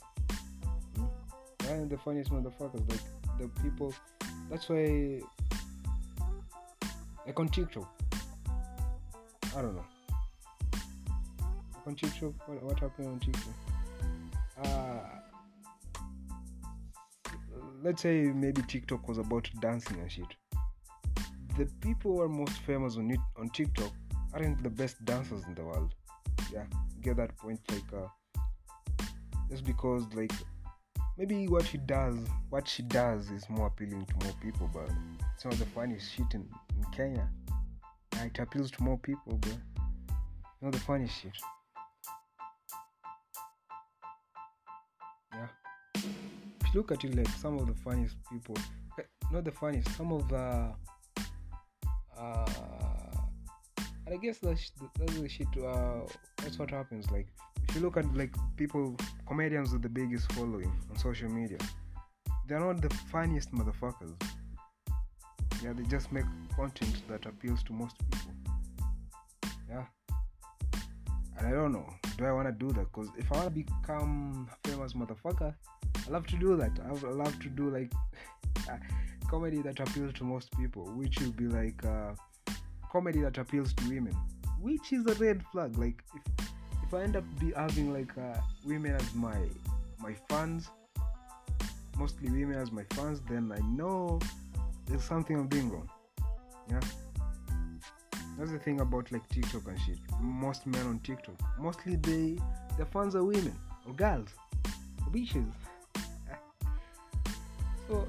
Hmm? 0.96 1.04
They 1.58 1.72
aren't 1.72 1.90
the 1.90 1.98
funniest 1.98 2.30
motherfuckers. 2.30 2.90
Like 2.90 3.38
the 3.38 3.48
people. 3.62 3.92
That's 4.48 4.66
why. 4.70 5.20
Like 7.26 7.38
on 7.38 7.50
TikTok. 7.50 7.92
I 9.54 9.60
don't 9.60 9.76
know 9.76 9.84
on 11.86 11.94
TikTok? 11.94 12.32
What, 12.48 12.62
what 12.62 12.80
happened 12.80 13.08
on 13.08 13.20
TikTok? 13.20 13.54
Uh, 14.62 14.98
let's 17.82 18.02
say 18.02 18.22
maybe 18.34 18.62
TikTok 18.62 19.08
was 19.08 19.18
about 19.18 19.48
dancing 19.60 19.98
and 20.00 20.10
shit. 20.10 20.26
The 21.56 21.66
people 21.80 22.16
who 22.16 22.20
are 22.22 22.28
most 22.28 22.58
famous 22.62 22.96
on 22.96 23.10
it, 23.10 23.20
on 23.38 23.48
TikTok 23.50 23.92
aren't 24.34 24.62
the 24.62 24.70
best 24.70 25.02
dancers 25.04 25.44
in 25.46 25.54
the 25.54 25.64
world. 25.64 25.94
Yeah, 26.52 26.64
get 27.00 27.16
that 27.16 27.36
point? 27.36 27.60
Like, 27.70 28.02
uh, 28.02 29.04
just 29.50 29.64
because 29.64 30.04
like 30.14 30.32
maybe 31.16 31.48
what 31.48 31.64
he 31.64 31.78
does, 31.78 32.16
what 32.50 32.68
she 32.68 32.82
does, 32.82 33.30
is 33.30 33.48
more 33.48 33.68
appealing 33.68 34.06
to 34.06 34.26
more 34.26 34.34
people, 34.42 34.70
but 34.72 34.90
it's 35.34 35.44
not 35.44 35.54
the 35.54 35.66
funniest 35.66 36.12
shit 36.12 36.26
in, 36.34 36.48
in 36.76 36.84
Kenya. 36.92 37.28
It 38.22 38.38
appeals 38.38 38.70
to 38.72 38.82
more 38.82 38.98
people, 38.98 39.38
but 39.40 39.56
not 40.60 40.72
the 40.72 40.80
funniest 40.80 41.20
shit. 41.20 41.32
Look 46.76 46.92
at 46.92 47.02
it 47.04 47.14
like 47.16 47.28
some 47.28 47.58
of 47.58 47.66
the 47.66 47.74
funniest 47.74 48.16
people. 48.30 48.54
Eh, 48.98 49.02
not 49.32 49.44
the 49.44 49.50
funniest 49.50 49.88
some 49.96 50.12
of 50.12 50.28
the 50.28 50.70
uh 52.18 52.46
i 54.12 54.16
guess 54.22 54.38
that's, 54.38 54.72
that's 54.98 55.18
the 55.18 55.28
shit 55.28 55.48
uh 55.64 56.00
that's 56.38 56.58
what 56.58 56.70
happens. 56.70 57.10
Like 57.10 57.28
if 57.66 57.74
you 57.74 57.80
look 57.80 57.96
at 57.96 58.06
like 58.14 58.34
people 58.56 58.94
comedians 59.26 59.72
with 59.72 59.82
the 59.82 59.88
biggest 59.88 60.30
following 60.32 60.72
on 60.90 60.98
social 60.98 61.30
media 61.30 61.58
they're 62.46 62.60
not 62.60 62.80
the 62.80 62.90
funniest 63.12 63.52
motherfuckers. 63.52 64.14
Yeah 65.62 65.72
they 65.72 65.82
just 65.84 66.12
make 66.12 66.26
content 66.54 67.02
that 67.08 67.24
appeals 67.26 67.62
to 67.64 67.72
most 67.72 67.96
people. 68.10 68.32
Yeah. 69.70 69.84
And 71.38 71.46
i 71.48 71.50
don't 71.50 71.72
know 71.72 71.88
do 72.18 72.24
i 72.24 72.32
want 72.32 72.48
to 72.48 72.52
do 72.52 72.68
that? 72.72 72.86
Because 72.92 73.10
if 73.18 73.32
i 73.32 73.36
want 73.36 73.48
to 73.48 73.64
become 73.64 74.48
a 74.52 74.68
famous 74.68 74.92
motherfucker 74.92 75.54
I 76.06 76.10
love 76.10 76.26
to 76.28 76.36
do 76.36 76.56
that. 76.56 76.72
I 76.84 76.90
love 77.08 77.38
to 77.40 77.48
do 77.48 77.70
like 77.70 77.92
comedy 79.28 79.60
that 79.62 79.80
appeals 79.80 80.12
to 80.14 80.24
most 80.24 80.56
people, 80.56 80.84
which 80.94 81.18
will 81.20 81.32
be 81.32 81.46
like 81.46 81.84
uh, 81.84 82.12
comedy 82.90 83.20
that 83.20 83.38
appeals 83.38 83.72
to 83.74 83.88
women, 83.88 84.16
which 84.60 84.92
is 84.92 85.06
a 85.06 85.14
red 85.14 85.42
flag. 85.52 85.76
Like 85.76 86.02
if 86.14 86.46
if 86.86 86.94
I 86.94 87.02
end 87.02 87.16
up 87.16 87.24
be 87.40 87.52
having 87.52 87.92
like 87.92 88.16
uh, 88.16 88.40
women 88.64 88.94
as 88.94 89.14
my 89.14 89.36
my 89.98 90.14
fans, 90.28 90.70
mostly 91.98 92.30
women 92.30 92.56
as 92.56 92.70
my 92.70 92.84
fans, 92.90 93.20
then 93.28 93.52
I 93.52 93.60
know 93.66 94.20
there's 94.86 95.02
something 95.02 95.36
I'm 95.36 95.48
doing 95.48 95.70
wrong. 95.70 95.88
Yeah. 96.70 96.80
That's 98.38 98.52
the 98.52 98.58
thing 98.58 98.80
about 98.80 99.10
like 99.12 99.26
TikTok 99.30 99.66
and 99.66 99.80
shit. 99.80 99.98
Most 100.20 100.66
men 100.66 100.86
on 100.86 100.98
TikTok, 101.00 101.34
mostly 101.58 101.96
they 101.96 102.38
their 102.76 102.86
fans 102.86 103.16
are 103.16 103.24
women 103.24 103.58
or 103.86 103.94
girls 103.94 104.28
or 104.64 105.12
bitches. 105.12 105.50
So 107.88 108.08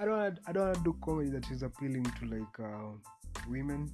I 0.00 0.04
don't 0.04 0.38
I 0.46 0.52
don't 0.52 0.84
do 0.84 0.96
comedy 1.04 1.30
that 1.30 1.48
is 1.50 1.62
appealing 1.62 2.04
to 2.04 2.26
like 2.26 2.60
uh, 2.60 2.90
women. 3.48 3.90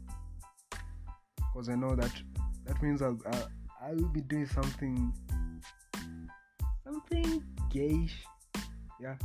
Because 1.36 1.68
I 1.68 1.74
know 1.74 1.94
that 1.94 2.12
that 2.64 2.82
means 2.82 3.02
I'll, 3.02 3.18
I'll 3.26 3.48
I 3.82 3.92
will 3.92 4.08
be 4.08 4.20
doing 4.22 4.46
something 4.46 5.12
something 6.84 7.42
gayish. 7.70 8.12
Yeah. 9.00 9.16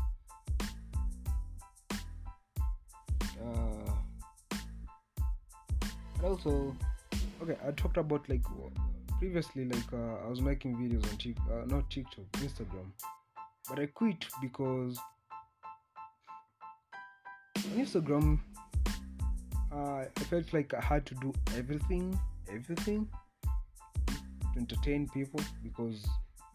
Uh, 3.42 3.92
and 6.16 6.26
also 6.26 6.76
okay 7.42 7.58
I 7.66 7.72
talked 7.72 7.98
about 7.98 8.28
like 8.28 8.44
previously 9.20 9.66
like 9.66 9.94
uh, 9.94 10.26
I 10.26 10.30
was 10.30 10.42
making 10.42 10.76
videos 10.76 11.10
on 11.10 11.18
Tik 11.18 11.38
uh, 11.50 11.66
not 11.66 11.90
TikTok 11.90 12.26
Instagram. 12.34 12.92
But 13.70 13.80
I 13.80 13.88
quit 13.88 14.26
because 14.42 15.00
Instagram, 17.76 18.40
uh, 19.72 20.06
I 20.16 20.24
felt 20.30 20.54
like 20.54 20.74
I 20.74 20.82
had 20.82 21.06
to 21.08 21.16
do 21.16 21.34
everything, 21.58 22.18
everything 22.50 23.08
to 23.44 24.60
entertain 24.60 25.10
people 25.10 25.42
because 25.64 26.06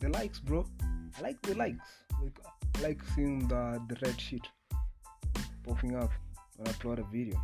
the 0.01 0.09
likes, 0.09 0.39
bro. 0.39 0.64
I 1.18 1.23
like 1.23 1.43
the 1.43 1.55
likes. 1.55 1.87
Like, 2.23 2.39
I 2.77 2.81
like 2.81 3.01
seeing 3.14 3.47
the 3.49 3.81
the 3.89 3.97
red 4.03 4.21
shit 4.21 4.47
popping 5.66 5.97
up 5.97 6.11
when 6.57 6.68
I 6.68 6.73
upload 6.73 6.99
a 6.99 7.05
video. 7.12 7.39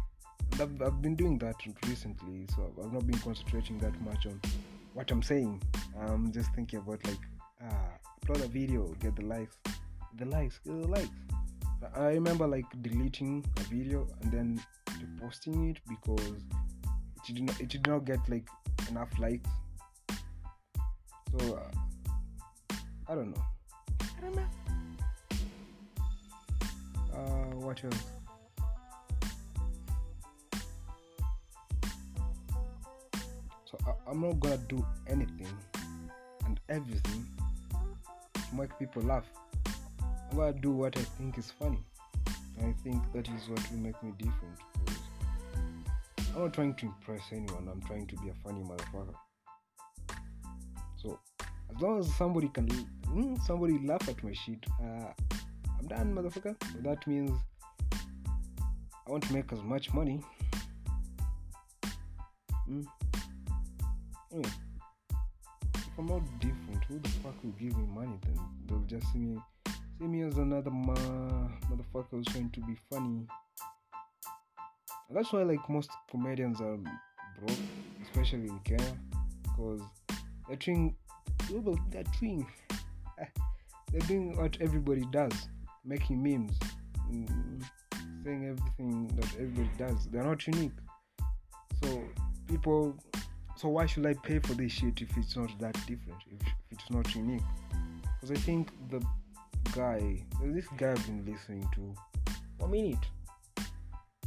And 0.53 0.61
I've, 0.61 0.83
I've 0.83 1.03
been 1.03 1.14
doing 1.14 1.39
that 1.39 1.57
recently, 1.87 2.47
so 2.55 2.72
I've 2.83 2.93
not 2.93 3.07
been 3.07 3.18
concentrating 3.18 3.79
that 3.79 4.01
much 4.01 4.27
on 4.27 4.41
what 4.95 5.11
I'm 5.11 5.22
saying. 5.22 5.62
I'm 6.01 6.33
just 6.33 6.55
thinking 6.55 6.79
about 6.79 7.05
like, 7.07 7.18
ah, 7.62 7.99
upload 8.24 8.45
a 8.45 8.49
video, 8.49 8.87
get 9.01 9.16
the 9.16 9.27
likes, 9.27 9.57
the 10.16 10.24
likes, 10.24 10.61
get 10.64 10.81
the 10.81 10.89
likes. 10.89 11.09
I 11.97 12.09
remember 12.09 12.47
like 12.47 12.66
deleting 12.83 13.45
a 13.57 13.61
video 13.62 14.07
and 14.22 14.33
then 14.33 14.62
reposting 14.89 15.70
it 15.70 15.79
because 15.89 16.33
it 17.29 17.35
did 17.35 17.43
not, 17.43 17.61
it 17.61 17.68
did 17.68 17.87
not 17.87 18.05
get 18.05 18.18
like 18.29 18.47
enough 18.91 19.18
likes. 19.18 19.49
So 21.39 21.57
uh, 21.57 22.77
I 23.09 23.14
don't 23.14 23.31
know. 23.31 23.43
I 24.01 24.20
don't 24.20 24.37
know. 24.37 24.47
Uh, 27.14 27.57
what 27.57 27.83
else? 27.85 28.05
So 33.64 33.79
I, 33.87 34.11
I'm 34.11 34.20
not 34.20 34.41
gonna 34.41 34.59
do 34.68 34.85
anything 35.09 35.49
and 36.45 36.61
everything 36.68 37.27
to 38.35 38.55
make 38.55 38.79
people 38.79 39.03
laugh. 39.03 39.24
I'm 40.31 40.37
gonna 40.37 40.53
do 40.53 40.72
what 40.72 40.97
I 40.97 41.03
think 41.03 41.39
is 41.39 41.51
funny. 41.51 41.85
I 42.59 42.74
think 42.83 43.03
that 43.12 43.29
is 43.29 43.49
what 43.49 43.61
will 43.70 43.79
make 43.79 44.03
me 44.03 44.12
different. 44.18 44.59
I'm 46.35 46.43
not 46.43 46.53
trying 46.53 46.74
to 46.74 46.87
impress 46.87 47.22
anyone. 47.33 47.68
I'm 47.70 47.81
trying 47.83 48.07
to 48.07 48.16
be 48.16 48.29
a 48.29 48.35
funny 48.45 48.62
motherfucker. 48.62 49.14
So 50.97 51.18
as 51.74 51.81
long 51.81 52.01
as 52.01 52.14
somebody 52.16 52.49
can, 52.49 52.68
mm, 53.07 53.41
somebody 53.47 53.79
laugh 53.85 54.09
at 54.09 54.22
my 54.22 54.33
shit, 54.33 54.64
uh, 54.83 55.12
I'm 55.79 55.87
done, 55.89 56.14
motherfucker. 56.14 56.57
So 56.72 56.79
that 56.83 57.07
means 57.07 57.31
I 57.93 59.11
want 59.11 59.24
to 59.24 59.33
make 59.33 59.53
as 59.53 59.62
much 59.62 59.93
money. 59.93 60.20
Mm. 62.68 62.85
Anyway, 64.33 64.51
if 65.74 65.99
I'm 65.99 66.07
not 66.07 66.22
different, 66.41 66.85
who 66.89 66.99
the 66.99 67.09
fuck 67.09 67.35
will 67.45 67.53
give 67.53 67.77
me 67.77 67.87
money? 67.95 68.18
Then 68.24 68.39
they'll 68.66 68.85
just 68.99 69.11
see 69.12 69.20
me, 69.20 69.41
as 70.01 70.36
another 70.36 70.70
ma- 70.70 70.94
motherfucker 71.70 72.11
who's 72.11 72.26
trying 72.26 72.51
to 72.51 72.61
be 72.61 72.76
funny. 72.90 73.26
And 75.09 75.16
that's 75.16 75.32
why 75.32 75.42
like 75.42 75.68
most 75.68 75.90
comedians 76.11 76.61
are 76.61 76.76
broke, 77.38 77.59
especially 78.03 78.49
in 78.49 78.59
Kenya, 78.61 78.97
because 79.42 79.80
they're 80.47 80.57
doing, 80.57 80.94
they're 81.90 82.05
doing, 82.20 82.47
they're 83.92 84.01
doing 84.03 84.36
what 84.36 84.57
everybody 84.61 85.05
does, 85.11 85.49
making 85.84 86.22
memes, 86.22 86.59
mm, 87.11 87.62
saying 88.24 88.44
everything 88.44 89.09
that 89.16 89.32
everybody 89.34 89.70
does. 89.78 90.09
They're 90.11 90.24
not 90.24 90.47
unique. 90.47 90.72
So 91.82 92.03
people, 92.49 92.97
so 93.57 93.68
why 93.68 93.86
should 93.86 94.07
I 94.07 94.14
pay 94.14 94.40
for 94.40 94.55
this 94.55 94.72
shit 94.72 95.01
if 95.01 95.16
it's 95.16 95.36
not 95.36 95.59
that 95.61 95.74
different? 95.86 96.22
If, 96.30 96.47
if 96.47 96.78
it's 96.78 96.90
not 96.90 97.14
unique? 97.14 97.42
Because 98.20 98.30
I 98.36 98.40
think 98.40 98.70
the 98.90 99.01
guy, 99.77 100.24
this 100.43 100.66
guy 100.79 100.93
I've 100.93 101.07
been 101.07 101.24
listening 101.31 101.68
to 101.74 101.95
for 102.59 102.66
a 102.66 102.68
minute. 102.68 103.05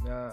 Uh, 0.08 0.30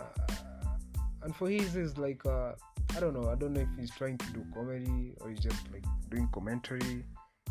and 1.23 1.35
for 1.35 1.49
his 1.49 1.75
is 1.75 1.97
like 1.97 2.23
uh, 2.25 2.53
I 2.95 2.99
don't 2.99 3.13
know. 3.13 3.29
I 3.29 3.35
don't 3.35 3.53
know 3.53 3.61
if 3.61 3.67
he's 3.79 3.91
trying 3.91 4.19
to 4.19 4.27
do 4.31 4.45
comedy 4.53 5.13
or 5.19 5.29
he's 5.29 5.39
just 5.39 5.71
like 5.73 5.83
doing 6.09 6.29
commentary. 6.31 7.03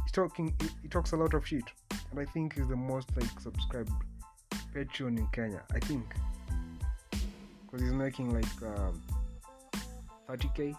He's 0.05 0.12
talking. 0.12 0.55
He, 0.61 0.69
he 0.83 0.89
talks 0.89 1.12
a 1.12 1.17
lot 1.17 1.35
of 1.35 1.47
shit, 1.47 1.64
and 2.11 2.21
I 2.21 2.25
think 2.25 2.55
he's 2.55 2.69
the 2.69 2.77
most 2.77 3.09
like 3.17 3.41
subscribed 3.41 3.91
Patreon 4.73 5.19
in 5.19 5.27
Kenya. 5.33 5.62
I 5.75 5.81
think 5.81 6.05
because 7.11 7.83
he's 7.83 7.93
making 7.93 8.33
like 8.33 8.62
um, 8.62 9.03
30k. 10.29 10.77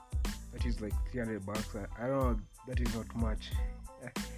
That 0.54 0.66
is 0.66 0.80
like 0.82 0.94
300 1.12 1.46
bucks. 1.46 1.76
I, 1.76 2.06
I 2.06 2.08
don't 2.08 2.18
know. 2.18 2.40
That 2.68 2.80
is 2.80 2.96
not 2.96 3.14
much. 3.16 3.52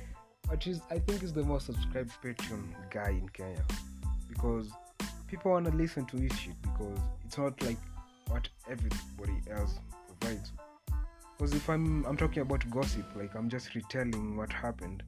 but 0.49 0.63
he's, 0.63 0.81
I 0.89 0.99
think 0.99 1.21
he's 1.21 1.33
the 1.33 1.43
most 1.43 1.67
subscribed 1.67 2.11
Patreon 2.23 2.73
guy 2.89 3.09
in 3.11 3.29
Kenya 3.29 3.63
because 4.27 4.71
people 5.27 5.51
want 5.51 5.65
to 5.67 5.71
listen 5.71 6.05
to 6.07 6.17
his 6.17 6.33
shit 6.37 6.59
because 6.61 6.97
it's 7.25 7.37
not 7.37 7.61
like 7.61 7.77
what 8.27 8.49
everybody 8.67 9.41
else 9.51 9.79
provides. 10.07 10.51
Because 11.37 11.53
if 11.53 11.69
I'm 11.69 12.03
I'm 12.05 12.17
talking 12.17 12.41
about 12.41 12.69
gossip, 12.69 13.05
like 13.15 13.35
I'm 13.35 13.47
just 13.47 13.73
retelling 13.75 14.35
what 14.35 14.51
happened, 14.51 15.03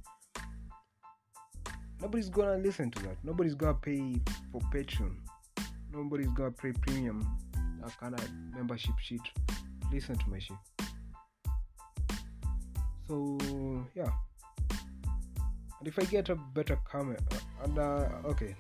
nobody's 2.00 2.30
gonna 2.30 2.58
listen 2.58 2.92
to 2.92 3.04
that. 3.04 3.18
Nobody's 3.24 3.56
gonna 3.56 3.74
pay 3.74 4.16
for 4.52 4.62
Patreon. 4.74 5.16
Nobody's 5.92 6.32
gonna 6.32 6.52
pay 6.52 6.72
premium 6.72 7.28
that 7.82 7.98
kind 7.98 8.14
of 8.14 8.30
membership 8.56 8.94
shit. 9.00 9.22
Listen 9.92 10.16
to 10.16 10.30
my 10.30 10.40
shit. 10.40 10.58
So 13.08 13.38
yeah. 13.96 14.12
And 15.82 15.88
if 15.88 15.98
I 15.98 16.04
get 16.04 16.30
a 16.30 16.36
better 16.36 16.78
camera, 16.92 17.18
and 17.64 17.80
uh, 17.80 18.08
okay, 18.26 18.54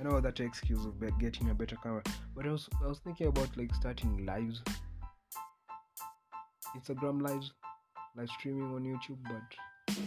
I 0.00 0.02
know 0.02 0.18
that 0.18 0.40
excuse 0.40 0.86
of 0.86 0.94
getting 1.18 1.50
a 1.50 1.54
better 1.54 1.76
camera, 1.76 2.02
but 2.34 2.46
I 2.46 2.52
was 2.52 2.70
I 2.82 2.86
was 2.86 3.00
thinking 3.00 3.26
about 3.26 3.54
like 3.54 3.74
starting 3.74 4.24
lives, 4.24 4.62
Instagram 6.74 7.20
lives, 7.20 7.52
live 8.16 8.30
streaming 8.30 8.74
on 8.74 8.82
YouTube, 8.82 9.18
but 9.24 9.98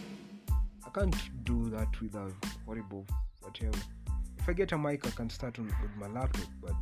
I 0.84 0.90
can't 0.92 1.44
do 1.44 1.70
that 1.70 2.00
with 2.00 2.16
a 2.16 2.28
horrible 2.66 3.06
whatever. 3.40 3.78
If 4.38 4.48
I 4.48 4.52
get 4.52 4.72
a 4.72 4.78
mic, 4.78 5.06
I 5.06 5.10
can 5.10 5.30
start 5.30 5.60
on 5.60 5.66
with 5.66 5.96
my 5.96 6.08
laptop, 6.08 6.48
but 6.60 6.74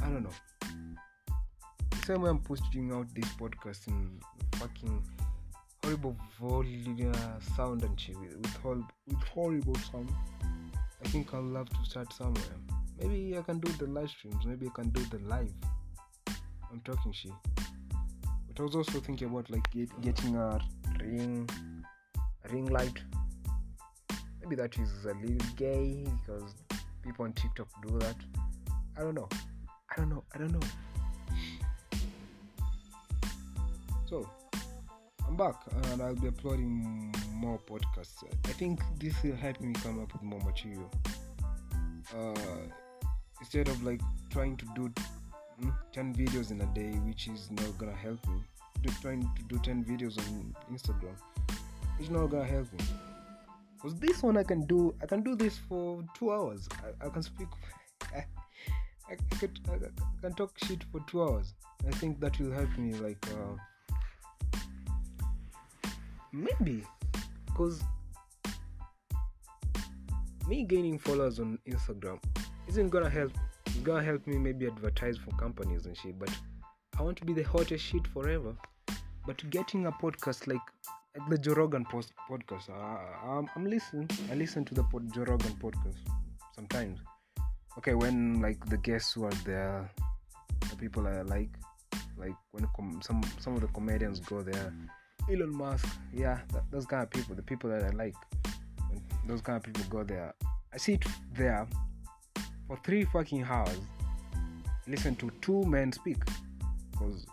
I 0.00 0.10
don't 0.10 0.22
know. 0.22 0.30
The 1.90 2.06
same 2.06 2.22
way 2.22 2.30
I'm 2.30 2.38
posting 2.38 2.92
out 2.92 3.12
this 3.16 3.32
podcast 3.34 3.88
in 3.88 4.20
fucking 4.52 5.02
horrible 5.84 6.16
volume 6.40 7.12
uh, 7.14 7.54
sound 7.56 7.82
and 7.82 8.00
shit 8.00 8.18
with, 8.18 8.36
with, 8.36 8.56
hor- 8.56 8.88
with 9.06 9.22
horrible 9.34 9.74
sound. 9.76 10.10
I 11.04 11.08
think 11.08 11.34
I'll 11.34 11.42
love 11.42 11.68
to 11.68 11.84
start 11.84 12.10
somewhere. 12.12 12.42
Maybe 12.98 13.36
I 13.36 13.42
can 13.42 13.58
do 13.58 13.70
the 13.72 13.86
live 13.92 14.08
streams. 14.08 14.46
Maybe 14.46 14.66
I 14.66 14.70
can 14.70 14.88
do 14.90 15.04
the 15.10 15.18
live. 15.26 15.52
I'm 16.72 16.80
talking 16.84 17.12
shit. 17.12 17.32
But 17.54 18.60
I 18.60 18.62
was 18.62 18.74
also 18.74 18.98
thinking 19.00 19.28
about 19.28 19.50
like 19.50 19.70
get, 19.70 19.88
getting 20.00 20.36
a 20.36 20.58
ring, 21.00 21.48
a 22.16 22.52
ring 22.52 22.66
light. 22.66 22.98
Maybe 24.40 24.56
that 24.56 24.78
is 24.78 25.04
a 25.04 25.14
little 25.14 25.48
gay 25.56 26.06
because 26.26 26.54
people 27.02 27.26
on 27.26 27.34
TikTok 27.34 27.68
do 27.86 27.98
that. 27.98 28.16
I 28.96 29.02
don't 29.02 29.14
know. 29.14 29.28
I 29.90 29.96
don't 29.96 30.08
know. 30.08 30.24
I 30.34 30.38
don't 30.38 30.52
know. 30.52 30.66
So 34.06 34.30
I'm 35.34 35.38
back 35.38 35.62
and 35.90 36.00
I'll 36.00 36.14
be 36.14 36.28
uploading 36.28 37.12
more 37.32 37.58
podcasts. 37.58 38.22
I 38.44 38.52
think 38.52 38.80
this 39.00 39.20
will 39.24 39.34
help 39.34 39.60
me 39.60 39.72
come 39.82 40.00
up 40.00 40.12
with 40.12 40.22
more 40.22 40.38
material. 40.42 40.88
Uh, 42.16 42.68
instead 43.40 43.66
of 43.66 43.82
like 43.82 44.00
trying 44.30 44.56
to 44.58 44.64
do 44.76 44.92
mm, 45.60 45.74
10 45.92 46.14
videos 46.14 46.52
in 46.52 46.60
a 46.60 46.66
day, 46.66 46.92
which 46.98 47.26
is 47.26 47.50
not 47.50 47.76
gonna 47.78 47.96
help 47.96 48.24
me, 48.28 48.44
trying 49.02 49.22
to 49.22 49.42
do 49.48 49.58
10 49.58 49.84
videos 49.84 50.16
on 50.18 50.54
Instagram, 50.72 51.16
it's 51.98 52.10
not 52.10 52.28
gonna 52.28 52.44
help 52.44 52.72
me. 52.72 52.84
Because 53.74 53.98
this 53.98 54.22
one 54.22 54.36
I 54.36 54.44
can 54.44 54.64
do, 54.66 54.94
I 55.02 55.06
can 55.06 55.24
do 55.24 55.34
this 55.34 55.58
for 55.68 56.04
two 56.16 56.32
hours. 56.32 56.68
I, 56.84 57.06
I 57.06 57.08
can 57.08 57.24
speak, 57.24 57.48
I, 58.14 58.24
I, 59.10 59.16
could, 59.40 59.58
I, 59.68 59.72
I 59.72 60.20
can 60.20 60.34
talk 60.34 60.52
shit 60.64 60.84
for 60.92 61.00
two 61.08 61.24
hours. 61.24 61.54
I 61.88 61.90
think 61.90 62.20
that 62.20 62.38
will 62.38 62.52
help 62.52 62.78
me 62.78 62.94
like. 62.94 63.26
Uh, 63.32 63.56
maybe. 66.34 66.82
Because 67.46 67.82
me 70.48 70.62
gaining 70.64 70.98
followers 70.98 71.40
on 71.40 71.58
instagram 71.66 72.22
isn't 72.68 72.90
gonna 72.90 73.08
help 73.08 73.32
it's 73.66 73.76
gonna 73.76 74.02
help 74.04 74.26
me 74.26 74.36
maybe 74.36 74.66
advertise 74.66 75.16
for 75.16 75.30
companies 75.38 75.86
and 75.86 75.96
shit 75.96 76.18
but 76.18 76.28
i 76.98 77.02
want 77.02 77.16
to 77.16 77.24
be 77.24 77.32
the 77.32 77.42
hottest 77.42 77.84
shit 77.84 78.06
forever. 78.08 78.54
But 79.26 79.48
getting 79.48 79.86
a 79.86 79.92
podcast 79.92 80.46
like, 80.46 80.60
the 81.30 81.38
joe 81.38 81.54
rogan 81.54 81.86
post 81.86 82.12
podcast 82.30 82.68
uh, 82.68 83.26
I'm, 83.26 83.48
I'm 83.56 83.64
listening. 83.64 84.10
I 84.30 84.34
listen 84.34 84.66
to 84.66 84.74
the 84.74 84.82
pod, 84.84 85.10
joe 85.14 85.24
rogan 85.24 85.52
podcast 85.52 85.96
sometimes. 86.54 86.98
Okay 87.78 87.94
when 87.94 88.42
like 88.42 88.64
the 88.68 88.76
guests 88.76 89.14
who 89.14 89.24
are 89.24 89.38
there 89.46 89.90
the 90.68 90.76
people 90.76 91.06
i 91.06 91.22
like 91.22 91.50
like 92.18 92.36
when 92.52 92.68
com- 92.76 93.00
some 93.02 93.22
some 93.40 93.54
of 93.54 93.62
the 93.62 93.68
comedians 93.68 94.20
go 94.20 94.42
there 94.42 94.72
Elon 95.30 95.54
Musk, 95.56 95.86
yeah, 96.12 96.40
that, 96.52 96.64
those 96.70 96.86
kind 96.86 97.02
of 97.02 97.10
people, 97.10 97.34
the 97.34 97.42
people 97.42 97.70
that 97.70 97.82
I 97.82 97.90
like, 97.90 98.14
those 99.26 99.40
kind 99.40 99.56
of 99.56 99.62
people 99.62 99.82
go 99.88 100.04
there. 100.04 100.34
I 100.72 100.76
sit 100.76 101.04
there 101.34 101.66
for 102.66 102.78
three 102.84 103.04
fucking 103.04 103.44
hours, 103.44 103.80
listen 104.86 105.16
to 105.16 105.30
two 105.40 105.64
men 105.64 105.92
speak, 105.92 106.18
because 106.90 107.26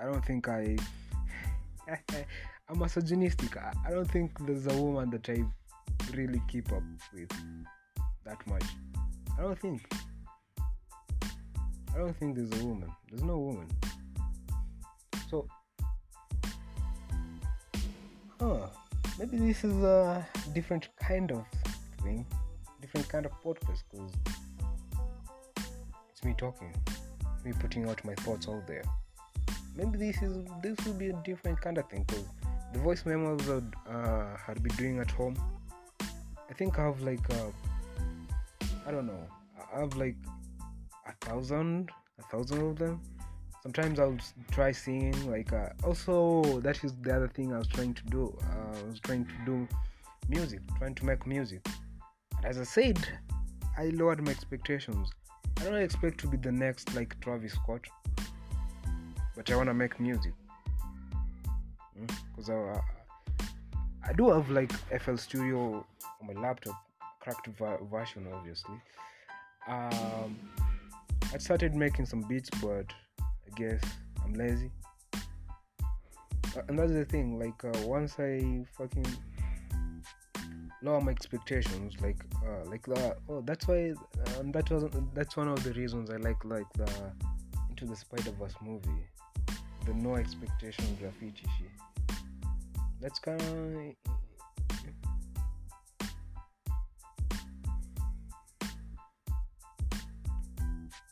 I 0.00 0.06
don't 0.06 0.24
think 0.24 0.48
I, 0.48 0.76
I'm 2.68 2.78
misogynistic. 2.78 3.56
I, 3.56 3.72
I 3.86 3.90
don't 3.90 4.10
think 4.10 4.32
there's 4.46 4.66
a 4.66 4.76
woman 4.76 5.10
that 5.10 5.28
I 5.28 5.44
really 6.14 6.42
keep 6.48 6.72
up 6.72 6.82
with 7.12 7.30
that 8.24 8.44
much. 8.46 8.64
I 9.38 9.42
don't 9.42 9.58
think. 9.58 9.82
I 11.94 11.98
don't 11.98 12.16
think 12.16 12.34
there's 12.34 12.60
a 12.60 12.64
woman. 12.64 12.90
There's 13.08 13.22
no 13.22 13.38
woman. 13.38 13.68
So, 15.30 15.46
huh? 18.40 18.66
Maybe 19.18 19.38
this 19.38 19.64
is 19.64 19.74
a 19.82 20.26
different 20.52 20.88
kind 21.00 21.30
of 21.30 21.44
thing, 22.02 22.26
different 22.80 23.08
kind 23.08 23.26
of 23.26 23.32
podcast. 23.42 23.82
Cause 23.90 24.12
it's 26.10 26.24
me 26.24 26.34
talking, 26.36 26.72
me 27.44 27.52
putting 27.58 27.88
out 27.88 28.04
my 28.04 28.14
thoughts 28.14 28.48
out 28.48 28.66
there. 28.66 28.82
Maybe 29.76 29.98
this 29.98 30.22
is 30.22 30.44
this 30.62 30.76
will 30.84 30.94
be 30.94 31.08
a 31.08 31.22
different 31.24 31.60
kind 31.60 31.78
of 31.78 31.88
thing. 31.88 32.04
Cause 32.06 32.24
the 32.72 32.78
voice 32.80 33.06
memos 33.06 33.46
that 33.46 33.64
uh, 33.88 34.36
had 34.36 34.62
been 34.62 34.74
doing 34.76 34.98
at 34.98 35.10
home, 35.10 35.36
I 36.50 36.54
think 36.54 36.78
I 36.78 36.84
have 36.84 37.00
like 37.02 37.28
uh, 37.30 37.50
I 38.86 38.90
don't 38.90 39.06
know, 39.06 39.28
I 39.74 39.80
have 39.80 39.96
like 39.96 40.16
a 41.06 41.26
thousand, 41.26 41.90
a 42.18 42.22
thousand 42.24 42.60
of 42.62 42.78
them. 42.78 43.00
Sometimes 43.64 43.98
I'll 43.98 44.18
try 44.50 44.72
singing. 44.72 45.30
Like 45.30 45.50
uh, 45.50 45.70
also, 45.84 46.60
that 46.60 46.84
is 46.84 46.92
the 47.00 47.16
other 47.16 47.28
thing 47.28 47.54
I 47.54 47.56
was 47.56 47.66
trying 47.66 47.94
to 47.94 48.04
do. 48.04 48.38
Uh, 48.42 48.78
I 48.78 48.82
was 48.90 49.00
trying 49.00 49.24
to 49.24 49.32
do 49.46 49.66
music, 50.28 50.60
trying 50.76 50.94
to 50.96 51.06
make 51.06 51.26
music. 51.26 51.66
And 52.36 52.44
as 52.44 52.58
I 52.58 52.64
said, 52.64 52.98
I 53.78 53.86
lowered 53.86 54.22
my 54.22 54.32
expectations. 54.32 55.08
I 55.60 55.64
don't 55.64 55.76
expect 55.76 56.20
to 56.20 56.26
be 56.26 56.36
the 56.36 56.52
next 56.52 56.94
like 56.94 57.18
Travis 57.22 57.54
Scott, 57.54 57.86
but 59.34 59.50
I 59.50 59.56
wanna 59.56 59.72
make 59.72 59.98
music. 59.98 60.34
Because 62.36 62.50
mm? 62.50 62.82
I, 64.04 64.10
I 64.10 64.12
do 64.12 64.28
have 64.28 64.50
like 64.50 64.72
FL 65.00 65.16
Studio 65.16 65.86
on 66.20 66.34
my 66.34 66.38
laptop, 66.38 66.74
cracked 67.20 67.48
version 67.58 68.26
obviously. 68.30 68.74
Um, 69.66 70.38
I 71.32 71.38
started 71.38 71.74
making 71.74 72.04
some 72.04 72.20
beats, 72.20 72.50
but 72.60 72.92
guess 73.56 73.82
I'm 74.24 74.34
lazy. 74.34 74.70
Uh, 76.56 76.62
and 76.68 76.78
that's 76.78 76.92
the 76.92 77.04
thing. 77.04 77.38
Like 77.38 77.64
uh, 77.64 77.86
once 77.86 78.16
I 78.18 78.64
fucking 78.76 79.06
lower 80.82 81.00
my 81.00 81.12
expectations, 81.12 81.94
like 82.00 82.24
uh, 82.46 82.68
like 82.68 82.86
that. 82.86 83.18
Oh, 83.28 83.40
that's 83.40 83.66
why. 83.66 83.94
Um, 84.38 84.52
that 84.52 84.70
was 84.70 84.84
that's 85.14 85.36
one 85.36 85.48
of 85.48 85.62
the 85.64 85.72
reasons 85.72 86.10
I 86.10 86.16
like 86.16 86.44
like 86.44 86.70
the 86.74 86.90
Into 87.70 87.86
the 87.86 87.96
Spider 87.96 88.30
Verse 88.38 88.54
movie. 88.62 89.06
The 89.86 89.94
no 89.94 90.14
expectation 90.16 90.96
graffiti 91.00 91.46
shit. 91.58 92.18
That's 93.00 93.18
kind 93.18 93.40
of 93.40 94.14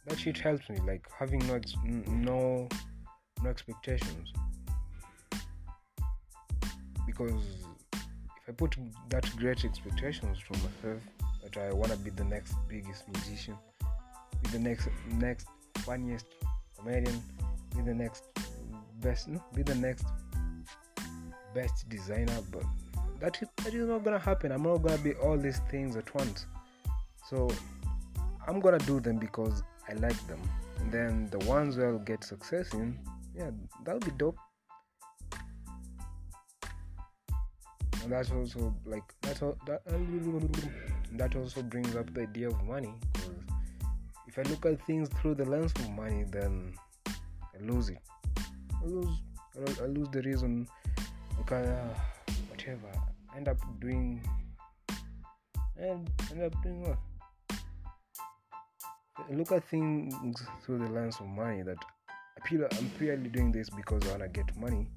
that 0.07 0.19
shit 0.19 0.39
helps 0.39 0.69
me 0.69 0.79
like 0.87 1.07
having 1.19 1.39
no 1.47 1.55
ex- 1.55 1.75
no 1.85 2.69
no 3.43 3.51
expectations 3.51 4.33
because 7.07 7.43
if 8.43 8.49
I 8.49 8.53
put 8.53 8.77
that 9.11 9.29
great 9.37 9.65
expectations 9.65 10.39
from 10.39 10.59
myself 10.59 11.03
that 11.43 11.57
I 11.57 11.73
wanna 11.73 11.97
be 11.97 12.11
the 12.11 12.25
next 12.25 12.55
biggest 12.69 13.09
musician, 13.09 13.57
be 14.43 14.51
the 14.51 14.59
next 14.59 14.89
next 15.13 15.47
funniest 15.79 16.27
comedian, 16.79 17.23
be 17.77 17.83
the 17.83 17.95
next 17.95 18.25
best, 19.01 19.29
no, 19.29 19.43
be 19.55 19.63
the 19.63 19.75
next 19.75 20.07
best 21.55 21.89
designer, 21.89 22.39
but 22.51 22.63
that 23.21 23.41
is, 23.43 23.49
that 23.65 23.75
is 23.75 23.87
not 23.87 24.05
gonna 24.05 24.19
happen. 24.19 24.51
I'm 24.53 24.63
not 24.63 24.79
gonna 24.79 24.99
be 24.99 25.15
all 25.15 25.37
these 25.37 25.61
things 25.71 25.97
at 25.97 26.13
once. 26.15 26.47
So 27.29 27.51
I'm 28.47 28.61
gonna 28.61 28.79
do 28.79 29.01
them 29.01 29.19
because 29.19 29.63
I 29.89 29.95
like 29.95 30.27
them. 30.27 30.41
And 30.79 30.93
then 30.93 31.29
the 31.31 31.39
ones 31.47 31.77
where 31.77 31.89
I'll 31.89 31.99
get 31.99 32.25
success 32.25 32.73
in, 32.73 32.99
yeah, 33.35 33.51
that'll 33.85 34.01
be 34.01 34.13
dope. 34.17 34.37
And 38.03 38.11
that's 38.11 38.33
also 38.33 38.75
like 38.85 39.05
that's 39.21 39.43
all, 39.43 39.57
that 39.67 39.83
that 41.13 41.37
also 41.37 41.63
brings 41.63 41.95
up 41.95 42.13
the 42.15 42.23
idea 42.23 42.49
of 42.49 42.63
money. 42.65 42.93
Because 43.13 43.31
if 44.27 44.39
I 44.39 44.43
look 44.43 44.67
at 44.67 44.85
things 44.87 45.09
through 45.21 45.37
the 45.37 45.45
lens 45.45 45.73
of 45.77 45.91
money, 45.91 46.25
then 46.25 46.75
I 47.07 47.61
lose 47.61 47.91
it. 47.91 47.99
I 48.83 48.87
lose 48.87 49.19
I 49.81 49.87
lose 49.87 50.09
the 50.11 50.23
reason. 50.23 50.67
Because 51.39 51.69
uh, 51.69 51.95
whatever, 52.49 52.91
end 53.37 53.49
up 53.49 53.59
doing 53.81 54.23
and 55.77 56.11
end 56.31 56.43
up 56.43 56.63
doing 56.63 56.83
what 56.83 56.99
look 59.31 59.53
at 59.53 59.65
things 59.69 60.15
through 60.65 60.79
the 60.79 60.89
lens 60.89 61.17
of 61.21 61.27
money 61.27 61.63
that 61.63 61.79
I'm 62.45 62.91
purely 62.99 63.29
doing 63.29 63.53
this 63.53 63.71
because 63.71 64.03
I 64.07 64.11
want 64.11 64.23
to 64.23 64.29
get 64.29 64.57
money, 64.57 64.89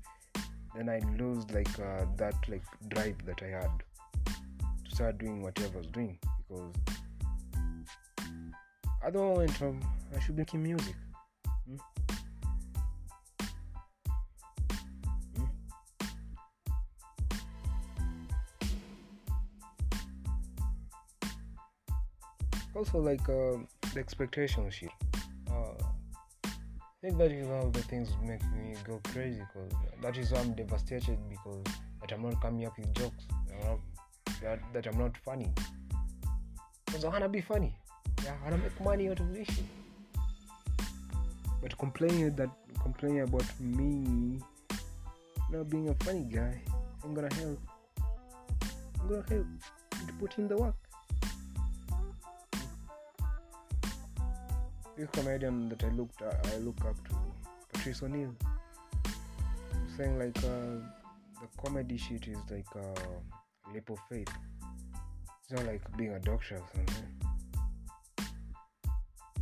then 0.76 0.89
I 0.89 0.99
lose 1.17 1.49
like 1.51 1.80
uh, 1.80 2.05
that 2.17 2.34
like 2.47 2.63
drive 2.89 3.15
that 3.26 3.41
I 3.43 3.47
had 3.47 3.69
to 4.86 4.95
start 4.95 5.17
doing 5.19 5.41
whatever 5.41 5.76
I 5.76 5.78
was 5.78 5.88
doing 5.88 6.17
because 6.47 6.73
at 9.05 9.13
the 9.13 9.19
moment 9.19 9.61
um, 9.61 9.80
I 10.15 10.19
should 10.19 10.36
be 10.36 10.41
making 10.41 10.63
music. 10.63 10.95
Hmm? 11.67 11.76
Hmm? 15.36 15.45
Also, 22.76 22.99
like. 22.99 23.30
Uh, 23.30 23.57
expectation 23.98 24.70
shit. 24.70 24.89
Uh, 25.50 25.74
I 26.43 26.50
think 27.02 27.18
that 27.18 27.32
is 27.32 27.48
one 27.48 27.60
of 27.60 27.74
the 27.74 27.82
things 27.84 28.10
making 28.24 28.52
me 28.58 28.76
go 28.86 29.00
crazy 29.12 29.39
because 29.39 29.72
that 30.02 30.18
is 30.18 30.32
why 30.32 30.39
I'm 30.39 30.54
devastated 30.54 31.18
because 31.30 31.64
that 32.02 32.12
I'm 32.12 32.24
not 32.24 32.41
coming 32.41 32.66
up 32.66 32.78
with 32.78 32.93
jokes. 32.93 33.26
Not, 33.64 33.80
that, 34.41 34.60
that 34.74 34.88
I'm 34.88 34.98
not 34.98 35.18
funny. 35.18 35.52
Because 36.86 37.06
I 37.06 37.10
wanna 37.10 37.30
be 37.30 37.41
funny. 37.41 37.76
Yeah, 38.24 38.34
I 38.41 38.50
wanna 38.50 38.64
make 38.64 38.80
money 38.82 39.10
out 39.10 39.20
of 39.20 39.34
this 39.34 39.48
shit. 39.48 39.66
But 41.62 41.78
complaining 41.78 42.36
that 42.36 42.50
complaining 42.82 43.22
about 43.22 43.46
me 43.60 44.39
not 45.52 45.70
being 45.70 45.89
a 45.89 45.96
funny 46.04 46.24
guy 46.24 46.62
ain't 47.04 47.16
gonna 47.16 47.34
help. 47.36 47.60
I'm 49.00 49.08
gonna 49.08 49.26
help 49.30 49.46
to 49.91 50.14
put 50.20 50.38
in 50.38 50.48
the 50.48 50.58
work. 50.58 50.76
This 54.98 55.10
comedian 55.12 55.70
that 55.70 55.84
I 55.84 55.89
looked 55.89 56.22
at, 56.22 56.48
I 56.54 56.58
look 56.58 56.80
up 56.86 56.96
to, 57.10 57.16
Patrice 57.74 58.02
O'Neal, 58.02 58.34
saying 59.98 60.18
like 60.18 60.38
uh, 60.38 60.80
the 61.41 61.48
comedy 61.62 61.98
shit 61.98 62.28
is 62.28 62.38
like 62.50 62.66
a 62.76 62.80
uh, 62.80 63.74
leap 63.74 63.89
of 63.89 64.00
faith. 64.10 64.30
It's 65.41 65.52
not 65.52 65.66
like 65.66 65.82
being 65.98 66.14
a 66.14 66.20
doctor 66.20 66.56
or 66.56 66.64
something. 66.74 67.06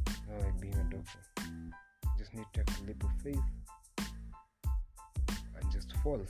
It's 0.08 0.22
not 0.30 0.41
like 0.41 0.60
being 0.60 0.74
a 0.74 0.84
doctor. 0.95 1.20
You 1.45 2.10
just 2.18 2.34
need 2.34 2.45
to 2.54 2.64
take 2.64 2.78
a 2.80 2.88
leap 2.88 3.04
of 3.04 3.12
faith 3.24 3.39
and 5.60 5.72
just 5.72 5.95
fall. 5.97 6.22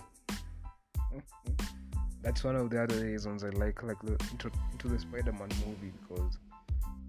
That's 2.21 2.43
one 2.43 2.55
of 2.55 2.69
the 2.69 2.84
other 2.84 3.03
reasons 3.03 3.43
I 3.43 3.49
like 3.49 3.84
like 3.84 4.01
the 4.01 4.13
into, 4.32 4.51
into 4.71 4.88
the 4.89 4.99
Spider-Man 4.99 5.49
movie 5.65 5.91
because 6.01 6.38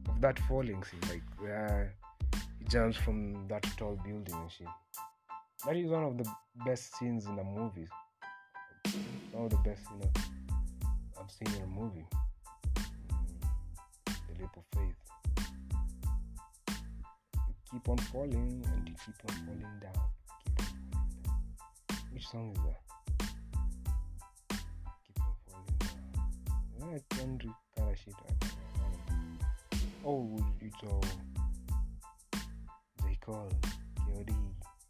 of 0.08 0.20
that 0.20 0.38
falling 0.40 0.82
scene, 0.84 1.00
like 1.08 1.22
where 1.38 1.94
jumps 2.68 2.96
from 2.96 3.46
that 3.48 3.62
tall 3.76 3.98
building 4.04 4.34
and 4.34 4.50
shit. 4.50 4.66
That 5.66 5.76
is 5.76 5.90
one 5.90 6.04
of 6.04 6.18
the 6.18 6.28
best 6.64 6.96
scenes 6.96 7.26
in 7.26 7.36
the 7.36 7.44
movie. 7.44 7.88
One 9.32 9.44
of 9.44 9.50
the 9.50 9.56
best, 9.58 9.82
you 9.90 9.98
know, 9.98 10.10
I've 11.20 11.30
seen 11.30 11.48
in 11.56 11.62
a 11.62 11.66
movie. 11.66 12.06
The 14.04 14.40
leap 14.40 14.56
of 14.56 14.64
faith. 14.74 14.98
You 17.36 17.54
keep 17.70 17.88
on 17.88 17.98
falling 17.98 18.64
and 18.72 18.88
you 18.88 18.94
keep 19.04 19.16
on 19.28 19.34
falling 19.46 19.80
down. 19.80 19.92
Keep 20.46 20.68
on 20.68 20.74
falling 20.76 20.94
down. 21.00 22.04
Which 22.12 22.26
song 22.28 22.52
is 22.52 22.58
that? 22.64 22.80
Keep 25.06 25.18
on 25.20 25.34
falling 25.48 25.76
down. 25.78 26.92
Yeah, 26.92 26.98
Kendrick 27.10 27.58
kind 27.76 27.90
of 27.90 27.98
shit. 27.98 28.14
Oh, 30.06 30.38
it's 30.60 30.82
all. 30.86 31.04
Cole 33.24 33.48
KOD. 33.96 34.34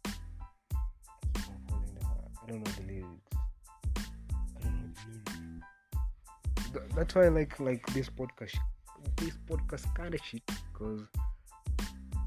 Keep 0.03 1.47
on 1.47 1.59
falling 1.69 1.95
down. 2.01 2.17
I 2.43 2.45
don't 2.49 2.59
know 2.59 2.71
the 2.71 2.83
lyrics. 2.83 3.31
I 3.95 4.61
don't 4.61 4.75
know 4.81 4.91
the 4.99 6.71
lyrics. 6.73 6.95
that's 6.95 7.15
why 7.15 7.25
I 7.25 7.29
like 7.29 7.59
like 7.61 7.85
this 7.93 8.09
podcast. 8.09 8.57
This 9.15 9.37
podcast 9.49 9.95
kind 9.95 10.13
of 10.13 10.19
shit 10.21 10.43
because 10.73 11.01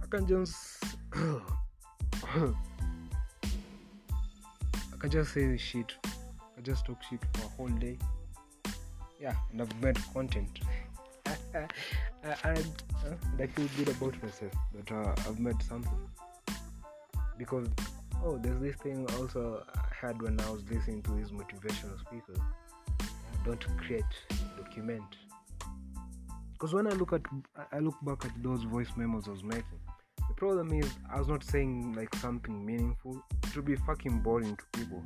I 0.03 0.07
can 0.09 0.27
just 0.27 0.85
I 1.15 2.55
can 4.99 5.11
just 5.11 5.35
say 5.35 5.47
this 5.47 5.61
shit. 5.61 5.93
I 6.07 6.63
just 6.63 6.87
talk 6.87 7.03
shit 7.11 7.21
for 7.35 7.45
a 7.45 7.49
whole 7.51 7.79
day. 7.79 7.99
Yeah, 9.21 9.35
and 9.53 9.61
I've 9.61 9.83
made 9.83 9.99
content. 10.15 10.61
And, 11.59 11.73
uh, 12.25 12.35
and 12.45 13.43
I 13.43 13.47
feel 13.47 13.69
good 13.77 13.89
about 13.89 14.23
myself 14.23 14.53
that 14.75 14.93
uh, 14.93 15.15
I've 15.29 15.39
made 15.39 15.61
something. 15.63 15.99
Because 17.39 17.69
oh, 18.25 18.39
there's 18.39 18.61
this 18.61 18.77
thing 18.77 19.07
also 19.19 19.63
I 19.75 20.07
had 20.07 20.21
when 20.21 20.41
I 20.41 20.51
was 20.51 20.63
listening 20.71 21.03
to 21.03 21.13
these 21.13 21.31
motivational 21.31 21.99
speakers. 22.01 22.39
Don't 23.45 23.65
create, 23.79 24.05
document. 24.57 25.17
Because 26.53 26.75
when 26.75 26.87
I 26.89 26.91
look 26.91 27.13
at, 27.13 27.23
I 27.73 27.79
look 27.79 27.95
back 28.03 28.25
at 28.25 28.43
those 28.43 28.65
voice 28.65 28.89
memos 28.97 29.29
I 29.29 29.31
was 29.31 29.45
making. 29.45 29.79
The 30.29 30.35
problem 30.35 30.73
is 30.73 30.91
I 31.13 31.19
was 31.19 31.29
not 31.29 31.45
saying 31.45 31.95
like 31.95 32.15
something 32.17 32.65
meaningful. 32.65 33.23
It 33.45 33.57
would 33.57 33.65
be 33.65 33.77
fucking 33.77 34.19
boring 34.21 34.57
to 34.57 34.65
people 34.79 35.03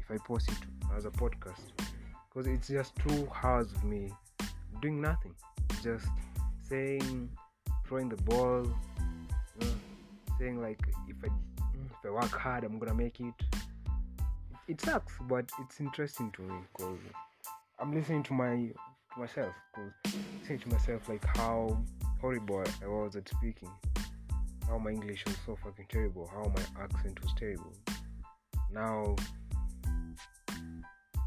if 0.00 0.10
I 0.10 0.16
post 0.24 0.48
it 0.50 0.58
as 0.96 1.04
a 1.04 1.10
podcast. 1.10 1.60
Because 2.28 2.46
it's 2.46 2.68
just 2.68 2.94
two 2.96 3.28
hours 3.42 3.72
of 3.72 3.84
me 3.84 4.10
doing 4.82 5.00
nothing, 5.00 5.32
just 5.82 6.06
saying, 6.68 7.30
throwing 7.86 8.08
the 8.08 8.16
ball, 8.22 8.64
you 9.60 9.66
know, 9.66 9.72
saying 10.38 10.60
like 10.60 10.80
if 11.08 11.16
I 11.24 11.28
if 11.74 12.04
I 12.04 12.10
work 12.10 12.24
hard, 12.24 12.64
I'm 12.64 12.78
gonna 12.78 12.94
make 12.94 13.20
it. 13.20 13.32
It 14.68 14.80
sucks, 14.80 15.14
but 15.28 15.48
it's 15.60 15.80
interesting 15.80 16.32
to 16.32 16.42
me 16.42 16.54
because 16.72 16.98
I'm 17.78 17.94
listening 17.94 18.24
to 18.24 18.32
my 18.32 18.72
to 19.14 19.20
myself. 19.20 19.54
Because 19.72 20.16
listening 20.40 20.58
to 20.58 20.68
myself 20.70 21.08
like 21.08 21.24
how 21.36 21.80
horrible 22.20 22.64
I 22.82 22.88
was 22.88 23.14
at 23.14 23.28
speaking, 23.28 23.70
how 24.68 24.78
my 24.78 24.90
English 24.90 25.24
was 25.26 25.36
so 25.46 25.56
fucking 25.62 25.86
terrible, 25.88 26.28
how 26.28 26.52
my 26.56 26.82
accent 26.82 27.22
was 27.22 27.32
terrible. 27.38 27.72
Now 28.72 29.14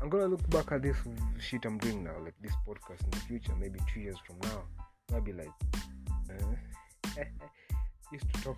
I'm 0.06 0.12
gonna 0.12 0.28
look 0.28 0.48
back 0.52 0.72
at 0.72 0.84
this 0.84 0.98
shit 1.40 1.66
I'm 1.66 1.80
doing 1.80 2.04
now, 2.04 2.14
like 2.24 2.36
this 2.40 2.52
podcast 2.68 3.04
in 3.06 3.10
the 3.10 3.18
future, 3.22 3.54
maybe 3.60 3.80
two 3.92 4.02
years 4.02 4.18
from 4.24 4.38
now. 4.44 4.62
I'll 5.12 5.20
be 5.20 5.34
like, 5.34 5.50
uh, 6.30 7.24
used 8.12 8.32
to 8.32 8.42
talk 8.44 8.58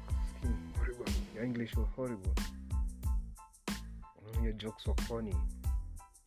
horrible. 0.75 1.05
Your 1.33 1.45
English 1.45 1.73
was 1.77 1.87
horrible. 1.95 2.33
Your 4.43 4.51
jokes 4.51 4.87
were 4.87 4.93
funny. 5.07 5.31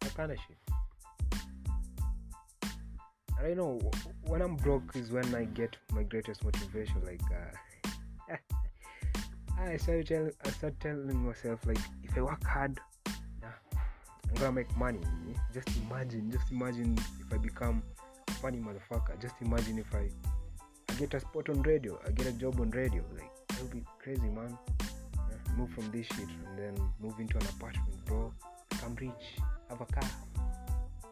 That 0.01 0.15
kind 0.15 0.33
of 0.33 0.39
shit. 0.39 0.57
And 3.39 3.47
I 3.47 3.53
know 3.53 3.79
when 4.23 4.41
I'm 4.41 4.57
broke 4.57 4.97
is 4.97 5.11
when 5.11 5.35
I 5.35 5.45
get 5.45 5.77
my 5.93 6.03
greatest 6.03 6.43
motivation. 6.43 7.05
Like, 7.05 7.21
uh, 8.31 8.37
I 9.61 9.77
started 9.77 10.07
telling, 10.07 10.33
I 10.47 10.49
started 10.49 10.81
telling 10.81 11.27
myself 11.27 11.67
like, 11.67 11.77
if 12.05 12.17
I 12.17 12.23
work 12.23 12.43
hard, 12.43 12.81
I'm 14.31 14.37
gonna 14.37 14.53
make 14.53 14.77
money. 14.77 15.01
Just 15.53 15.69
imagine, 15.89 16.31
just 16.31 16.51
imagine 16.51 16.97
if 17.21 17.33
I 17.33 17.37
become 17.37 17.83
a 18.29 18.33
funny 18.35 18.59
motherfucker. 18.59 19.21
Just 19.21 19.35
imagine 19.41 19.79
if 19.79 19.93
I, 19.95 20.09
I 20.89 20.95
get 20.95 21.15
a 21.15 21.21
spot 21.21 21.49
on 21.49 21.63
radio, 21.63 21.99
I 22.07 22.13
get 22.13 22.27
a 22.27 22.33
job 22.33 22.61
on 22.61 22.71
radio. 22.71 23.03
Like, 23.15 23.31
that'll 23.49 23.67
be 23.67 23.83
crazy, 23.99 24.29
man. 24.29 24.57
Move 25.57 25.71
from 25.71 25.91
this 25.91 26.07
shit 26.07 26.29
and 26.47 26.57
then 26.57 26.91
move 27.01 27.19
into 27.19 27.37
an 27.37 27.45
apartment, 27.57 28.05
bro. 28.07 28.33
Become 28.71 28.95
rich, 29.01 29.41
have 29.69 29.81
a 29.81 29.87
car. 29.87 30.09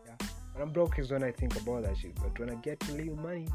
Yeah. 0.07 0.27
When 0.53 0.63
I'm 0.63 0.73
broke 0.73 0.99
is 1.01 1.11
when 1.11 1.25
I 1.25 1.33
think 1.33 1.61
about 1.61 1.83
that 1.83 1.99
shit. 1.99 2.15
But 2.15 2.39
when 2.39 2.51
I 2.51 2.55
get 2.55 2.83
a 2.89 2.93
little 2.93 3.17
money, 3.17 3.49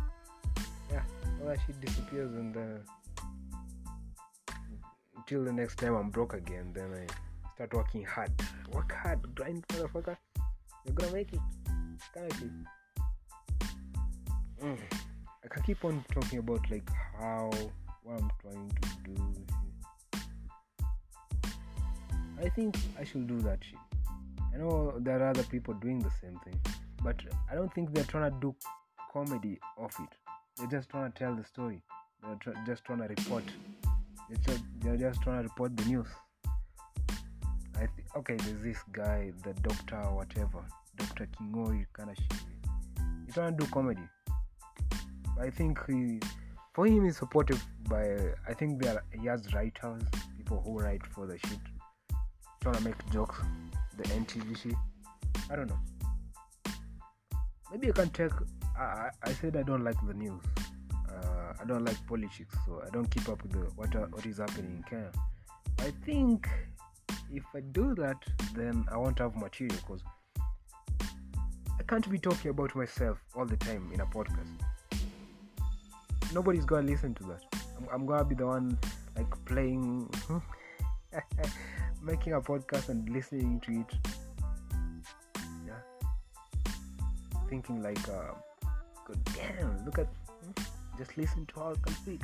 yeah, 0.92 1.04
all 1.42 1.48
that 1.48 1.60
shit 1.66 1.80
disappears 1.80 2.34
and 2.34 2.58
uh, 2.58 4.54
until 5.16 5.46
the 5.46 5.54
next 5.54 5.78
time 5.78 5.96
I'm 5.96 6.10
broke 6.10 6.34
again, 6.34 6.74
then 6.74 6.92
I 6.94 7.08
start 7.56 7.74
working 7.74 8.04
hard. 8.04 8.32
Work 8.72 8.92
hard, 8.92 9.36
grind, 9.36 9.68
motherfucker. 9.68 10.18
You're 10.86 10.96
gonna 10.96 11.14
make 11.14 11.32
it. 11.34 11.40
Of. 12.16 12.42
Mm. 14.62 14.78
I 15.44 15.48
can 15.48 15.64
keep 15.64 15.84
on 15.86 16.04
talking 16.12 16.40
about 16.40 16.70
like 16.70 16.90
how 17.20 17.52
what 18.04 18.20
I'm 18.20 18.32
trying 18.42 18.72
to 18.82 19.12
do. 19.12 19.16
I 22.44 22.50
think 22.50 22.76
I 23.00 23.04
should 23.04 23.28
do 23.28 23.40
that 23.42 23.60
shit. 23.64 23.80
I 24.54 24.58
know 24.58 24.94
there 25.00 25.22
are 25.22 25.30
other 25.30 25.44
people 25.44 25.74
doing 25.76 26.00
the 26.00 26.12
same 26.22 26.40
thing, 26.44 26.60
but 27.04 27.16
I 27.52 27.56
don't 27.56 27.74
think 27.74 27.94
they're 27.94 28.04
trying 28.04 28.32
to 28.32 28.38
do 28.40 28.56
comedy 29.12 29.60
of 29.78 29.94
it. 30.00 30.10
They're 30.58 30.68
just 30.68 30.90
trying 30.90 31.12
to 31.12 31.18
tell 31.18 31.36
the 31.36 31.46
story. 31.46 31.82
They're 32.24 32.36
tr- 32.36 32.60
just 32.66 32.84
trying 32.84 33.00
to 33.00 33.08
report. 33.08 33.44
They're, 34.30 34.56
tr- 34.56 34.64
they're 34.82 34.98
just 34.98 35.22
trying 35.22 35.38
to 35.38 35.44
report 35.44 35.78
the 35.78 35.86
news. 35.86 36.08
Okay, 38.16 38.36
there's 38.36 38.62
this 38.62 38.78
guy, 38.92 39.32
the 39.44 39.54
doctor, 39.62 39.98
whatever, 40.14 40.64
Doctor 40.98 41.28
Kingori, 41.36 41.88
kind 41.94 42.12
of 42.12 42.16
shit. 42.16 42.34
He's 43.26 43.34
trying 43.34 43.58
to 43.58 43.66
do 43.66 43.72
comedy. 43.72 44.04
I 45.42 45.50
think 45.50 45.80
he, 45.88 46.20
for 46.74 46.86
him, 46.86 47.06
he's 47.06 47.18
supported 47.18 47.60
by. 47.90 48.18
I 48.48 48.54
think 48.54 48.84
there 48.84 49.04
he 49.20 49.26
has 49.26 49.52
writers, 49.56 50.04
people 50.38 50.62
who 50.64 50.78
write 50.78 51.02
for 51.08 51.26
the 51.26 51.40
shit, 51.40 51.58
trying 52.62 52.76
to 52.76 52.84
make 52.84 53.12
jokes, 53.12 53.40
the 53.98 54.04
NTV 54.04 54.62
shit. 54.62 54.76
I 55.50 55.56
don't 55.56 55.70
know. 55.70 55.80
Maybe 57.72 57.88
you 57.88 57.94
can 57.94 58.12
check. 58.12 58.32
I, 58.78 59.10
I 59.24 59.34
said 59.34 59.58
I 59.58 59.64
don't 59.64 59.84
like 59.84 59.98
the 60.06 60.14
news. 60.14 60.42
Uh, 61.10 61.54
I 61.60 61.66
don't 61.66 61.84
like 61.84 61.98
politics, 62.06 62.56
so 62.68 62.84
I 62.86 62.92
don't 62.92 63.10
keep 63.10 63.28
up 63.28 63.42
with 63.42 63.54
the, 63.54 63.72
what 63.76 63.90
what 64.12 64.24
is 64.28 64.38
happening 64.38 64.78
in 64.78 64.84
Kenya. 64.84 65.12
I 65.80 65.92
think 66.06 66.48
if 67.34 67.44
I 67.56 67.62
do 67.72 67.96
that, 67.96 68.18
then 68.54 68.86
I 68.92 68.98
won't 68.98 69.18
have 69.20 69.36
material 69.36 69.76
because 69.78 70.04
I 70.38 71.84
can't 71.88 72.08
be 72.10 72.20
talking 72.20 72.52
about 72.52 72.76
myself 72.76 73.18
all 73.36 73.46
the 73.46 73.58
time 73.58 73.90
in 73.94 74.02
a 74.02 74.06
podcast. 74.06 74.48
Nobody's 76.34 76.66
gonna 76.66 76.88
listen 76.88 77.14
to 77.16 77.24
that. 77.24 77.44
I'm, 77.78 77.88
I'm 77.92 78.06
gonna 78.06 78.24
be 78.24 78.36
the 78.36 78.46
one 78.46 78.78
like 79.18 79.46
playing, 79.46 80.10
making 82.04 82.34
a 82.34 82.42
podcast 82.42 82.90
and 82.90 83.10
listening 83.10 83.60
to 83.62 83.72
it. 83.72 84.12
Yeah, 85.66 85.74
thinking 87.50 87.82
like, 87.82 88.08
uh, 88.10 88.34
God 89.08 89.24
damn, 89.36 89.86
look 89.86 89.98
at, 89.98 90.08
just 90.98 91.18
listen 91.18 91.46
to 91.48 91.60
how 91.60 91.72
I 91.72 91.76
can 91.82 91.96
speak. 91.96 92.22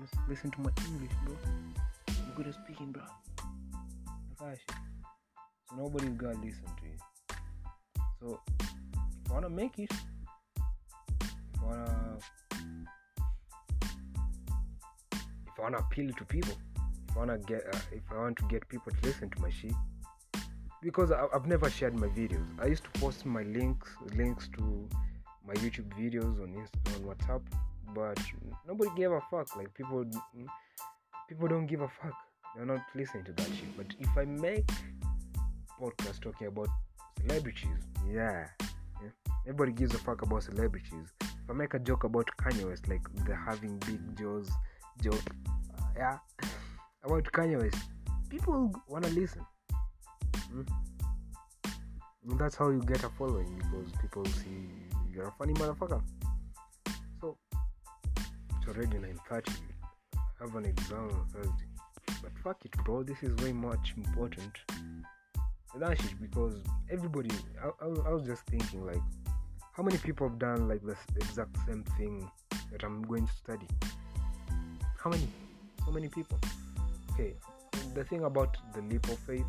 Just 0.00 0.14
listen 0.28 0.50
to 0.50 0.60
my 0.60 0.70
English, 0.86 1.12
bro. 1.24 1.36
I'm 2.08 2.34
good 2.36 2.48
at 2.48 2.54
speaking, 2.54 2.90
bro. 2.90 3.02
Gosh. 4.42 4.58
So 5.68 5.76
nobody's 5.76 6.14
gonna 6.14 6.34
listen 6.42 6.64
to 6.64 6.84
you. 6.84 6.96
So 8.18 8.40
if 9.24 9.30
I 9.30 9.34
wanna 9.34 9.48
make 9.48 9.78
it, 9.78 9.92
if 9.92 11.62
I 11.62 11.64
wanna 11.64 12.18
if 15.46 15.58
I 15.58 15.62
wanna 15.62 15.78
appeal 15.78 16.12
to 16.12 16.24
people, 16.24 16.54
if 17.08 17.16
I 17.16 17.18
wanna 17.20 17.38
get 17.38 17.62
uh, 17.72 17.78
if 17.92 18.02
I 18.10 18.16
want 18.18 18.36
to 18.38 18.44
get 18.48 18.68
people 18.68 18.90
to 18.90 18.98
listen 19.06 19.30
to 19.30 19.40
my 19.40 19.50
shit, 19.50 19.74
because 20.82 21.12
I, 21.12 21.24
I've 21.32 21.46
never 21.46 21.70
shared 21.70 21.94
my 21.94 22.08
videos. 22.08 22.48
I 22.60 22.66
used 22.66 22.82
to 22.82 22.90
post 22.98 23.24
my 23.24 23.44
links 23.44 23.90
links 24.16 24.48
to 24.58 24.88
my 25.46 25.54
YouTube 25.54 25.88
videos 25.96 26.42
on 26.42 26.52
Inst- 26.54 26.74
on 26.96 27.14
WhatsApp, 27.14 27.42
but 27.94 28.18
nobody 28.66 28.90
gave 28.96 29.12
a 29.12 29.20
fuck. 29.30 29.54
Like 29.54 29.72
people 29.72 30.04
people 31.28 31.46
don't 31.46 31.66
give 31.66 31.82
a 31.82 31.88
fuck. 31.88 32.31
They're 32.54 32.66
not 32.66 32.82
listening 32.94 33.24
to 33.24 33.32
that 33.32 33.46
shit. 33.46 33.76
But 33.76 33.86
if 33.98 34.08
I 34.16 34.24
make 34.24 34.68
podcast 35.80 36.20
talking 36.20 36.48
about 36.48 36.68
celebrities, 37.20 37.68
yeah, 38.10 38.46
yeah, 38.60 39.08
everybody 39.46 39.72
gives 39.72 39.94
a 39.94 39.98
fuck 39.98 40.22
about 40.22 40.42
celebrities. 40.42 41.08
If 41.20 41.50
I 41.50 41.54
make 41.54 41.74
a 41.74 41.78
joke 41.78 42.04
about 42.04 42.28
Kanye 42.38 42.68
West, 42.68 42.88
like 42.88 43.02
the 43.26 43.34
having 43.34 43.78
big 43.78 44.18
jaws 44.18 44.50
joke, 45.02 45.22
uh, 45.78 45.84
yeah, 45.96 46.18
about 47.04 47.24
Kanye 47.32 47.60
West, 47.60 47.82
people 48.28 48.72
wanna 48.86 49.08
listen. 49.08 49.44
Mm? 50.54 50.68
That's 52.38 52.54
how 52.54 52.68
you 52.68 52.82
get 52.82 53.02
a 53.02 53.08
following 53.08 53.56
because 53.58 53.90
people 54.00 54.24
see 54.26 54.68
you're 55.12 55.28
a 55.28 55.32
funny 55.32 55.54
motherfucker. 55.54 56.02
So 57.20 57.36
it's 58.58 58.68
already 58.68 58.98
9:30. 58.98 59.52
I 60.14 60.44
have 60.44 60.54
an 60.54 60.66
exam 60.66 61.10
on 61.10 61.26
Thursday. 61.32 61.71
But 62.22 62.32
fuck 62.42 62.64
it, 62.64 62.72
bro. 62.84 63.02
This 63.02 63.22
is 63.22 63.34
way 63.44 63.52
much 63.52 63.94
important 63.96 64.58
that 65.78 66.00
shit 66.00 66.20
because 66.20 66.62
everybody. 66.90 67.30
I, 67.62 67.68
I, 67.84 67.88
I 68.08 68.12
was 68.12 68.24
just 68.24 68.44
thinking 68.46 68.84
like, 68.84 69.00
how 69.72 69.82
many 69.82 69.98
people 69.98 70.28
have 70.28 70.38
done 70.38 70.68
like 70.68 70.82
the 70.82 70.96
exact 71.16 71.56
same 71.66 71.84
thing 71.96 72.30
that 72.70 72.84
I'm 72.84 73.02
going 73.02 73.26
to 73.26 73.32
study? 73.32 73.66
How 75.02 75.10
many? 75.10 75.26
So 75.84 75.90
many 75.90 76.08
people. 76.08 76.38
Okay. 77.12 77.34
The 77.94 78.04
thing 78.04 78.24
about 78.24 78.56
the 78.74 78.82
leap 78.82 79.08
of 79.08 79.18
faith. 79.20 79.46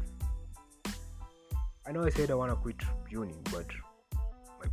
I 1.85 1.91
know 1.91 2.03
I 2.03 2.09
said 2.09 2.31
I 2.31 2.35
wanna 2.35 2.55
quit 2.55 2.81
uni, 3.09 3.35
but 3.51 3.65
my 4.59 4.67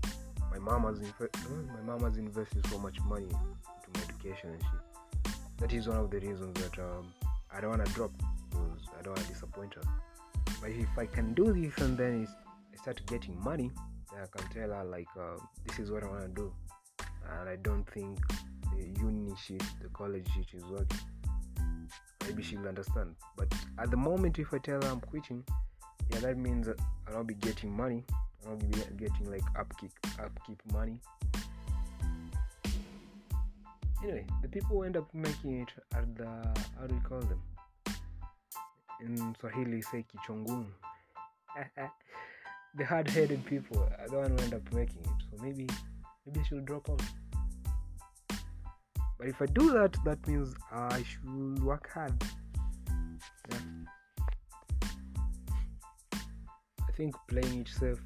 my 0.53 0.59
mom 0.59 0.84
has 0.84 1.01
inv- 1.01 1.66
my 1.74 1.80
mom 1.84 2.05
has 2.05 2.16
invested 2.16 2.64
so 2.68 2.78
much 2.78 3.01
money 3.01 3.24
into 3.24 3.88
my 3.94 4.01
education 4.09 4.51
and 4.51 4.62
shit. 4.62 5.34
That 5.59 5.72
is 5.72 5.88
one 5.88 5.98
of 5.98 6.11
the 6.11 6.20
reasons 6.20 6.55
that 6.62 6.78
um, 6.78 7.12
I 7.53 7.61
don't 7.61 7.70
want 7.70 7.84
to 7.84 7.92
drop 7.92 8.12
because 8.51 8.80
I 8.98 9.03
don't 9.03 9.14
want 9.14 9.26
to 9.26 9.32
disappoint 9.32 9.74
her. 9.74 9.82
But 10.61 10.70
if 10.70 10.98
I 10.98 11.07
can 11.07 11.34
do 11.34 11.53
this 11.53 11.76
and 11.78 11.96
then 11.96 12.28
I 12.72 12.76
start 12.76 13.01
getting 13.07 13.42
money, 13.42 13.70
then 14.12 14.22
I 14.22 14.38
can 14.38 14.48
tell 14.51 14.70
her 14.76 14.84
like 14.84 15.09
uh, 15.18 15.38
this 15.66 15.78
is 15.78 15.90
what 15.90 16.05
I 16.05 16.09
want 16.09 16.22
to 16.22 16.28
do. 16.28 16.53
and 17.38 17.48
I 17.48 17.57
don't 17.57 17.88
think 17.90 18.18
the 18.76 19.01
uni 19.01 19.34
shit, 19.36 19.62
the 19.82 19.88
college 19.92 20.26
shit 20.34 20.46
is 20.55 20.64
working. 20.64 21.01
Maybe 22.26 22.42
she'll 22.42 22.66
understand. 22.68 23.14
But 23.36 23.53
at 23.78 23.90
the 23.90 23.96
moment, 23.96 24.38
if 24.38 24.53
I 24.53 24.59
tell 24.59 24.80
her 24.82 24.88
I'm 24.88 25.01
quitting, 25.01 25.44
yeah, 26.11 26.20
that 26.20 26.36
means 26.36 26.68
I'll 27.09 27.14
not 27.14 27.26
be 27.26 27.34
getting 27.34 27.76
money. 27.76 28.05
I'll 28.46 28.53
not 28.53 28.61
be 28.70 28.78
getting 28.96 29.30
like 29.30 29.42
upkeep, 29.59 29.92
upkeep 30.18 30.61
money. 30.72 30.98
Anyway, 34.03 34.24
the 34.40 34.48
people 34.48 34.76
who 34.76 34.82
end 34.84 34.96
up 34.96 35.12
making 35.12 35.61
it 35.61 35.68
are 35.94 36.07
the 36.16 36.26
how 36.78 36.86
do 36.86 36.94
you 36.94 37.01
call 37.03 37.20
them? 37.20 37.42
In 39.01 39.34
Swahili, 39.38 39.82
say 39.82 40.05
kichongumu. 40.11 40.66
the 42.76 42.84
hard-headed 42.84 43.44
people 43.44 43.78
are 43.98 44.09
the 44.09 44.16
one 44.16 44.30
who 44.30 44.44
end 44.44 44.55
up 44.55 44.72
making 44.72 45.03
it. 45.03 45.22
So 45.30 45.42
maybe, 45.42 45.66
maybe 46.26 46.40
I 46.40 46.42
should 46.44 46.64
drop 46.64 46.88
out. 46.88 47.03
But 49.18 49.28
if 49.28 49.42
I 49.42 49.46
do 49.46 49.70
that, 49.72 49.96
that 50.05 50.26
means 50.26 50.55
I 50.72 51.03
should 51.03 51.62
work 51.62 51.90
hard. 51.92 52.22
Yeah. 53.51 53.59
I 56.88 56.92
think 56.96 57.14
playing 57.28 57.61
it 57.61 57.68
safe. 57.68 58.03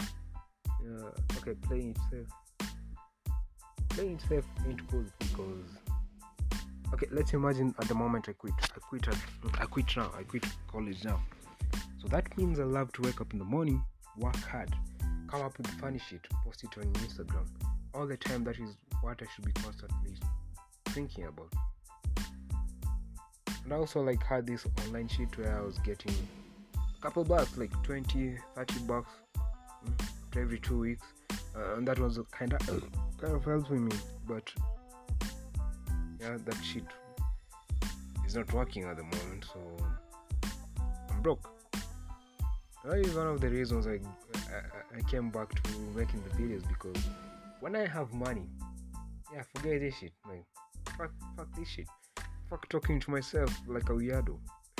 Uh, 0.00 1.10
okay, 1.38 1.54
playing 1.62 1.90
it 1.90 1.98
safe. 2.10 2.45
Playing 3.96 4.18
safe 4.28 4.44
ain't 4.68 4.86
because. 4.90 5.64
Okay, 6.92 7.06
let's 7.10 7.32
imagine 7.32 7.74
at 7.80 7.88
the 7.88 7.94
moment 7.94 8.28
I 8.28 8.34
quit. 8.34 8.52
I 8.60 8.78
quit. 8.78 9.08
I 9.58 9.64
quit 9.64 9.96
now. 9.96 10.12
I 10.18 10.22
quit 10.22 10.44
college 10.70 11.02
now. 11.02 11.22
So 11.98 12.06
that 12.08 12.36
means 12.36 12.60
I 12.60 12.64
love 12.64 12.92
to 12.92 13.00
wake 13.00 13.22
up 13.22 13.32
in 13.32 13.38
the 13.38 13.46
morning, 13.46 13.82
work 14.18 14.36
hard, 14.36 14.70
come 15.28 15.40
up 15.40 15.56
with 15.56 15.66
funny 15.80 15.98
shit, 15.98 16.20
post 16.44 16.62
it 16.62 16.76
on 16.76 16.84
Instagram. 16.92 17.46
All 17.94 18.06
the 18.06 18.18
time, 18.18 18.44
that 18.44 18.58
is 18.58 18.76
what 19.00 19.18
I 19.22 19.26
should 19.34 19.46
be 19.46 19.52
constantly 19.52 20.12
thinking 20.88 21.24
about. 21.24 21.54
And 23.64 23.72
I 23.72 23.76
also 23.76 24.02
like 24.02 24.22
had 24.22 24.46
this 24.46 24.66
online 24.84 25.08
shit 25.08 25.38
where 25.38 25.56
I 25.56 25.62
was 25.62 25.78
getting 25.78 26.14
a 26.76 27.00
couple 27.00 27.24
bucks, 27.24 27.56
like 27.56 27.72
20, 27.82 28.36
30 28.56 28.78
bucks 28.80 29.10
mm, 29.34 30.06
every 30.36 30.58
two 30.58 30.80
weeks. 30.80 31.06
Uh, 31.56 31.76
and 31.76 31.88
that 31.88 31.98
was 31.98 32.20
kind 32.30 32.52
of 32.52 32.68
kind 33.18 33.34
of 33.34 33.44
helping 33.44 33.84
me, 33.84 33.96
but 34.26 34.52
yeah, 36.20 36.36
that 36.44 36.56
shit 36.62 36.84
is 38.26 38.34
not 38.36 38.52
working 38.52 38.84
at 38.84 38.96
the 38.96 39.02
moment, 39.02 39.46
so 39.52 39.60
I'm 41.10 41.22
broke. 41.22 41.48
That 42.84 42.98
is 42.98 43.14
one 43.14 43.26
of 43.26 43.40
the 43.40 43.48
reasons 43.48 43.86
I, 43.86 43.98
I, 44.54 44.98
I 44.98 45.00
came 45.10 45.30
back 45.30 45.60
to 45.62 45.70
making 45.94 46.22
the 46.22 46.30
videos 46.42 46.66
because 46.68 47.02
when 47.60 47.74
I 47.74 47.86
have 47.86 48.12
money, 48.12 48.46
yeah, 49.32 49.42
forget 49.54 49.80
this 49.80 49.96
shit. 49.96 50.12
Like, 50.28 50.44
fuck, 50.96 51.10
fuck 51.36 51.48
this 51.56 51.68
shit. 51.68 51.88
Fuck 52.48 52.68
talking 52.68 53.00
to 53.00 53.10
myself 53.10 53.50
like 53.66 53.88
a 53.88 53.92
weirdo. 53.92 54.38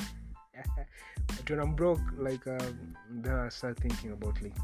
but 1.27 1.49
when 1.49 1.59
I'm 1.59 1.75
broke, 1.75 1.99
like, 2.17 2.47
um, 2.47 2.95
then 3.09 3.33
I 3.33 3.49
start 3.49 3.77
thinking 3.79 4.11
about 4.11 4.41
like, 4.41 4.55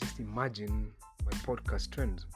just 0.00 0.18
imagine 0.18 0.92
my 1.26 1.32
podcast 1.38 1.90
trends. 1.90 2.26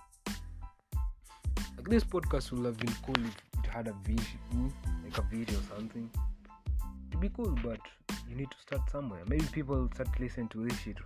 Like 1.83 1.91
this 1.91 2.05
podcast 2.05 2.53
would 2.53 2.64
have 2.64 2.78
been 2.78 2.95
cool 3.05 3.26
if 3.26 3.64
it 3.64 3.68
had 3.68 3.89
a 3.89 3.93
vision, 4.05 4.39
hmm, 4.53 4.68
like 5.03 5.18
a 5.18 5.22
video 5.22 5.59
or 5.59 5.76
something. 5.76 6.09
It'd 7.09 7.20
be 7.20 7.28
cool, 7.28 7.59
but 7.61 7.80
you 8.30 8.37
need 8.37 8.53
to 8.53 8.57
start 8.61 8.89
somewhere. 8.89 9.18
Maybe 9.26 9.45
people 9.51 9.91
start 9.93 10.09
listening 10.20 10.47
to 10.51 10.64
this 10.64 10.78
shit. 10.78 10.99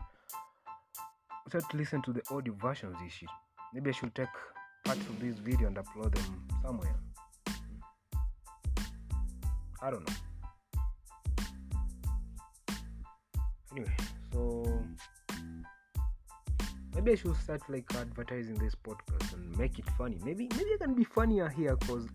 Start 1.49 1.65
to 1.71 1.77
listen 1.79 2.03
to 2.03 2.13
the 2.13 2.21
audio 2.31 2.53
version 2.53 2.91
of 2.91 2.99
this 3.03 3.11
shit. 3.11 3.31
Maybe 3.73 3.89
I 3.89 3.93
should 3.95 4.15
take 4.15 4.29
parts 4.85 5.01
of 5.01 5.19
this 5.19 5.39
video 5.39 5.69
and 5.69 5.79
upload 5.79 6.15
them 6.15 6.47
somewhere. 6.63 6.95
I 9.81 9.91
don't 9.91 10.07
know. 10.07 10.15
Anyway, 13.73 13.97
so 14.31 14.85
maybe 16.97 17.13
I 17.13 17.15
should 17.15 17.37
start 17.37 17.61
like 17.69 17.85
advertising 17.95 18.55
this 18.55 18.75
podcast 18.75 19.35
and 19.35 19.57
make 19.59 19.79
it 19.79 19.85
funny. 19.99 20.19
Maybe 20.25 20.49
maybe 20.57 20.71
I 20.75 20.79
can 20.79 20.95
be 20.95 21.05
funnier 21.05 21.49
here 21.49 21.77
because 21.77 22.07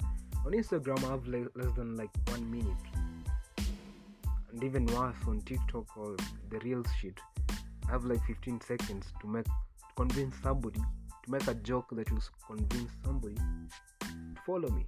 on 0.46 0.52
Instagram 0.54 1.04
I 1.06 1.12
have 1.12 1.28
like 1.28 1.48
less 1.56 1.72
than 1.78 1.96
like 1.96 2.10
one 2.28 2.50
minute 2.50 2.84
and 4.52 4.64
even 4.64 4.88
worse 4.88 5.16
on 5.28 5.40
TikTok 5.42 5.86
or 5.96 6.18
the 6.50 6.60
real 6.60 6.84
shit, 7.00 7.20
I 7.88 7.92
have 7.92 8.06
like 8.06 8.24
15 8.26 8.60
seconds 8.62 9.06
to 9.22 9.28
make 9.28 9.46
to 9.46 9.52
convince 9.96 10.36
somebody 10.42 10.80
to 10.80 11.32
make 11.32 11.48
a 11.48 11.54
joke 11.54 11.88
that 11.92 12.12
will 12.12 12.22
convince 12.48 12.92
somebody 13.06 13.36
to 13.36 14.08
follow 14.46 14.70
me, 14.70 14.88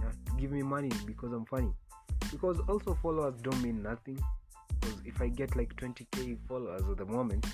yeah, 0.00 0.10
to 0.26 0.40
give 0.40 0.52
me 0.52 0.62
money 0.62 0.90
because 1.04 1.32
I'm 1.32 1.44
funny. 1.46 1.72
Because 2.30 2.60
also 2.68 2.96
followers 3.02 3.34
don't 3.42 3.60
mean 3.60 3.82
nothing. 3.82 4.18
Because 4.80 4.96
if 5.04 5.20
I 5.20 5.28
get 5.28 5.56
like 5.56 5.74
20k 5.74 6.38
followers 6.46 6.82
at 6.88 6.96
the 6.96 7.06
moment, 7.06 7.44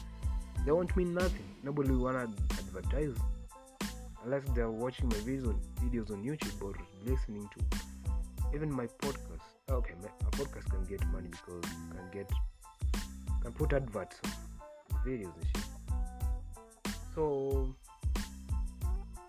they 0.66 0.72
won't 0.72 0.94
mean 0.96 1.14
nothing. 1.14 1.48
Nobody 1.62 1.90
will 1.92 2.04
wanna 2.04 2.28
advertise 2.58 3.14
unless 4.24 4.42
they're 4.54 4.70
watching 4.70 5.08
my 5.08 5.14
videos 5.14 6.10
on 6.10 6.24
YouTube 6.24 6.60
or 6.60 6.74
listening 7.04 7.48
to 7.56 7.78
even 8.52 8.72
my 8.72 8.86
podcast. 8.86 9.46
Ah, 9.70 9.74
okay 9.74 9.94
a 10.02 10.30
podcast 10.32 10.68
can 10.70 10.84
get 10.84 11.06
money 11.12 11.28
because 11.28 11.70
you 11.70 11.94
can 11.94 12.10
get 12.12 12.30
can 13.42 13.52
put 13.52 13.72
adverts 13.72 14.16
on 14.24 14.98
videos 15.06 15.32
and 15.36 15.46
shit. 15.54 16.94
So 17.14 17.74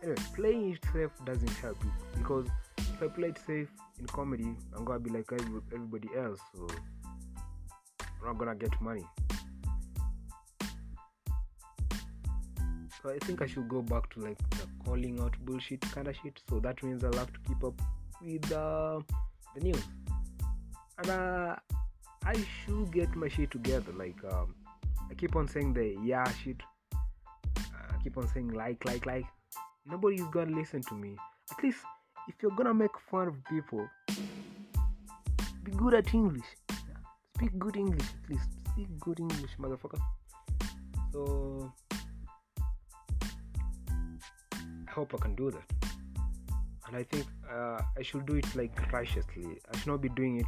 anyway 0.02 0.18
playing 0.36 0.72
it 0.72 0.80
safe 0.92 1.12
doesn't 1.26 1.56
help 1.62 1.78
you 1.84 1.92
because 2.18 2.48
if 2.78 3.02
i 3.02 3.08
play 3.08 3.30
it 3.30 3.40
safe 3.46 3.70
in 4.00 4.06
comedy 4.08 4.56
i'm 4.76 4.86
gonna 4.86 5.00
be 5.00 5.10
like 5.10 5.32
everybody 5.32 6.10
else 6.18 6.40
so 6.54 6.68
i'm 8.22 8.28
not 8.28 8.38
gonna 8.38 8.56
get 8.56 8.80
money 8.82 9.04
so 13.02 13.10
i 13.10 13.18
think 13.20 13.42
i 13.42 13.46
should 13.46 13.68
go 13.68 13.82
back 13.82 14.10
to 14.10 14.20
like 14.22 14.38
the 14.52 14.68
calling 14.86 15.20
out 15.20 15.34
bullshit 15.46 15.82
kind 15.92 16.08
of 16.08 16.16
shit 16.16 16.40
so 16.50 16.60
that 16.60 16.82
means 16.84 17.04
i'll 17.04 17.14
have 17.14 17.32
to 17.34 17.40
keep 17.48 17.64
up 17.64 17.80
with 18.22 18.52
uh, 18.52 19.00
the 19.56 19.62
news 19.62 19.84
and 21.00 21.10
uh, 21.10 21.56
I 22.26 22.36
should 22.66 22.92
get 22.92 23.16
my 23.16 23.28
shit 23.28 23.52
together. 23.52 23.92
Like 23.94 24.18
um, 24.32 24.56
I 25.10 25.14
keep 25.14 25.36
on 25.36 25.48
saying 25.48 25.74
the 25.74 25.96
yeah 26.04 26.30
shit. 26.44 26.58
I 27.06 28.04
keep 28.04 28.18
on 28.18 28.28
saying 28.28 28.50
like 28.50 28.84
like 28.86 29.06
like. 29.06 29.26
Nobody's 29.86 30.26
gonna 30.32 30.56
listen 30.56 30.82
to 30.84 30.96
me. 30.96 31.16
At 31.52 31.64
least 31.64 31.80
if 32.28 32.36
you're 32.42 32.52
gonna 32.52 32.74
make 32.74 32.92
fun 33.10 33.30
of 33.30 33.36
people, 33.46 33.88
be 35.64 35.72
good 35.72 35.94
at 35.94 36.14
English. 36.14 36.46
Speak 37.36 37.58
good 37.58 37.78
English 37.78 38.08
at 38.24 38.30
least. 38.30 38.50
Speak 38.74 38.88
good 39.00 39.20
English, 39.20 39.52
motherfucker. 39.58 40.02
So 41.14 41.72
hope 44.98 45.14
I 45.14 45.18
can 45.18 45.36
do 45.36 45.52
that. 45.52 45.68
And 46.88 46.98
I 46.98 47.04
think 47.04 47.26
uh, 47.54 47.80
I 47.98 48.02
should 48.02 48.26
do 48.26 48.36
it 48.36 48.56
like 48.56 48.92
righteously. 48.92 49.46
I 49.72 49.78
should 49.78 49.88
not 49.88 50.02
be 50.02 50.10
doing 50.10 50.40
it 50.40 50.48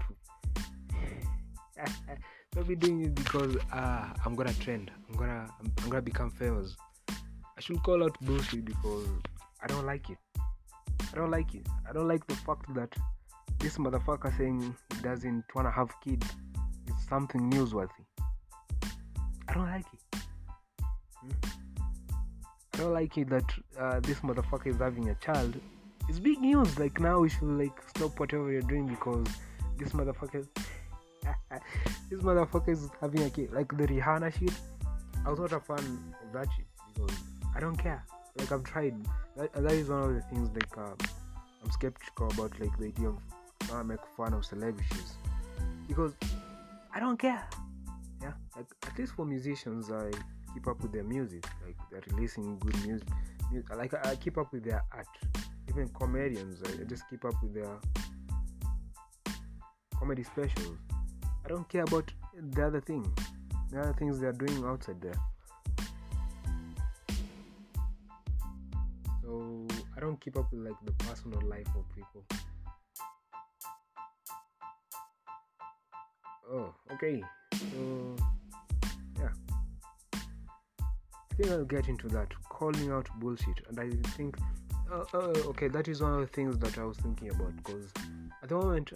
not 2.55 2.67
be 2.67 2.75
doing 2.75 3.05
it 3.05 3.13
because 3.13 3.55
uh, 3.71 4.05
I'm 4.25 4.35
gonna 4.35 4.53
trend. 4.53 4.89
I'm 5.07 5.15
gonna 5.17 5.47
I'm, 5.59 5.89
gonna 5.89 6.01
become 6.01 6.31
famous. 6.31 6.75
I 7.09 7.61
should 7.61 7.83
call 7.83 8.03
out 8.03 8.17
bullshit 8.21 8.65
because 8.65 9.07
I 9.61 9.67
don't 9.67 9.85
like 9.85 10.09
it. 10.09 10.17
I 10.39 11.15
don't 11.15 11.29
like 11.29 11.53
it. 11.53 11.67
I 11.87 11.93
don't 11.93 12.07
like 12.07 12.25
the 12.25 12.35
fact 12.35 12.73
that 12.73 12.91
this 13.59 13.77
motherfucker 13.77 14.35
saying 14.35 14.75
he 14.95 15.01
doesn't 15.01 15.43
wanna 15.53 15.71
have 15.71 15.89
kids 16.03 16.25
is 16.87 17.07
something 17.07 17.51
newsworthy. 17.51 18.05
I 19.47 19.53
don't 19.53 19.67
like 19.67 19.85
it. 19.93 20.08
Don't 22.79 22.93
like 22.93 23.17
it 23.17 23.29
that 23.29 23.43
uh, 23.77 23.99
this 23.99 24.19
motherfucker 24.19 24.67
is 24.67 24.77
having 24.77 25.09
a 25.09 25.15
child. 25.15 25.53
It's 26.07 26.17
big 26.17 26.39
news. 26.39 26.79
Like 26.79 26.97
now 27.01 27.19
we 27.19 27.27
should 27.27 27.59
like 27.59 27.77
stop 27.89 28.17
whatever 28.17 28.49
you're 28.49 28.61
doing 28.61 28.87
because 28.87 29.27
this 29.77 29.89
motherfucker 29.89 30.47
this 32.09 32.21
motherfucker 32.21 32.69
is 32.69 32.89
having 33.01 33.23
a 33.23 33.29
kid. 33.29 33.51
Like 33.51 33.67
the 33.77 33.85
Rihanna 33.85 34.31
shit. 34.39 34.53
I 35.25 35.29
was 35.29 35.39
not 35.39 35.51
a 35.51 35.59
fan 35.59 36.13
of 36.23 36.31
that 36.31 36.47
shit 36.55 36.67
because 36.93 37.17
I 37.53 37.59
don't 37.59 37.75
care. 37.75 38.01
Like 38.37 38.49
I've 38.49 38.63
tried. 38.63 38.95
That, 39.35 39.51
that 39.51 39.73
is 39.73 39.89
one 39.89 40.03
of 40.03 40.15
the 40.15 40.21
things 40.21 40.49
like 40.53 40.77
uh, 40.77 40.95
I'm 41.61 41.71
skeptical 41.71 42.31
about 42.31 42.57
like 42.61 42.77
the 42.77 42.85
idea 42.85 43.09
of 43.09 43.17
uh, 43.73 43.83
make 43.83 43.99
fun 44.15 44.33
of 44.33 44.45
celebrities 44.45 45.15
because 45.85 46.13
I 46.95 47.01
don't 47.01 47.19
care. 47.19 47.45
Yeah, 48.21 48.31
like 48.55 48.67
at 48.87 48.97
least 48.97 49.15
for 49.17 49.25
musicians, 49.25 49.91
I 49.91 50.11
keep 50.53 50.67
up 50.67 50.81
with 50.81 50.91
their 50.91 51.03
music. 51.03 51.45
Like 51.65 51.77
they're 51.91 52.03
releasing 52.11 52.59
good 52.59 52.75
music. 52.85 53.07
Like 53.75 53.93
I 54.05 54.15
keep 54.15 54.37
up 54.37 54.51
with 54.53 54.63
their 54.63 54.83
art. 54.91 55.07
Even 55.69 55.87
comedians, 55.89 56.61
I 56.63 56.83
just 56.85 57.07
keep 57.09 57.23
up 57.25 57.35
with 57.43 57.53
their 57.53 57.77
comedy 59.99 60.23
specials. 60.23 60.77
I 61.45 61.47
don't 61.47 61.67
care 61.69 61.83
about 61.83 62.11
the 62.35 62.65
other 62.65 62.81
thing, 62.81 63.05
the 63.71 63.81
other 63.81 63.93
things 63.93 64.19
they 64.19 64.27
are 64.27 64.33
doing 64.33 64.63
outside 64.65 65.01
there. 65.01 65.13
So 69.23 69.67
I 69.95 69.99
don't 69.99 70.19
keep 70.19 70.37
up 70.37 70.51
with 70.51 70.61
like 70.61 70.79
the 70.85 70.91
personal 71.03 71.41
life 71.47 71.67
of 71.75 71.85
people. 71.95 72.25
Oh, 76.51 76.73
okay. 76.93 77.21
So 77.53 78.15
think 81.39 81.51
I'll 81.51 81.65
get 81.65 81.87
into 81.87 82.07
that. 82.09 82.27
Calling 82.49 82.91
out 82.91 83.07
bullshit. 83.19 83.61
And 83.69 83.79
I 83.79 83.89
think 84.11 84.37
uh, 84.91 85.05
uh, 85.13 85.33
okay, 85.49 85.67
that 85.67 85.87
is 85.87 86.01
one 86.01 86.15
of 86.15 86.21
the 86.21 86.27
things 86.27 86.57
that 86.57 86.77
I 86.77 86.83
was 86.83 86.97
thinking 86.97 87.29
about 87.29 87.55
because 87.57 87.91
at 88.41 88.49
the 88.49 88.55
moment 88.55 88.91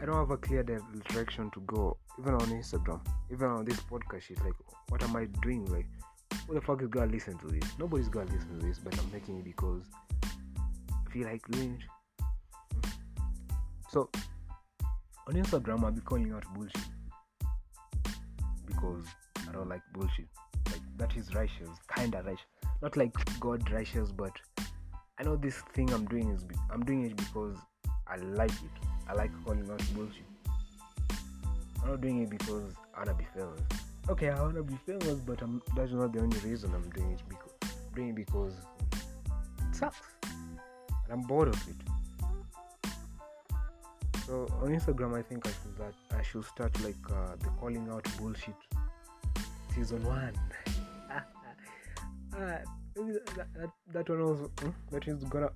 I 0.00 0.06
don't 0.06 0.16
have 0.16 0.30
a 0.30 0.36
clear 0.36 0.62
direction 0.62 1.50
to 1.50 1.60
go. 1.60 1.96
Even 2.18 2.34
on 2.34 2.40
Instagram, 2.48 3.00
even 3.30 3.48
on 3.48 3.64
this 3.64 3.80
podcast 3.80 4.22
shit, 4.22 4.40
like 4.44 4.54
what 4.88 5.02
am 5.02 5.16
I 5.16 5.26
doing? 5.42 5.64
Like 5.66 5.86
who 6.46 6.54
the 6.54 6.60
fuck 6.60 6.80
is 6.82 6.88
gonna 6.88 7.10
listen 7.10 7.36
to 7.38 7.46
this? 7.48 7.68
Nobody's 7.78 8.08
gonna 8.08 8.30
listen 8.32 8.58
to 8.60 8.66
this, 8.66 8.78
but 8.78 8.96
I'm 8.98 9.12
making 9.12 9.38
it 9.38 9.44
because 9.44 9.82
I 10.22 11.10
feel 11.10 11.26
like 11.26 11.42
doing. 11.50 11.78
So 13.90 14.08
on 15.26 15.34
Instagram, 15.34 15.84
I'll 15.84 15.90
be 15.90 16.00
calling 16.00 16.32
out 16.32 16.44
bullshit 16.54 16.82
because 18.66 19.04
I 19.48 19.52
don't 19.52 19.68
like 19.68 19.82
bullshit. 19.92 20.28
Like 20.72 20.80
that 20.96 21.16
is 21.16 21.34
righteous, 21.34 21.68
kinda 21.94 22.22
righteous, 22.24 22.46
not 22.80 22.96
like 22.96 23.12
God 23.40 23.70
righteous, 23.70 24.10
but 24.10 24.32
I 25.18 25.22
know 25.22 25.36
this 25.36 25.56
thing 25.74 25.92
I'm 25.92 26.06
doing 26.06 26.30
is 26.30 26.46
I'm 26.70 26.84
doing 26.84 27.04
it 27.04 27.16
because 27.16 27.56
I 28.08 28.16
like 28.16 28.50
it. 28.50 28.76
I 29.08 29.12
like 29.12 29.30
calling 29.44 29.68
out 29.70 29.82
bullshit. 29.94 30.24
I'm 31.82 31.90
not 31.90 32.00
doing 32.00 32.22
it 32.22 32.30
because 32.30 32.74
I 32.94 33.00
wanna 33.00 33.14
be 33.14 33.26
famous. 33.34 33.60
Okay, 34.08 34.30
I 34.30 34.40
wanna 34.40 34.62
be 34.62 34.78
famous, 34.86 35.20
but 35.20 35.42
I'm, 35.42 35.60
that's 35.76 35.92
not 35.92 36.12
the 36.12 36.20
only 36.20 36.38
reason 36.38 36.74
I'm 36.74 36.88
doing 36.90 37.12
it. 37.12 37.22
Because 37.28 37.52
doing 37.94 38.08
it 38.10 38.14
because 38.14 38.54
it 39.60 39.76
sucks, 39.76 40.00
and 40.22 41.10
I'm 41.10 41.22
bored 41.22 41.48
of 41.48 41.68
it. 41.68 41.76
So 44.26 44.46
on 44.62 44.68
Instagram, 44.68 45.18
I 45.18 45.22
think 45.22 45.46
I 45.46 45.50
should 45.50 45.76
that 45.78 45.94
I 46.18 46.22
should 46.22 46.44
start 46.44 46.72
like 46.82 46.96
uh, 47.10 47.36
the 47.38 47.50
calling 47.60 47.88
out 47.90 48.06
bullshit 48.16 48.54
season 49.74 50.04
one. 50.04 50.32
Uh, 52.34 52.58
that, 52.94 53.46
that, 53.54 53.70
that 53.92 54.08
one 54.08 54.20
also 54.20 54.50
hmm, 54.60 54.70
that 54.90 55.06
is 55.08 55.24
gonna 55.24 55.50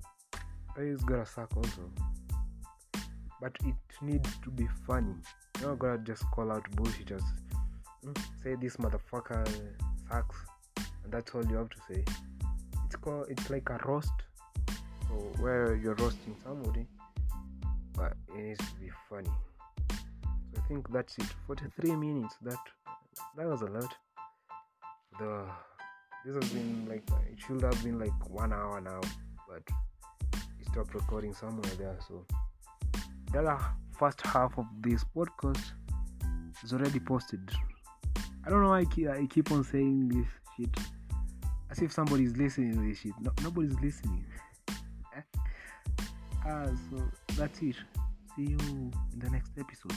that 0.75 0.83
is 0.83 1.01
gonna 1.03 1.25
suck 1.25 1.55
also. 1.55 1.89
But 3.39 3.55
it 3.65 3.75
needs 4.01 4.29
to 4.43 4.49
be 4.49 4.67
funny. 4.85 5.13
You're 5.59 5.69
not 5.69 5.79
gonna 5.79 5.97
just 5.99 6.23
call 6.31 6.51
out 6.51 6.69
bullshit 6.71 7.07
just 7.07 7.25
hmm, 8.03 8.13
say 8.43 8.55
this 8.55 8.77
motherfucker 8.77 9.47
sucks 10.09 10.37
and 11.03 11.11
that's 11.11 11.33
all 11.33 11.45
you 11.45 11.57
have 11.57 11.69
to 11.69 11.77
say. 11.89 12.03
It's 12.85 12.95
called 12.95 13.27
it's 13.29 13.49
like 13.49 13.69
a 13.69 13.79
roast. 13.85 14.11
So 15.07 15.13
where 15.39 15.75
you're 15.75 15.95
roasting 15.95 16.35
somebody 16.43 16.87
but 17.97 18.13
it 18.29 18.43
needs 18.43 18.59
to 18.59 18.75
be 18.79 18.89
funny. 19.09 19.29
So 19.89 20.61
i 20.63 20.67
think 20.67 20.89
that's 20.91 21.17
it. 21.17 21.25
43 21.47 21.95
minutes. 21.95 22.35
That 22.43 22.59
that 23.35 23.47
was 23.47 23.61
a 23.61 23.65
lot. 23.65 23.93
The 25.19 25.45
this 26.27 26.35
has 26.43 26.51
been 26.51 26.85
like 26.89 27.03
it 27.31 27.39
should 27.39 27.61
have 27.61 27.81
been 27.83 27.97
like 27.97 28.29
one 28.29 28.51
hour 28.51 28.81
now 28.81 28.99
but 29.47 29.63
it 30.33 30.67
stopped 30.69 30.93
recording 30.93 31.33
somewhere 31.33 31.71
there 31.77 31.97
so. 32.05 32.25
The 33.31 33.57
first 33.97 34.21
half 34.25 34.57
of 34.57 34.65
this 34.81 35.05
podcast 35.15 35.63
is 36.63 36.73
already 36.73 36.99
posted. 36.99 37.49
I 38.45 38.49
don't 38.49 38.61
know 38.61 38.69
why 38.69 38.85
i 39.11 39.25
keep, 39.25 39.51
on 39.51 39.63
saying 39.63 40.09
this 40.09 40.27
shit 40.57 40.75
as 41.69 41.79
if 41.79 41.93
somebody's 41.93 42.35
listening 42.35 42.73
to 42.73 42.89
this 42.89 42.99
shit. 42.99 43.13
No, 43.21 43.31
nobody's 43.43 43.79
listening. 43.79 44.25
Ah 46.45 46.65
so 46.89 47.01
that's 47.35 47.61
it. 47.61 47.75
See 48.35 48.43
you 48.51 48.57
in 48.69 48.93
the 49.17 49.29
next 49.29 49.51
episode 49.57 49.95